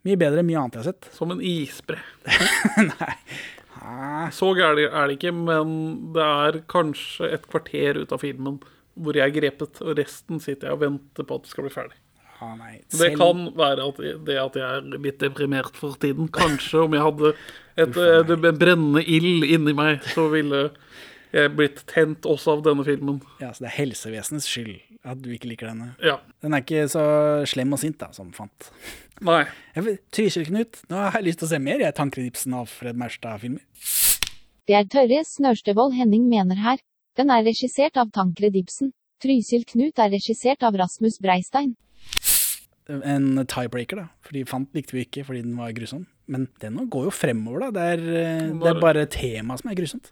mye 0.08 0.22
bedre 0.24 0.40
enn 0.42 0.48
mye 0.48 0.62
annet 0.64 0.80
jeg 0.80 0.86
har 0.86 0.90
sett. 0.94 1.10
Som 1.14 1.36
en 1.36 1.44
isbre. 1.44 2.00
Nei. 2.94 3.12
Ah, 3.84 4.30
Så 4.32 4.54
gærent 4.56 4.80
er 4.88 5.08
det 5.10 5.18
ikke, 5.18 5.34
men 5.36 5.74
det 6.16 6.24
er 6.24 6.62
kanskje 6.72 7.34
et 7.36 7.48
kvarter 7.52 8.00
ut 8.00 8.14
av 8.16 8.22
filmen 8.24 8.62
hvor 8.94 9.18
jeg 9.18 9.26
er 9.26 9.34
grepet, 9.34 9.80
og 9.82 9.98
resten 9.98 10.40
sitter 10.40 10.70
jeg 10.70 10.78
og 10.78 10.84
venter 10.84 11.26
på 11.26 11.36
at 11.40 11.46
det 11.46 11.50
skal 11.52 11.66
bli 11.66 11.74
ferdig. 11.74 11.98
ah. 12.40 12.76
Det 12.94 13.10
kan 13.18 13.48
være 13.58 13.88
at 13.90 14.02
det 14.28 14.38
at 14.38 14.58
jeg 14.60 14.68
er 14.78 15.00
litt 15.02 15.20
deprimert 15.24 15.76
for 15.80 15.98
tiden. 16.00 16.30
Kanskje 16.34 16.84
om 16.86 16.94
jeg 16.94 17.02
hadde 17.08 17.32
et, 17.34 17.98
et, 18.20 18.34
en 18.38 18.60
brennende 18.62 19.04
ild 19.04 19.48
inni 19.48 19.74
meg, 19.74 20.06
så 20.14 20.28
ville 20.32 20.68
jeg 21.34 21.54
blitt 21.58 21.84
tent 21.90 22.28
også 22.30 22.58
av 22.58 22.64
denne 22.66 22.86
filmen. 22.88 23.20
Ja, 23.42 23.52
så 23.52 23.66
det 23.66 23.72
er 23.72 23.78
helsevesenets 23.82 24.48
skyld 24.50 24.78
at 25.04 25.20
du 25.20 25.32
ikke 25.36 25.50
liker 25.52 25.68
denne. 25.68 25.92
Ja. 26.04 26.20
Den 26.44 26.56
er 26.56 26.64
ikke 26.64 26.86
så 26.92 27.04
slem 27.50 27.76
og 27.76 27.82
sint 27.82 28.00
da, 28.00 28.08
som 28.16 28.32
fant. 28.36 28.70
Nei. 29.26 29.44
Trysil-Knut, 30.16 30.86
nå 30.92 31.02
har 31.10 31.20
jeg 31.20 31.28
lyst 31.28 31.42
til 31.42 31.50
å 31.50 31.52
se 31.52 31.60
mer 31.64 31.84
jeg 31.84 31.96
Tankredipsen 31.98 32.56
av 32.56 32.70
Fred 32.72 32.94
Alfred 32.94 33.02
Maurstad-filmer. 33.02 33.64
Det 34.64 34.76
er 34.78 34.88
Tørre 34.88 35.24
Snørstevold 35.28 35.96
Henning 35.98 36.30
mener 36.30 36.60
her. 36.62 36.82
Den 37.18 37.32
er 37.34 37.44
regissert 37.46 37.98
av 38.00 38.14
Tankred 38.16 38.56
Ibsen. 38.56 38.94
Trysil 39.24 39.66
Knut 39.68 40.00
er 40.00 40.12
regissert 40.14 40.64
av 40.64 40.78
Rasmus 40.80 41.20
Breistein. 41.24 41.76
En 42.88 43.46
tiebreaker, 43.48 44.04
da. 44.04 44.08
Fordi 44.24 44.44
fant 44.48 44.74
likte 44.76 44.96
vi 44.96 45.06
ikke 45.08 45.24
fordi 45.28 45.44
den 45.46 45.56
var 45.60 45.74
grusom. 45.76 46.06
Men 46.28 46.48
den 46.64 46.80
går 46.92 47.08
jo 47.08 47.14
fremover, 47.16 47.66
da. 47.66 47.72
Det 47.76 47.86
er, 47.94 48.04
eh, 48.22 48.50
det 48.60 48.72
er 48.72 48.82
bare 48.82 49.06
temaet 49.08 49.64
som 49.64 49.72
er 49.72 49.80
grusomt. 49.80 50.12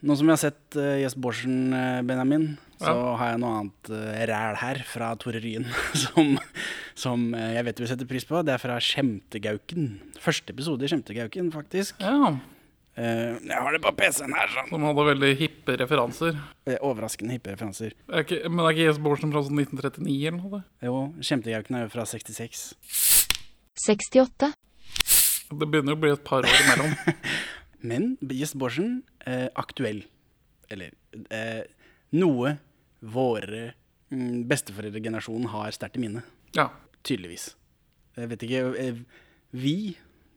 Nå 0.00 0.16
som 0.16 0.26
jeg 0.26 0.32
har 0.32 0.40
sett 0.40 0.76
uh, 0.80 0.96
Jes 1.02 1.14
Borsen, 1.14 1.74
eh, 1.76 2.00
Benjamin, 2.08 2.56
så 2.80 2.94
har 3.20 3.34
jeg 3.34 3.40
noe 3.42 3.56
annet 3.58 3.90
uh, 3.92 4.20
ræl 4.30 4.56
her 4.62 4.80
fra 4.88 5.10
Tore 5.20 5.42
Ryen 5.42 5.66
som, 6.02 6.32
som 6.98 7.26
uh, 7.36 7.50
jeg 7.54 7.66
vet 7.66 7.76
du 7.76 7.84
vil 7.84 7.92
sette 7.92 8.08
pris 8.08 8.26
på. 8.28 8.40
Det 8.46 8.54
er 8.54 8.62
fra 8.62 8.78
Skjemtegauken. 8.82 9.92
Første 10.20 10.54
episode 10.56 10.86
i 10.86 10.90
Skjemtegauken, 10.92 11.52
faktisk. 11.54 12.00
Ja. 12.00 12.32
Uh, 12.98 13.36
jeg 13.36 13.56
har 13.56 13.76
det 13.76 13.82
på 13.84 13.92
PC-en 14.00 14.34
her, 14.36 14.50
sånn. 14.54 14.72
Som 14.72 14.88
hadde 14.88 15.06
veldig 15.12 15.34
hippe 15.40 15.76
referanser. 15.80 16.40
Uh, 16.68 16.76
Overraskende 16.88 17.36
hippe 17.36 17.54
referanser. 17.54 17.94
Er 18.08 18.24
ikke, 18.26 18.42
men 18.48 18.64
er 18.64 18.74
ikke 18.74 18.88
Jes 18.88 19.02
Borsen 19.04 19.34
fra 19.34 19.44
sånn 19.46 19.60
1939 19.62 20.16
eller 20.32 20.40
noe? 20.40 20.64
Jo, 20.84 20.96
Skjemtegauken 21.20 21.78
er 21.78 21.86
jo 21.86 21.94
fra 21.94 22.08
66. 22.08 22.66
68. 23.80 24.50
Det 25.50 25.66
begynner 25.66 25.96
å 25.96 26.00
bli 26.00 26.12
et 26.14 26.24
par 26.26 26.46
år 26.46 26.62
imellom. 26.64 26.94
Men 27.90 28.14
Jes 28.20 28.52
Borsen, 28.58 29.02
eh, 29.26 29.48
aktuell. 29.58 30.04
Eller 30.70 30.92
eh, 31.34 31.64
noe 32.14 32.58
våre 33.00 33.72
mm, 34.12 34.44
besteforeldregenerasjon 34.50 35.46
har 35.52 35.70
sterkt 35.76 35.96
i 35.96 36.04
minne. 36.04 36.22
Ja. 36.56 36.68
Tydeligvis. 37.06 37.54
Jeg 38.18 38.28
vet 38.32 38.42
ikke 38.44 38.62
eh, 38.76 38.96
Vi, 39.56 39.74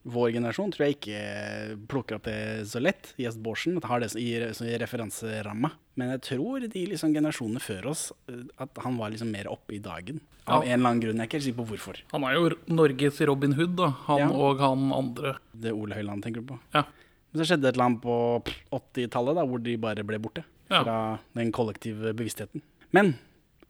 vår 0.04 0.32
generasjon 0.36 0.72
tror 0.74 0.86
jeg 0.88 0.98
ikke 0.98 1.78
plukker 1.92 2.18
opp 2.20 2.28
det 2.30 2.68
så 2.72 2.80
lett. 2.82 3.14
Gjest 3.20 3.42
Borsen 3.44 3.80
har 3.84 4.00
det 4.04 4.14
i, 4.20 4.30
i 4.40 4.78
referanseramma. 4.82 5.72
Men 6.00 6.10
jeg 6.16 6.24
tror 6.30 6.64
de 6.66 6.86
liksom 6.90 7.14
generasjonene 7.14 7.62
før 7.62 7.92
oss 7.92 8.08
eh, 8.32 8.46
at 8.64 8.80
han 8.86 8.98
var 8.98 9.12
liksom 9.14 9.32
mer 9.34 9.50
oppe 9.52 9.76
i 9.78 9.82
dagen. 9.84 10.22
Av 10.46 10.64
Ja. 10.66 10.74
en 10.74 10.80
eller 10.80 10.90
annen 10.90 11.04
grunn. 11.04 11.20
Jeg 11.20 11.24
er 11.24 11.30
ikke 11.30 11.38
helt 11.40 11.48
sikker 11.50 11.62
på 11.64 11.70
hvorfor. 11.74 12.00
Han 12.12 12.24
er 12.28 12.34
jo 12.36 12.50
Norges 12.68 13.22
Robin 13.28 13.54
Hood, 13.60 13.76
da. 13.80 13.92
Han 14.10 14.20
Ja. 14.26 14.30
og 14.32 14.60
han 14.60 14.90
andre. 14.92 15.38
Det 15.56 15.72
Ole 15.72 15.96
Høiland 15.96 16.24
tenker 16.24 16.42
du 16.44 16.54
på. 16.54 16.60
Ja. 16.74 16.84
Men 17.32 17.42
så 17.42 17.48
skjedde 17.54 17.70
et 17.70 17.76
eller 17.78 17.86
annet 17.90 18.02
på 18.04 18.16
80-tallet, 18.72 19.40
hvor 19.50 19.62
de 19.64 19.78
bare 19.82 20.04
ble 20.06 20.20
borte. 20.22 20.44
Ja. 20.74 20.82
Fra 20.84 20.98
den 21.40 21.52
kollektive 21.56 22.14
bevisstheten. 22.18 22.62
Men 22.94 23.14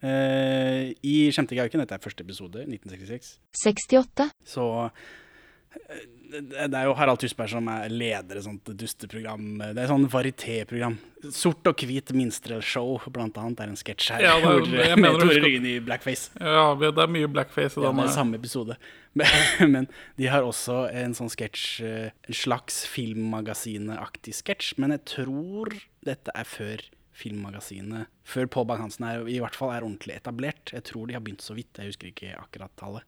eh, 0.02 0.94
i 1.04 1.18
Skjemte 1.32 1.56
gauken, 1.60 1.84
dette 1.84 1.96
er 2.00 2.04
første 2.04 2.24
episode, 2.26 2.64
1966, 2.68 3.38
68, 3.64 4.32
så 4.56 4.68
eh, 4.90 6.10
det 6.34 6.74
er 6.74 6.88
jo 6.88 6.94
Harald 6.98 7.20
Tusberg 7.22 7.50
som 7.52 7.68
er 7.70 7.92
leder 7.94 8.40
et 8.40 8.46
sånt 8.46 8.66
dusteprogram. 8.78 9.46
Det 9.74 9.84
er 9.84 9.90
sånn 9.92 10.08
varietéprogram. 10.10 10.96
Sort 11.34 11.68
og 11.70 11.84
hvit 11.86 12.10
minstrelshow, 12.18 12.98
blant 13.14 13.38
annet, 13.38 13.62
er 13.62 13.70
en 13.74 13.78
sketsj 13.80 14.16
her. 14.16 14.26
Ja, 14.26 14.34
det 14.42 14.44
er- 14.44 14.50
hvor, 14.66 14.74
jeg 14.90 14.98
mener 14.98 15.20
med 15.20 15.28
Tore 15.30 15.44
Ryggen 15.46 15.68
i 15.70 15.76
blackface. 15.86 16.32
Ja, 16.42 16.66
det 16.82 16.90
er 16.98 17.14
mye 17.20 17.30
blackface 17.30 17.78
i 17.78 17.84
Ja, 17.84 17.92
det 17.92 17.94
denne. 17.94 18.08
er 18.10 18.16
samme 18.18 18.40
episode. 18.42 18.78
Men, 19.14 19.30
men 19.76 19.88
de 20.18 20.28
har 20.32 20.46
også 20.46 20.88
en 20.90 21.16
sånn 21.18 21.32
sketsj, 21.32 21.68
eh, 21.86 22.10
en 22.28 22.38
slags 22.38 22.84
filmmagasinet-aktig 22.90 24.36
sketsj. 24.40 24.76
Men 24.82 24.96
jeg 24.98 25.06
tror 25.16 25.78
dette 26.08 26.36
er 26.36 26.50
før 26.50 26.86
Filmmagasinet. 27.14 28.10
Før 28.26 28.48
Pål 28.50 28.66
Bang-Hansen 28.72 29.06
er, 29.06 29.28
i 29.30 29.38
hvert 29.38 29.54
fall 29.54 29.70
er 29.70 29.86
ordentlig 29.86 30.16
etablert. 30.18 30.72
Jeg 30.74 30.82
tror 30.90 31.06
de 31.06 31.14
har 31.14 31.22
begynt 31.22 31.46
så 31.46 31.54
vidt, 31.54 31.78
jeg 31.78 31.92
husker 31.92 32.10
ikke 32.10 32.32
akkurat 32.40 32.74
tallet. 32.80 33.06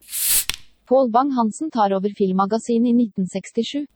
Pål 0.86 1.10
Bang-Hansen 1.14 1.72
tar 1.74 1.95
over 1.97 2.14
Filmmagasinet 2.14 2.91
i 2.93 3.08
1967. 3.10 3.88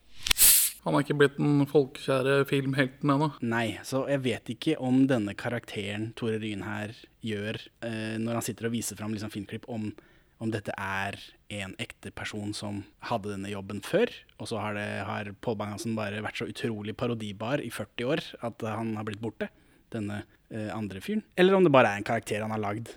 Han 0.85 0.95
er 0.95 1.03
ikke 1.03 1.17
blitt 1.19 1.37
den 1.37 1.65
folkekjære 1.69 2.39
filmhelten 2.49 3.11
ennå. 3.13 3.27
Nei, 3.45 3.77
så 3.85 4.05
jeg 4.09 4.23
vet 4.25 4.49
ikke 4.55 4.77
om 4.81 5.03
denne 5.11 5.35
karakteren 5.37 6.09
Tore 6.17 6.39
Ryen 6.41 6.63
her 6.65 6.95
gjør, 7.25 7.59
eh, 7.85 8.15
når 8.17 8.39
han 8.39 8.45
sitter 8.47 8.69
og 8.69 8.73
viser 8.73 8.97
fram 8.97 9.13
liksom 9.13 9.33
filmklipp, 9.33 9.67
om, 9.69 9.91
om 10.39 10.51
dette 10.53 10.73
er 10.79 11.17
en 11.59 11.73
ekte 11.81 12.11
person 12.15 12.53
som 12.55 12.83
hadde 13.09 13.33
denne 13.33 13.51
jobben 13.51 13.81
før, 13.83 14.11
og 14.39 14.47
så 14.51 14.61
har, 14.63 14.77
det, 14.77 14.87
har 15.07 15.31
Pål 15.43 15.57
Bang-Hansen 15.59 15.97
bare 15.97 16.23
vært 16.23 16.39
så 16.39 16.47
utrolig 16.47 16.95
parodibar 16.97 17.59
i 17.63 17.71
40 17.73 18.07
år 18.07 18.23
at 18.47 18.63
han 18.67 18.93
har 18.95 19.07
blitt 19.07 19.21
borte, 19.23 19.49
denne 19.91 20.21
eh, 20.53 20.69
andre 20.71 21.01
fyren. 21.03 21.25
Eller 21.39 21.57
om 21.57 21.65
det 21.65 21.73
bare 21.73 21.91
er 21.91 21.99
en 21.99 22.07
karakter 22.07 22.45
han 22.45 22.53
har 22.55 22.61
lagd, 22.63 22.93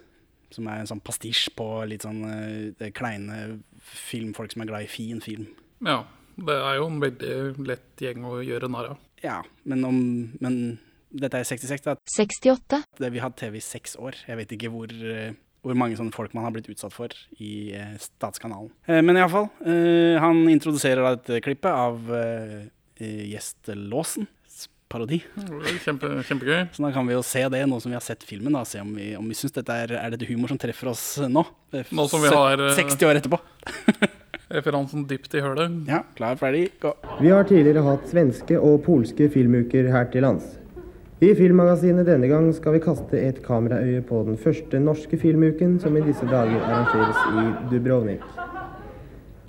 som 0.52 0.68
er 0.68 0.82
en 0.82 0.90
sånn 0.90 1.02
pastisj 1.02 1.48
på 1.56 1.66
litt 1.88 2.06
sånn 2.06 2.22
eh, 2.28 2.90
kleine 2.94 3.58
filmfolk 3.82 4.54
som 4.54 4.62
er 4.62 4.70
glad 4.70 4.86
i 4.86 4.92
fin 4.92 5.22
film. 5.24 5.48
Ja, 5.82 6.04
det 6.38 6.56
er 6.56 6.78
jo 6.78 6.88
en 6.88 7.02
veldig 7.02 7.66
lett 7.66 8.04
gjeng 8.06 8.28
å 8.28 8.38
gjøre 8.44 8.70
narr 8.70 8.94
av. 8.94 9.04
Ja, 9.22 9.40
men 9.68 9.84
om 9.86 9.98
Men 10.40 10.78
dette 11.12 11.42
er 11.42 11.44
66, 11.44 11.82
da. 11.84 11.96
68, 12.08 12.82
Det, 12.98 13.10
vi 13.12 13.20
har 13.20 13.28
hatt 13.28 13.40
TV 13.40 13.58
i 13.58 13.64
seks 13.64 13.98
år. 14.00 14.16
Jeg 14.26 14.38
vet 14.38 14.54
ikke 14.56 14.70
hvor, 14.72 14.88
eh, 14.88 15.34
hvor 15.62 15.76
mange 15.78 15.94
sånne 15.98 16.10
folk 16.14 16.32
man 16.34 16.44
har 16.48 16.52
blitt 16.54 16.68
utsatt 16.72 16.92
for 16.94 17.12
i 17.38 17.70
eh, 17.78 17.92
Statskanalen. 18.02 18.70
Eh, 18.90 18.98
men 19.06 19.18
iallfall, 19.20 19.46
eh, 19.62 20.16
han 20.22 20.40
introduserer 20.50 21.02
da 21.06 21.12
dette 21.16 21.38
klippet 21.44 21.70
av 21.70 22.10
eh, 22.18 22.64
gjest 23.30 23.70
Låsens 23.78 24.66
parodi. 24.92 25.22
Kjempe, 25.84 26.10
kjempegøy. 26.28 26.66
Så 26.74 26.82
da 26.84 26.90
kan 26.92 27.06
vi 27.08 27.14
jo 27.14 27.22
se 27.24 27.44
det 27.48 27.62
nå 27.70 27.78
som 27.80 27.88
vi 27.94 27.96
har 27.96 28.04
sett 28.04 28.26
filmen, 28.28 28.52
da, 28.58 28.64
se 28.68 28.82
om 28.82 28.90
vi, 28.98 29.12
om 29.16 29.24
vi 29.30 29.38
syns 29.38 29.54
dette 29.56 29.72
er, 29.86 29.94
er 30.02 30.12
dette 30.12 30.26
humor 30.28 30.50
som 30.52 30.58
treffer 30.60 30.90
oss 30.92 31.04
nå. 31.30 31.46
eh, 31.72 31.86
Nå 31.94 32.04
som 32.12 32.20
vi 32.26 32.34
har, 32.34 32.60
eh, 32.66 32.74
60 32.76 33.06
år 33.08 33.22
etterpå. 33.22 33.38
Referansen 34.52 35.06
dypt 35.08 35.32
i 35.38 35.40
hølet. 35.40 35.78
Ja, 35.88 36.02
klar, 36.18 36.36
ferdig, 36.36 36.66
gå. 36.82 36.90
Vi 37.22 37.30
har 37.32 37.46
tidligere 37.48 37.86
hatt 37.86 38.10
svenske 38.10 38.58
og 38.60 38.82
polske 38.84 39.30
filmuker 39.32 39.88
her 39.94 40.10
til 40.12 40.26
lands. 40.26 40.58
I 41.22 41.36
Filmmagasinet 41.38 42.08
denne 42.08 42.26
gang 42.26 42.48
skal 42.50 42.74
vi 42.74 42.80
kaste 42.82 43.14
et 43.14 43.36
kameraøye 43.44 44.00
på 44.02 44.24
den 44.26 44.34
første 44.42 44.80
norske 44.82 45.14
filmuken 45.22 45.76
som 45.78 45.94
i 45.94 46.00
disse 46.02 46.26
dager 46.26 46.64
arrangeres 46.66 47.20
i 47.38 47.44
Dubrovnik. 47.70 48.24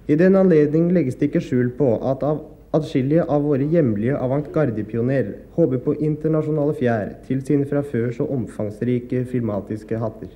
I 0.05 0.13
den 0.19 0.37
anledning 0.37 0.91
legges 0.93 1.15
det 1.17 1.31
ikke 1.31 1.41
skjul 1.41 1.71
på 1.79 1.87
at 2.11 2.21
av 2.27 2.43
atskillige 2.77 3.25
av 3.25 3.47
våre 3.47 3.65
hjemlige 3.71 4.19
avantgardepionerer 4.21 5.31
håper 5.55 5.81
på 5.87 5.95
internasjonale 5.97 6.75
fjær 6.77 7.09
til 7.25 7.41
sine 7.47 7.65
fra 7.71 7.81
før 7.81 8.13
så 8.19 8.27
omfangsrike 8.35 9.23
filmatiske 9.31 9.97
hatter. 10.03 10.29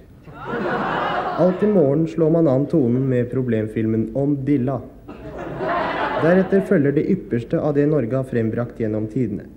Alt 1.37 1.61
i 1.61 1.69
morgen 1.69 2.07
slår 2.09 2.33
man 2.33 2.49
an 2.49 2.65
tonen 2.71 3.05
med 3.13 3.29
problemfilmen 3.29 4.09
om 4.17 4.33
Dilla. 4.49 4.79
Deretter 6.23 6.65
følger 6.65 6.97
det 6.97 7.05
ypperste 7.13 7.61
av 7.61 7.77
det 7.77 7.85
Norge 7.93 8.23
har 8.23 8.25
frembrakt 8.25 8.81
gjennom 8.81 9.05
tidene. 9.13 9.51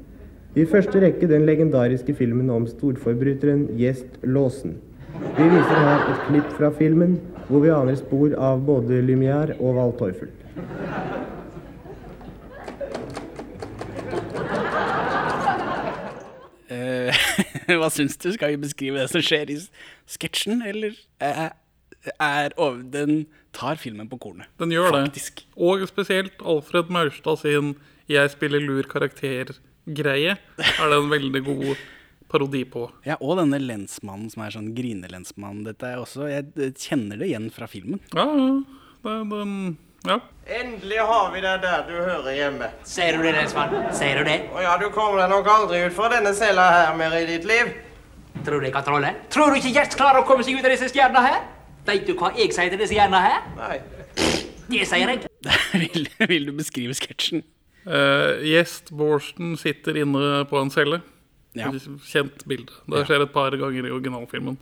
I 0.58 0.64
første 0.66 0.98
rekke 0.98 1.28
den 1.30 1.44
legendariske 1.46 2.10
filmen 2.18 2.48
om 2.50 2.64
storforbryteren 2.66 3.68
Gjest 3.78 4.16
Låsen. 4.26 4.72
Vi 5.36 5.44
viser 5.46 5.78
her 5.78 6.02
et 6.10 6.24
klipp 6.26 6.48
fra 6.56 6.72
filmen, 6.74 7.20
hvor 7.46 7.62
vi 7.62 7.70
aner 7.70 7.94
spor 7.94 8.34
av 8.34 8.64
både 8.66 8.98
Lumière 9.06 9.54
og 9.60 9.78
Val 9.78 9.94
Teufel. 10.00 10.32
hva 17.78 17.90
syns 17.94 18.18
du? 18.18 18.32
Skal 18.34 18.56
vi 18.56 18.60
beskrive 18.66 18.98
det 18.98 19.06
som 19.12 19.22
skjer 19.22 19.54
i 19.54 19.58
sketsjen, 20.10 20.66
eller 20.66 20.98
er, 21.22 21.54
er 22.18 22.56
over, 22.56 22.82
Den 22.82 23.28
tar 23.54 23.78
filmen 23.78 24.10
på 24.10 24.18
kornet. 24.18 24.50
Den 24.58 24.74
gjør 24.74 24.90
Faktisk. 24.98 25.44
det. 25.46 25.52
Og 25.62 25.86
spesielt 25.86 26.42
Alfred 26.42 26.90
Maurstad 26.90 27.38
sin 27.38 27.76
'jeg 28.08 28.30
spiller 28.30 28.58
lur 28.58 28.82
karakter'-greie 29.90 30.36
er 30.58 30.88
det 30.90 30.96
en 30.98 31.10
veldig 31.10 31.42
god 31.44 31.76
parodi 32.30 32.64
på. 32.64 32.90
Ja, 33.04 33.16
og 33.20 33.38
denne 33.38 33.58
lensmannen 33.58 34.30
som 34.30 34.44
er 34.44 34.54
sånn 34.54 34.72
grinelensmann. 34.74 35.64
Dette 35.64 35.86
er 35.86 35.98
også, 35.98 36.28
Jeg 36.30 36.74
kjenner 36.78 37.18
det 37.18 37.26
igjen 37.28 37.50
fra 37.50 37.66
filmen. 37.66 38.00
Ja, 38.14 38.24
det, 38.24 39.28
Det, 39.30 39.76
ja. 40.06 40.18
Endelig 40.46 40.98
har 40.98 41.30
vi 41.32 41.40
deg 41.40 41.60
der 41.60 41.82
du 41.88 41.92
hører 41.92 42.32
hjemme. 42.32 42.70
Ser 42.84 43.16
du 43.16 43.22
det, 43.22 43.32
Lensmann? 43.32 43.92
Ser 43.92 44.18
du 44.18 44.24
det? 44.24 44.48
Og 44.54 44.62
ja, 44.62 44.78
du 44.78 44.88
kommer 44.90 45.20
deg 45.20 45.30
nok 45.30 45.46
aldri 45.46 45.84
ut 45.86 45.92
fra 45.92 46.08
denne 46.08 46.32
cella 46.34 46.70
her 46.70 46.96
mer 46.96 47.12
i 47.18 47.26
ditt 47.26 47.44
liv. 47.44 47.74
Tror 48.44 48.60
du 48.60 48.66
jeg 48.66 48.72
kan 48.72 48.84
trolle? 48.84 49.14
Tror 49.28 49.50
du 49.50 49.58
ikke 49.58 49.74
Gjert 49.74 49.96
klarer 49.96 50.22
å 50.22 50.26
komme 50.26 50.44
seg 50.46 50.56
ut 50.56 50.64
av 50.64 50.72
disse 50.72 50.88
stjernene 50.88 51.20
her? 51.26 51.42
Veit 51.84 52.06
du 52.06 52.14
hva 52.14 52.32
jeg 52.36 52.52
sier 52.54 52.70
til 52.72 52.80
disse 52.80 52.94
stjernene 52.94 53.20
her? 53.20 53.42
Nei. 53.58 53.78
Det 54.70 54.86
sier 54.88 55.10
jeg. 55.10 55.26
vil, 55.82 56.08
vil 56.30 56.46
du 56.48 56.52
beskrive 56.56 56.96
sketsjen? 56.96 57.44
Eh, 57.86 58.42
Gjest 58.50 58.90
Borsten 58.96 59.56
sitter 59.60 60.02
inne 60.02 60.44
på 60.50 60.58
en 60.60 60.72
celle. 60.72 61.00
Ja. 61.56 61.70
Kjent 62.06 62.44
bilde. 62.48 62.74
Det 62.86 63.06
skjer 63.08 63.24
et 63.24 63.32
par 63.34 63.54
ganger 63.58 63.86
i 63.86 63.94
originalfilmen. 63.94 64.58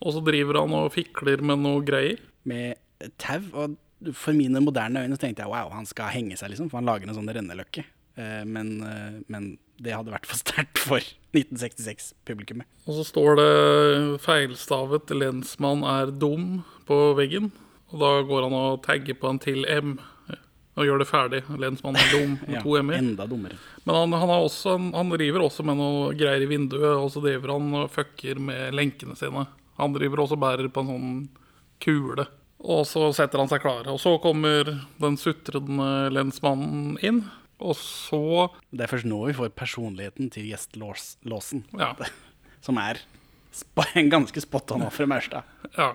Og 0.00 0.14
så 0.14 0.22
driver 0.24 0.60
han 0.62 0.74
og 0.76 0.92
fikler 0.94 1.42
med 1.44 1.60
noe 1.64 1.82
greier. 1.84 2.20
Med 2.48 2.78
tau. 3.20 3.42
Og 3.52 4.14
for 4.16 4.36
mine 4.36 4.60
moderne 4.64 5.02
øyne 5.04 5.16
så 5.16 5.26
tenkte 5.26 5.44
jeg 5.44 5.52
wow, 5.52 5.72
han 5.72 5.88
skal 5.88 6.12
henge 6.12 6.38
seg, 6.38 6.52
liksom. 6.52 6.70
For 6.70 6.80
han 6.80 6.88
lager 6.88 7.08
en 7.08 7.18
sånn 7.18 7.32
renneløkke. 7.32 7.84
Eh, 8.16 8.42
men, 8.48 8.80
eh, 8.86 9.20
men 9.32 9.54
det 9.82 9.92
hadde 9.92 10.12
vært 10.14 10.28
for 10.28 10.40
sterkt 10.40 10.80
for 10.80 11.04
1966-publikummet. 11.36 12.68
Og 12.86 13.00
så 13.00 13.04
står 13.10 13.40
det 13.40 14.20
feilstavet 14.24 15.12
'lensmann 15.12 15.84
er 15.84 16.12
dum' 16.12 16.64
på 16.88 17.14
veggen. 17.18 17.50
Og 17.92 18.00
da 18.00 18.12
går 18.26 18.48
han 18.48 18.56
og 18.56 18.82
tagger 18.82 19.14
på 19.14 19.30
en 19.30 19.38
til 19.38 19.66
M. 19.68 19.98
Og 20.76 20.84
gjør 20.84 21.00
det 21.00 21.08
ferdig. 21.08 21.38
Lensmannen 21.56 21.96
er 22.02 22.10
dum' 22.12 22.34
med 22.46 22.54
Ja, 22.58 22.60
to 22.62 22.76
M-er. 22.76 22.98
enda 22.98 23.26
dummere. 23.26 23.56
Men 23.86 23.94
han, 23.96 24.12
han, 24.12 24.28
har 24.28 24.42
også, 24.44 24.74
han 24.92 25.08
driver 25.14 25.46
også 25.46 25.64
med 25.64 25.78
noe 25.80 26.10
greier 26.14 26.42
i 26.44 26.48
vinduet, 26.50 26.98
og 27.00 27.08
så 27.14 27.22
driver 27.24 27.54
han 27.54 27.70
og 27.80 27.90
fucker 27.90 28.38
med 28.38 28.74
lenkene 28.76 29.16
sine. 29.16 29.46
Han 29.78 29.92
driver 29.96 30.20
også 30.24 30.36
og 30.36 30.42
bærer 30.44 30.68
på 30.72 30.84
en 30.84 30.90
sånn 30.92 31.16
kule. 31.80 32.26
Og 32.66 32.84
så 32.88 33.08
setter 33.16 33.38
han 33.40 33.48
seg 33.48 33.60
klar. 33.64 33.88
Og 33.92 33.98
så 34.00 34.14
kommer 34.20 34.68
den 35.00 35.16
sutrende 35.20 36.10
lensmannen 36.12 36.96
inn. 37.04 37.24
Og 37.60 37.72
så 37.80 38.50
Det 38.70 38.84
er 38.84 38.90
først 38.92 39.08
nå 39.08 39.22
vi 39.26 39.32
får 39.36 39.54
personligheten 39.56 40.30
til 40.32 40.50
gjestlåsen, 40.52 41.64
Ja. 41.78 41.94
Som 42.66 42.76
er 42.82 42.98
ganske 44.10 44.40
spot 44.42 44.72
on 44.72 44.90
fra 44.90 45.06
Maurstad. 45.06 45.44
Ja. 45.78 45.94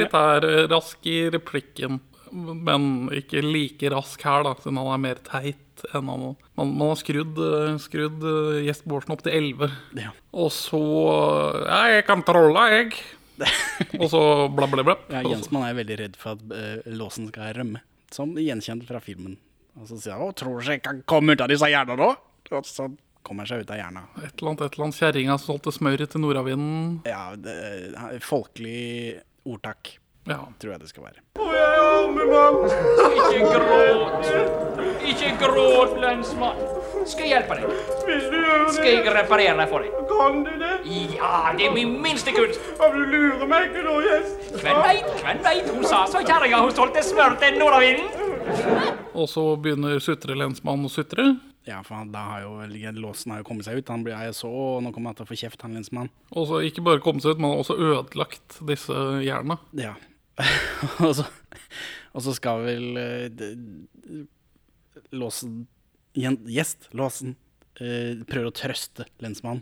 Litt 0.00 0.14
her 0.16 0.46
eh, 0.48 0.66
rask 0.70 1.08
i 1.08 1.18
replikken, 1.34 2.00
men 2.32 3.08
ikke 3.16 3.42
like 3.44 3.90
rask 3.92 4.22
her, 4.26 4.44
da, 4.46 4.54
siden 4.60 4.80
han 4.80 4.92
er 4.94 5.02
mer 5.06 5.22
teit 5.26 5.64
enn 5.94 6.08
han 6.10 6.24
Man, 6.58 6.72
man 6.74 6.88
har 6.90 6.98
skrudd, 6.98 7.38
eh, 7.38 7.76
skrudd 7.82 8.24
eh, 8.26 8.64
Gjest 8.66 8.86
Bårdsen 8.88 9.14
opp 9.14 9.22
til 9.26 9.36
11. 9.36 9.76
Ja. 10.00 10.12
Og 10.34 10.50
så 10.54 10.80
Ja, 11.68 11.84
jeg 11.94 12.06
kan 12.08 12.24
trolle, 12.26 12.64
jeg. 12.74 12.96
Og 14.00 14.08
så 14.10 14.22
bla, 14.50 14.66
bla, 14.66 14.82
bla. 14.82 14.96
Ja, 15.12 15.22
Jensmann 15.22 15.68
er 15.68 15.76
veldig 15.78 15.98
redd 16.00 16.16
for 16.18 16.34
at 16.34 16.42
uh, 16.50 16.88
Låsen 16.90 17.28
skal 17.30 17.52
rømme, 17.54 17.84
som 18.10 18.32
gjenkjent 18.34 18.82
fra 18.88 18.98
filmen. 19.02 19.36
Og 19.78 19.86
så 19.86 19.98
sier 20.00 20.16
han 20.16 20.24
'Å, 20.26 20.34
tror 20.34 20.56
du 20.58 20.64
ikke 20.64 20.74
jeg 20.74 20.82
kan 20.88 21.04
komme 21.06 21.36
ut 21.36 21.44
av 21.44 21.52
disse 21.52 21.68
hjernene 21.70 22.00
da?' 22.02 22.56
Og 22.58 22.66
så 22.66 22.88
kommer 23.26 23.44
seg 23.48 23.60
ut 23.64 23.70
av 23.70 23.76
hjerna. 23.80 24.02
Et 24.22 24.32
eller 24.40 24.50
annet, 24.52 24.62
et 24.66 24.74
eller 24.78 24.84
annet 24.88 24.98
kjerringa 25.00 25.38
solgte 25.42 25.72
smøret 25.74 26.10
til 26.14 26.20
nordavinden. 26.24 27.00
Ja, 27.08 27.34
det, 27.36 28.22
folkelig 28.24 29.20
ordtak, 29.48 29.96
Ja. 30.28 30.40
tror 30.60 30.72
jeg 30.74 30.80
det 30.80 30.88
skal 30.90 31.04
være. 31.04 31.22
Oi, 31.40 31.46
oi, 31.56 31.76
arme 31.78 32.24
mann. 32.28 32.56
Ikke 33.24 33.40
gråt. 33.54 34.32
Ikke 35.08 35.30
gråt, 35.40 35.94
lensmann. 36.02 36.58
Skal 37.08 37.24
jeg 37.24 37.30
hjelpe 37.38 37.56
deg? 37.56 37.64
Hvis 38.04 38.26
du 38.28 38.36
gjør 38.36 38.64
det? 38.66 38.72
Skal 38.74 38.88
jeg 38.92 39.14
reparere 39.16 39.66
for 39.70 39.84
deg? 39.86 39.94
Kan 40.10 40.42
du 40.44 40.50
det? 40.60 40.74
Ja, 41.16 41.52
det 41.56 41.66
er 41.68 41.72
min 41.72 41.94
minste 42.02 42.32
kunst. 42.36 42.60
Ja, 42.80 42.90
du 42.92 42.98
lurer 43.08 43.46
meg 43.48 43.70
ikke 43.70 43.84
nå, 43.86 43.94
gjest. 44.04 44.50
Hvem 44.60 44.82
veit, 44.84 45.08
hvem 45.22 45.40
veit? 45.46 45.70
Hun 45.72 45.84
sa 45.88 46.02
så 46.10 46.20
kjerringa 46.26 46.60
hun 46.66 46.74
solgte 46.76 47.02
smør 47.06 47.38
til 47.40 47.56
nordavinden. 47.62 48.27
Og 49.18 49.26
så 49.30 49.42
begynner 49.60 49.98
sutrelensmannen 50.02 50.86
å 50.88 50.92
sutre. 50.92 51.24
Ja, 51.68 51.82
for 51.84 51.98
han, 51.98 52.12
da 52.14 52.22
har 52.30 52.44
jo 52.46 52.52
låsen 52.96 53.32
har 53.34 53.42
jo 53.42 53.46
kommet 53.48 53.66
seg 53.66 53.80
ut. 53.80 53.90
Han 53.92 54.04
blir 54.06 54.16
jeg 54.16 54.36
så, 54.38 54.48
og 54.48 54.82
nå 54.84 54.92
kommer 54.94 55.12
han 55.12 55.18
til 55.18 55.26
å 55.26 55.28
få 55.28 55.36
kjeft, 55.36 55.60
han 55.66 55.74
lensmannen. 55.76 56.12
Og 56.32 56.46
så 56.48 56.62
ikke 56.64 56.84
bare 56.86 57.02
kommet 57.04 57.24
seg 57.24 57.36
ut, 57.36 57.42
men 57.44 57.58
også 57.58 57.76
ødelagt 57.76 58.60
disse 58.68 58.94
jerna. 59.26 59.58
Ja. 59.76 59.94
og, 61.04 61.12
så, 61.18 61.26
og 62.14 62.24
så 62.24 62.34
skal 62.36 62.62
vel 62.64 62.86
de, 63.36 63.48
d- 63.58 64.22
låsen 65.18 65.66
Gjest, 66.18 66.88
låsen, 66.98 67.34
uh, 67.78 68.22
prøver 68.26 68.48
å 68.48 68.54
trøste 68.56 69.04
lensmannen. 69.22 69.60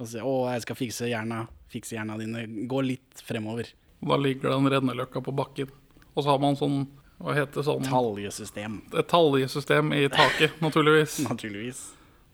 Og 0.00 0.08
sier 0.10 0.24
'Å, 0.26 0.32
jeg 0.52 0.64
skal 0.64 0.76
fikse 0.76 1.08
jerna, 1.08 1.44
fikse 1.72 1.94
jerna 1.94 2.16
dine. 2.18 2.42
Gå 2.68 2.80
litt 2.84 3.22
fremover'. 3.24 3.70
Da 4.02 4.16
ligger 4.18 4.50
den 4.50 4.66
en 4.66 4.72
renneløkka 4.72 5.22
på 5.24 5.32
bakken. 5.36 5.70
Og 6.16 6.24
så 6.24 6.32
har 6.32 6.40
man 6.42 6.58
sånn, 6.58 6.88
hva 7.22 7.34
heter 7.36 7.64
sånn 7.64 7.86
Taljesystem. 7.86 8.80
Et 8.92 9.08
taljesystem 9.08 9.92
i 9.96 10.06
taket, 10.12 10.58
naturligvis. 10.64 11.20
Naturligvis. 11.24 11.82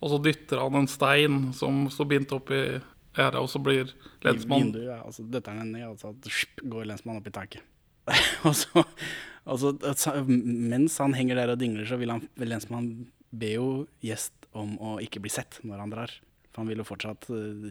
Og 0.02 0.10
så 0.10 0.18
dytter 0.24 0.62
han 0.64 0.80
en 0.80 0.90
stein 0.90 1.42
som 1.54 1.84
står 1.92 2.08
bindt 2.10 2.34
opp 2.34 2.50
i 2.50 2.62
gjerdet, 3.14 3.38
og 3.38 3.50
så 3.52 3.60
blir 3.62 3.92
lensmannen 4.24 4.72
Vinduet, 4.72 4.88
ja, 4.88 4.98
Altså, 5.04 5.22
dette 5.22 5.36
døtter 5.36 5.54
han 5.54 5.62
den 5.62 5.76
ned, 5.76 5.86
og 5.92 6.00
så 6.00 6.66
går 6.74 6.88
lensmannen 6.90 7.22
opp 7.22 7.30
i 7.30 7.34
taket. 7.36 7.68
og 8.48 8.56
så, 8.58 8.82
og 9.46 9.60
så, 9.62 9.72
så, 9.94 10.16
mens 10.26 10.98
han 10.98 11.14
henger 11.14 11.38
der 11.38 11.54
og 11.54 11.60
dingler, 11.60 11.86
så 11.86 12.00
vil, 12.00 12.10
han, 12.16 12.26
lensmannen 12.42 13.06
be 13.30 13.54
jo 13.54 13.68
gjest 14.04 14.34
om 14.58 14.74
å 14.82 14.96
ikke 15.04 15.22
bli 15.22 15.30
sett 15.32 15.60
når 15.64 15.84
han 15.84 15.94
drar. 15.94 16.16
For 16.50 16.64
han 16.64 16.72
vil 16.72 16.82
jo 16.82 16.88
fortsatt 16.88 17.30
eh, 17.32 17.70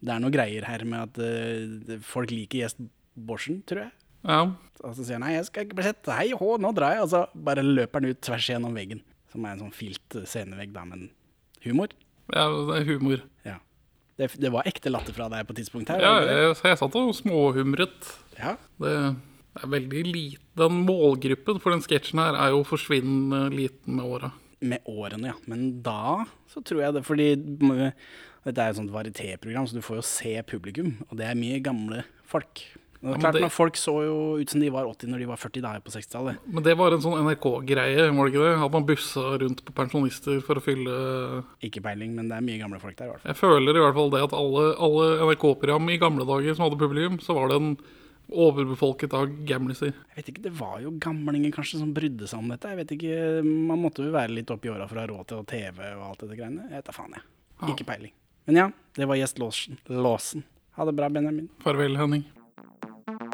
Det 0.00 0.10
er 0.10 0.22
noe 0.22 0.34
greier 0.34 0.64
her 0.66 0.82
med 0.88 1.04
at 1.04 1.20
eh, 1.22 2.00
folk 2.02 2.32
liker 2.32 2.64
gjest 2.64 2.80
Borsen, 3.14 3.60
tror 3.68 3.84
jeg. 3.84 3.92
Ja. 4.26 4.42
Og 4.80 4.94
så 4.96 5.04
sier 5.04 5.18
han 5.18 5.24
nei, 5.26 5.34
jeg 5.36 5.46
skal 5.48 5.66
ikke 5.66 5.78
bli 5.78 5.86
sett. 5.86 6.08
Hei, 6.16 6.30
hå, 6.36 6.50
nå 6.60 6.72
drar 6.76 6.96
jeg. 6.96 7.04
Og 7.06 7.10
så 7.12 7.24
bare 7.48 7.64
løper 7.64 8.00
han 8.00 8.12
ut 8.12 8.20
tvers 8.24 8.48
gjennom 8.52 8.76
veggen. 8.76 9.02
Som 9.32 9.44
er 9.46 9.54
en 9.54 9.64
sånn 9.66 9.74
filt 9.76 10.16
eh, 10.18 10.26
scenevegg, 10.28 10.72
da, 10.74 10.84
men 10.88 11.08
humor. 11.66 11.92
ja, 12.32 12.46
det 12.48 12.78
er 12.80 12.86
humor. 12.88 13.24
Ja. 13.46 13.58
Det, 14.20 14.30
det 14.42 14.50
var 14.52 14.66
ekte 14.68 14.92
latter 14.92 15.14
fra 15.16 15.28
deg 15.32 15.46
på 15.48 15.54
et 15.54 15.60
tidspunkt 15.62 15.92
her. 15.92 16.02
Ja, 16.04 16.14
jeg, 16.26 16.54
jeg 16.64 16.80
satt 16.80 16.96
og 16.98 17.12
småhumret. 17.16 18.10
Ja. 18.36 18.56
Det 18.80 18.94
er 19.60 19.70
veldig 19.72 20.02
lite 20.06 20.44
Den 20.60 20.82
målgruppen 20.86 21.58
for 21.60 21.72
den 21.74 21.82
sketsjen 21.84 22.20
her 22.22 22.36
er 22.38 22.52
jo 22.54 22.60
forsvinnende 22.68 23.48
liten 23.54 23.96
med 23.96 24.04
åra. 24.16 24.32
Med 24.60 24.84
årene, 24.88 25.32
ja. 25.32 25.38
Men 25.48 25.80
da 25.84 26.26
så 26.50 26.60
tror 26.66 26.82
jeg 26.82 26.96
det 26.98 27.02
Fordi 27.06 27.28
dette 28.44 28.60
er 28.60 28.70
jo 28.70 28.74
et 28.74 28.78
sånt 28.80 28.92
varietéprogram, 28.92 29.66
så 29.68 29.76
du 29.78 29.84
får 29.84 30.00
jo 30.00 30.04
se 30.08 30.34
publikum. 30.48 30.94
Og 31.08 31.16
det 31.20 31.26
er 31.28 31.38
mye 31.38 31.62
gamle 31.64 32.04
folk. 32.28 32.62
Det 33.00 33.06
Ja, 33.08 33.08
er 33.08 33.12
men 33.16 33.20
klart 33.22 33.32
det- 33.40 33.52
folk 33.52 33.74
så 33.80 33.92
jo 34.04 34.36
ut 34.42 34.50
som 34.50 34.60
de 34.60 34.68
var 34.68 34.84
80 34.84 35.08
når 35.08 35.18
de 35.18 35.24
var 35.26 35.36
40 35.36 35.62
da 35.62 35.80
på 35.80 35.90
60-tallet. 35.90 36.36
Men 36.46 36.62
det 36.62 36.76
var 36.76 36.92
en 36.92 37.00
sånn 37.00 37.16
NRK-greie, 37.24 38.10
var 38.14 38.28
det 38.28 38.34
ikke 38.34 38.44
det? 38.44 38.64
At 38.64 38.72
man 38.72 38.84
bussa 38.84 39.38
rundt 39.40 39.64
på 39.64 39.72
pensjonister 39.72 40.42
for 40.44 40.56
å 40.56 40.60
fylle 40.62 41.44
Ikke 41.62 41.80
peiling, 41.80 42.14
men 42.14 42.28
det 42.28 42.36
er 42.36 42.42
mye 42.44 42.58
gamle 42.60 42.78
folk 42.78 42.96
der 42.96 43.06
i 43.06 43.10
hvert 43.14 43.20
fall. 43.22 43.32
Jeg 43.32 43.40
føler 43.40 43.72
i 43.74 43.80
hvert 43.80 43.94
fall 43.94 44.10
det 44.10 44.20
at 44.22 44.32
alle, 44.36 44.74
alle 44.76 45.06
NRK-program 45.32 45.88
i 45.88 45.96
gamle 45.98 46.26
dager 46.28 46.54
som 46.54 46.68
hadde 46.68 46.78
publikum, 46.78 47.16
så 47.24 47.34
var 47.34 47.48
det 47.48 47.56
en 47.56 47.76
overbefolket 48.30 49.12
av 49.16 49.26
gamliser. 49.46 49.92
Jeg 50.14 50.16
vet 50.24 50.28
ikke, 50.34 50.42
Det 50.42 50.52
var 50.52 50.80
jo 50.80 50.90
gamlinger 50.92 51.50
kanskje 51.52 51.78
som 51.80 51.92
brydde 51.94 52.28
seg 52.28 52.38
om 52.38 52.48
dette. 52.48 52.68
Jeg 52.68 52.76
vet 52.76 52.92
ikke, 52.98 53.44
Man 53.44 53.80
måtte 53.82 54.04
jo 54.04 54.12
være 54.12 54.30
litt 54.34 54.46
oppi 54.52 54.68
åra 54.68 54.86
for 54.88 54.96
å 54.96 55.00
ha 55.00 55.06
råd 55.06 55.26
til 55.26 55.44
TV 55.46 55.78
og 55.96 56.02
alt 56.10 56.18
dette 56.20 56.36
greiene. 56.36 56.68
Jeg 56.70 56.82
vet 56.82 56.84
da 56.84 56.92
faen, 56.92 57.10
jeg. 57.16 57.74
Ikke 57.74 57.86
peiling. 57.86 58.12
Men 58.46 58.56
ja, 58.56 58.68
det 58.94 59.08
var 59.08 59.16
gjest. 59.16 59.38
Låsen. 59.88 60.44
Ha 60.76 60.84
det 60.84 60.94
bra, 60.96 61.08
Benjamin. 61.08 61.48
Farvel, 61.64 61.96
Henning. 61.96 62.24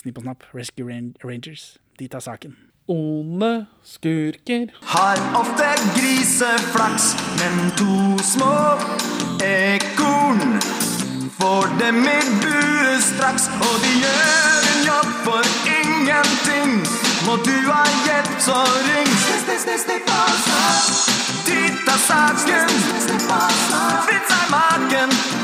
Snipp 0.00 0.18
og 0.18 0.22
Snapp, 0.22 0.44
Rescue 0.54 1.12
Rangers. 1.24 1.76
De 1.98 2.08
tar 2.08 2.20
saken. 2.20 2.56
Onde 2.88 3.66
skurker. 3.84 4.66
Har 4.82 5.18
ofte 5.40 5.66
griseflaks, 5.96 7.06
men 7.40 7.54
to 7.80 7.96
små 8.24 8.54
ekorn 9.44 10.40
får 11.36 11.66
dem 11.82 11.98
i 12.16 12.20
bue 12.42 12.94
straks, 13.10 13.44
og 13.66 13.74
de 13.84 13.92
gjør 14.04 14.70
en 14.72 14.80
jobb 14.90 15.10
for 15.26 15.44
ingenting. 15.80 16.72
Må 17.26 17.36
du 17.44 17.56
ha 17.68 17.84
hjelp, 18.06 18.32
så 18.48 18.56
ring. 18.88 19.12
De 21.50 21.60
tar 21.84 22.00
saken. 22.08 22.68
Fritz 24.08 24.32
er 24.40 24.46
maken. 24.56 25.39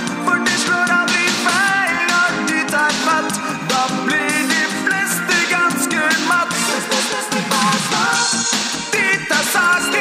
sauce. 9.57 9.96